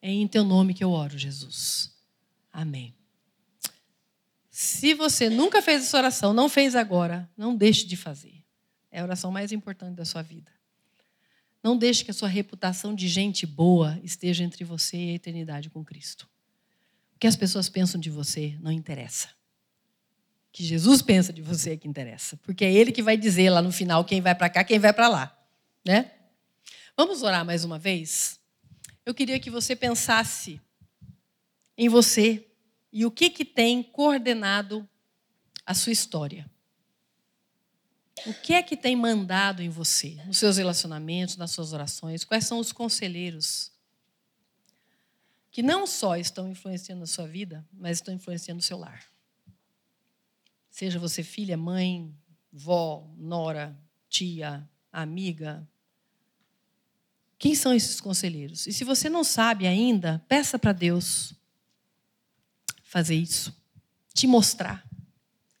É 0.00 0.10
em 0.10 0.26
teu 0.26 0.44
nome 0.44 0.74
que 0.74 0.82
eu 0.82 0.90
oro, 0.90 1.16
Jesus. 1.18 1.92
Amém. 2.52 2.94
Se 4.50 4.94
você 4.94 5.30
nunca 5.30 5.62
fez 5.62 5.82
essa 5.82 5.96
oração, 5.96 6.34
não 6.34 6.48
fez 6.48 6.76
agora, 6.76 7.30
não 7.36 7.56
deixe 7.56 7.86
de 7.86 7.96
fazer. 7.96 8.41
É 8.92 9.00
a 9.00 9.02
oração 9.02 9.32
mais 9.32 9.50
importante 9.50 9.96
da 9.96 10.04
sua 10.04 10.22
vida. 10.22 10.52
Não 11.62 11.76
deixe 11.76 12.04
que 12.04 12.12
a 12.12 12.14
sua 12.14 12.28
reputação 12.28 12.94
de 12.94 13.08
gente 13.08 13.46
boa 13.46 13.98
esteja 14.04 14.44
entre 14.44 14.62
você 14.62 14.96
e 14.96 15.10
a 15.10 15.14
eternidade 15.14 15.68
com 15.70 15.84
Cristo. 15.84 16.28
O 17.16 17.18
que 17.18 17.26
as 17.26 17.34
pessoas 17.34 17.68
pensam 17.68 18.00
de 18.00 18.10
você 18.10 18.56
não 18.60 18.70
interessa. 18.70 19.28
O 19.28 20.52
que 20.52 20.62
Jesus 20.62 21.02
pensa 21.02 21.32
de 21.32 21.42
você 21.42 21.70
é 21.70 21.76
que 21.76 21.88
interessa, 21.88 22.36
porque 22.36 22.64
é 22.64 22.72
ele 22.72 22.92
que 22.92 23.02
vai 23.02 23.16
dizer 23.16 23.50
lá 23.50 23.62
no 23.62 23.72
final 23.72 24.04
quem 24.04 24.20
vai 24.20 24.34
para 24.34 24.50
cá, 24.50 24.62
quem 24.62 24.78
vai 24.78 24.92
para 24.92 25.08
lá, 25.08 25.44
né? 25.84 26.12
Vamos 26.94 27.22
orar 27.22 27.44
mais 27.44 27.64
uma 27.64 27.78
vez? 27.78 28.42
eu 29.04 29.14
queria 29.14 29.40
que 29.40 29.50
você 29.50 29.74
pensasse 29.74 30.60
em 31.76 31.88
você 31.88 32.48
e 32.92 33.04
o 33.04 33.10
que, 33.10 33.30
que 33.30 33.44
tem 33.44 33.82
coordenado 33.82 34.88
a 35.66 35.74
sua 35.74 35.92
história. 35.92 36.48
O 38.26 38.34
que 38.34 38.54
é 38.54 38.62
que 38.62 38.76
tem 38.76 38.94
mandado 38.94 39.62
em 39.62 39.68
você, 39.68 40.20
nos 40.26 40.38
seus 40.38 40.56
relacionamentos, 40.56 41.36
nas 41.36 41.50
suas 41.50 41.72
orações? 41.72 42.24
Quais 42.24 42.46
são 42.46 42.58
os 42.58 42.72
conselheiros 42.72 43.72
que 45.50 45.62
não 45.62 45.86
só 45.86 46.16
estão 46.16 46.48
influenciando 46.48 47.02
a 47.02 47.06
sua 47.06 47.26
vida, 47.26 47.66
mas 47.72 47.98
estão 47.98 48.14
influenciando 48.14 48.60
o 48.60 48.62
seu 48.62 48.78
lar? 48.78 49.04
Seja 50.70 50.98
você 50.98 51.22
filha, 51.22 51.56
mãe, 51.56 52.14
vó, 52.52 53.10
nora, 53.16 53.76
tia, 54.08 54.68
amiga, 54.92 55.68
quem 57.42 57.56
são 57.56 57.74
esses 57.74 58.00
conselheiros? 58.00 58.68
E 58.68 58.72
se 58.72 58.84
você 58.84 59.10
não 59.10 59.24
sabe 59.24 59.66
ainda, 59.66 60.24
peça 60.28 60.60
para 60.60 60.72
Deus 60.72 61.34
fazer 62.84 63.16
isso, 63.16 63.52
te 64.14 64.28
mostrar. 64.28 64.88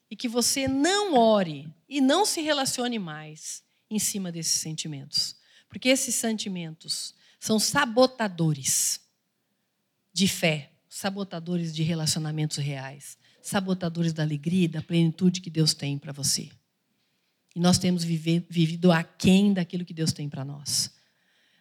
E 0.08 0.14
que 0.14 0.28
você 0.28 0.68
não 0.68 1.16
ore 1.16 1.68
e 1.92 2.00
não 2.00 2.24
se 2.24 2.40
relacione 2.40 2.98
mais 2.98 3.62
em 3.90 3.98
cima 3.98 4.32
desses 4.32 4.60
sentimentos. 4.60 5.36
Porque 5.68 5.90
esses 5.90 6.14
sentimentos 6.14 7.14
são 7.38 7.58
sabotadores 7.58 8.98
de 10.10 10.26
fé, 10.26 10.72
sabotadores 10.88 11.74
de 11.74 11.82
relacionamentos 11.82 12.56
reais, 12.56 13.18
sabotadores 13.42 14.14
da 14.14 14.22
alegria 14.22 14.64
e 14.64 14.68
da 14.68 14.80
plenitude 14.80 15.42
que 15.42 15.50
Deus 15.50 15.74
tem 15.74 15.98
para 15.98 16.12
você. 16.12 16.50
E 17.54 17.60
nós 17.60 17.76
temos 17.76 18.02
vivido 18.02 18.90
aquém 18.90 19.52
daquilo 19.52 19.84
que 19.84 19.92
Deus 19.92 20.12
tem 20.12 20.30
para 20.30 20.46
nós. 20.46 20.90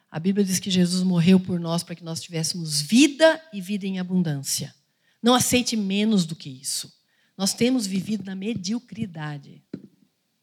A 0.10 0.18
Bíblia 0.18 0.46
diz 0.46 0.60
que 0.60 0.72
Jesus 0.72 1.04
morreu 1.04 1.42
por 1.42 1.60
nós 1.60 1.84
para 1.84 1.96
que 1.96 2.06
nós 2.06 2.22
tivéssemos 2.22 2.80
vida 2.80 3.42
e 3.52 3.60
vida 3.60 3.86
em 3.86 4.00
abundância. 4.00 4.74
Não 5.22 5.34
aceite 5.34 5.76
menos 5.76 6.26
do 6.26 6.38
que 6.38 6.50
isso. 6.50 6.90
Nós 7.38 7.54
temos 7.54 7.86
vivido 7.86 8.24
na 8.24 8.36
mediocridade 8.36 9.62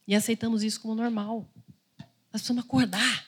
e 0.09 0.15
aceitamos 0.15 0.63
isso 0.63 0.81
como 0.81 0.95
normal. 0.95 1.47
Nós 2.33 2.41
precisamos 2.41 2.63
acordar 2.63 3.27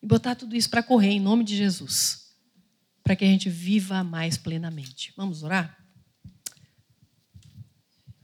e 0.00 0.06
botar 0.06 0.36
tudo 0.36 0.54
isso 0.54 0.70
para 0.70 0.80
correr 0.80 1.08
em 1.08 1.18
nome 1.18 1.42
de 1.42 1.56
Jesus, 1.56 2.36
para 3.02 3.16
que 3.16 3.24
a 3.24 3.26
gente 3.26 3.50
viva 3.50 4.04
mais 4.04 4.38
plenamente. 4.38 5.12
Vamos 5.16 5.42
orar? 5.42 5.84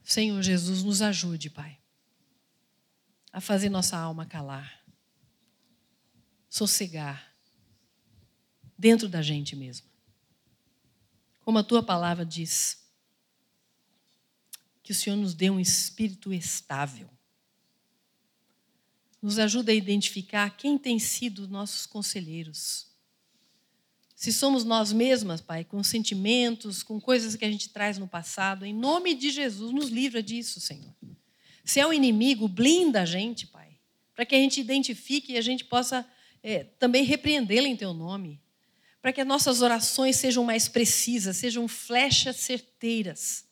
Senhor 0.04 0.40
Jesus, 0.40 0.84
nos 0.84 1.02
ajude, 1.02 1.50
Pai, 1.50 1.76
a 3.32 3.40
fazer 3.40 3.70
nossa 3.70 3.98
alma 3.98 4.24
calar 4.24 4.80
sossegar 6.48 7.34
dentro 8.78 9.08
da 9.08 9.20
gente 9.20 9.56
mesmo. 9.56 9.88
Como 11.40 11.58
a 11.58 11.64
tua 11.64 11.82
palavra 11.82 12.24
diz, 12.24 12.79
que 14.82 14.92
o 14.92 14.94
Senhor 14.94 15.16
nos 15.16 15.34
dê 15.34 15.50
um 15.50 15.60
espírito 15.60 16.32
estável. 16.32 17.08
Nos 19.20 19.38
ajuda 19.38 19.72
a 19.72 19.74
identificar 19.74 20.56
quem 20.56 20.78
tem 20.78 20.98
sido 20.98 21.46
nossos 21.48 21.86
conselheiros. 21.86 22.90
Se 24.14 24.32
somos 24.32 24.64
nós 24.64 24.92
mesmas, 24.92 25.40
Pai, 25.40 25.64
com 25.64 25.82
sentimentos, 25.82 26.82
com 26.82 27.00
coisas 27.00 27.36
que 27.36 27.44
a 27.44 27.50
gente 27.50 27.70
traz 27.70 27.98
no 27.98 28.06
passado, 28.06 28.66
em 28.66 28.74
nome 28.74 29.14
de 29.14 29.30
Jesus, 29.30 29.72
nos 29.72 29.88
livra 29.88 30.22
disso, 30.22 30.60
Senhor. 30.60 30.94
Se 31.64 31.80
é 31.80 31.86
o 31.86 31.90
um 31.90 31.92
inimigo, 31.92 32.48
blinda 32.48 33.02
a 33.02 33.06
gente, 33.06 33.46
Pai, 33.46 33.78
para 34.14 34.26
que 34.26 34.34
a 34.34 34.38
gente 34.38 34.60
identifique 34.60 35.32
e 35.32 35.38
a 35.38 35.40
gente 35.40 35.64
possa 35.64 36.06
é, 36.42 36.64
também 36.64 37.04
repreendê-la 37.04 37.68
em 37.68 37.76
teu 37.76 37.94
nome, 37.94 38.40
para 39.00 39.12
que 39.12 39.20
as 39.20 39.26
nossas 39.26 39.62
orações 39.62 40.16
sejam 40.16 40.44
mais 40.44 40.68
precisas, 40.68 41.38
sejam 41.38 41.66
flechas 41.66 42.36
certeiras, 42.36 43.46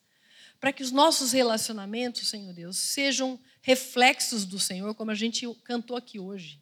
para 0.61 0.73
que 0.73 0.83
os 0.83 0.91
nossos 0.91 1.33
relacionamentos, 1.33 2.29
Senhor 2.29 2.53
Deus, 2.53 2.77
sejam 2.77 3.39
reflexos 3.63 4.45
do 4.45 4.59
Senhor, 4.59 4.95
como 4.95 5.11
a 5.11 5.15
gente 5.15 5.47
cantou 5.65 5.97
aqui 5.97 6.19
hoje, 6.19 6.61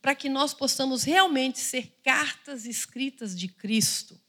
para 0.00 0.14
que 0.14 0.28
nós 0.28 0.54
possamos 0.54 1.02
realmente 1.02 1.58
ser 1.58 1.98
cartas 2.04 2.64
escritas 2.64 3.36
de 3.36 3.48
Cristo, 3.48 4.20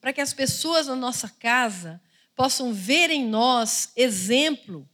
para 0.00 0.12
que 0.12 0.20
as 0.20 0.32
pessoas 0.32 0.86
na 0.86 0.96
nossa 0.96 1.28
casa 1.28 2.00
possam 2.36 2.72
ver 2.72 3.10
em 3.10 3.26
nós 3.26 3.92
exemplo 3.96 4.88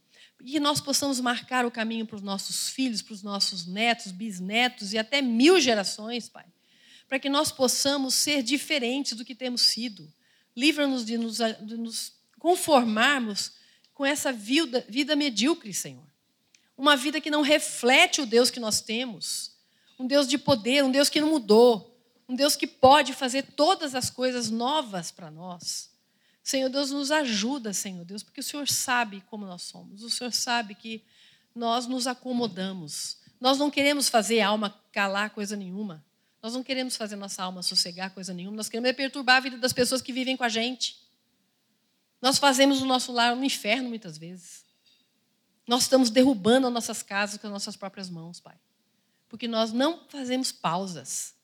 e 0.45 0.51
que 0.51 0.59
nós 0.59 0.79
possamos 0.79 1.19
marcar 1.19 1.65
o 1.65 1.71
caminho 1.71 2.05
para 2.05 2.15
os 2.15 2.21
nossos 2.21 2.69
filhos, 2.69 3.01
para 3.01 3.13
os 3.13 3.23
nossos 3.23 3.65
netos, 3.65 4.11
bisnetos 4.11 4.93
e 4.93 4.97
até 4.97 5.19
mil 5.21 5.59
gerações, 5.59 6.29
Pai. 6.29 6.45
Para 7.07 7.19
que 7.19 7.29
nós 7.29 7.51
possamos 7.51 8.13
ser 8.13 8.43
diferentes 8.43 9.13
do 9.13 9.25
que 9.25 9.33
temos 9.33 9.61
sido. 9.61 10.11
Livra-nos 10.55 11.03
de, 11.03 11.17
de 11.17 11.77
nos, 11.77 12.13
conformarmos 12.45 13.53
com 13.91 14.05
essa 14.05 14.31
vida, 14.31 14.85
vida 14.87 15.15
medíocre, 15.15 15.73
Senhor. 15.73 16.05
Uma 16.77 16.95
vida 16.95 17.19
que 17.19 17.31
não 17.31 17.41
reflete 17.41 18.21
o 18.21 18.25
Deus 18.27 18.51
que 18.51 18.59
nós 18.59 18.81
temos. 18.81 19.53
Um 19.97 20.05
Deus 20.05 20.27
de 20.27 20.37
poder, 20.37 20.83
um 20.83 20.91
Deus 20.91 21.09
que 21.09 21.19
não 21.19 21.27
mudou. 21.27 21.99
Um 22.29 22.35
Deus 22.35 22.55
que 22.55 22.67
pode 22.67 23.13
fazer 23.13 23.41
todas 23.55 23.95
as 23.95 24.11
coisas 24.11 24.51
novas 24.51 25.09
para 25.09 25.31
nós. 25.31 25.89
Senhor 26.43 26.69
Deus, 26.69 26.91
nos 26.91 27.09
ajuda, 27.09 27.73
Senhor 27.73 28.05
Deus, 28.05 28.21
porque 28.21 28.41
o 28.41 28.43
Senhor 28.43 28.67
sabe 28.67 29.23
como 29.27 29.47
nós 29.47 29.63
somos. 29.63 30.03
O 30.03 30.09
Senhor 30.11 30.31
sabe 30.31 30.75
que 30.75 31.03
nós 31.55 31.87
nos 31.87 32.05
acomodamos. 32.05 33.17
Nós 33.41 33.57
não 33.57 33.71
queremos 33.71 34.07
fazer 34.07 34.41
a 34.41 34.49
alma 34.49 34.69
calar 34.91 35.31
coisa 35.31 35.55
nenhuma. 35.55 36.05
Nós 36.43 36.53
não 36.53 36.61
queremos 36.61 36.95
fazer 36.95 37.15
nossa 37.15 37.41
alma 37.41 37.63
sossegar 37.63 38.11
coisa 38.11 38.35
nenhuma. 38.35 38.55
Nós 38.55 38.69
queremos 38.69 38.95
perturbar 38.95 39.37
a 39.37 39.39
vida 39.39 39.57
das 39.57 39.73
pessoas 39.73 39.99
que 39.99 40.13
vivem 40.13 40.37
com 40.37 40.43
a 40.43 40.49
gente. 40.49 41.04
Nós 42.21 42.37
fazemos 42.37 42.81
o 42.81 42.85
nosso 42.85 43.11
lar 43.11 43.35
um 43.35 43.43
inferno 43.43 43.89
muitas 43.89 44.17
vezes. 44.17 44.63
Nós 45.67 45.83
estamos 45.83 46.09
derrubando 46.09 46.67
as 46.67 46.73
nossas 46.73 47.01
casas 47.01 47.39
com 47.39 47.47
as 47.47 47.53
nossas 47.53 47.75
próprias 47.75 48.09
mãos, 48.09 48.39
Pai. 48.39 48.57
Porque 49.27 49.47
nós 49.47 49.71
não 49.71 50.07
fazemos 50.07 50.51
pausas 50.51 51.35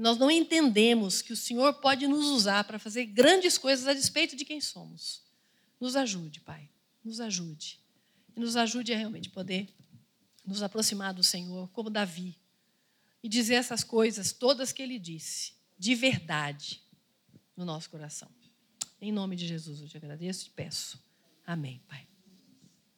nós 0.00 0.16
não 0.16 0.30
entendemos 0.30 1.20
que 1.20 1.32
o 1.32 1.36
Senhor 1.36 1.74
pode 1.74 2.06
nos 2.06 2.24
usar 2.26 2.64
para 2.64 2.78
fazer 2.78 3.04
grandes 3.04 3.58
coisas 3.58 3.86
a 3.86 3.92
despeito 3.92 4.34
de 4.34 4.46
quem 4.46 4.58
somos. 4.58 5.22
Nos 5.78 5.94
ajude, 5.94 6.40
Pai. 6.40 6.70
Nos 7.04 7.20
ajude. 7.20 7.78
E 8.34 8.40
nos 8.40 8.56
ajude 8.56 8.94
a 8.94 8.96
realmente 8.96 9.28
poder 9.28 9.68
nos 10.46 10.62
aproximar 10.62 11.12
do 11.12 11.22
Senhor, 11.22 11.68
como 11.68 11.90
Davi, 11.90 12.34
e 13.22 13.28
dizer 13.28 13.54
essas 13.56 13.84
coisas 13.84 14.32
todas 14.32 14.72
que 14.72 14.82
ele 14.82 14.98
disse, 14.98 15.52
de 15.78 15.94
verdade, 15.94 16.82
no 17.54 17.66
nosso 17.66 17.90
coração. 17.90 18.30
Em 19.00 19.10
nome 19.10 19.34
de 19.34 19.46
Jesus, 19.46 19.80
eu 19.80 19.88
te 19.88 19.96
agradeço 19.96 20.48
e 20.48 20.50
peço. 20.50 21.02
Amém, 21.46 21.82
Pai. 21.88 22.09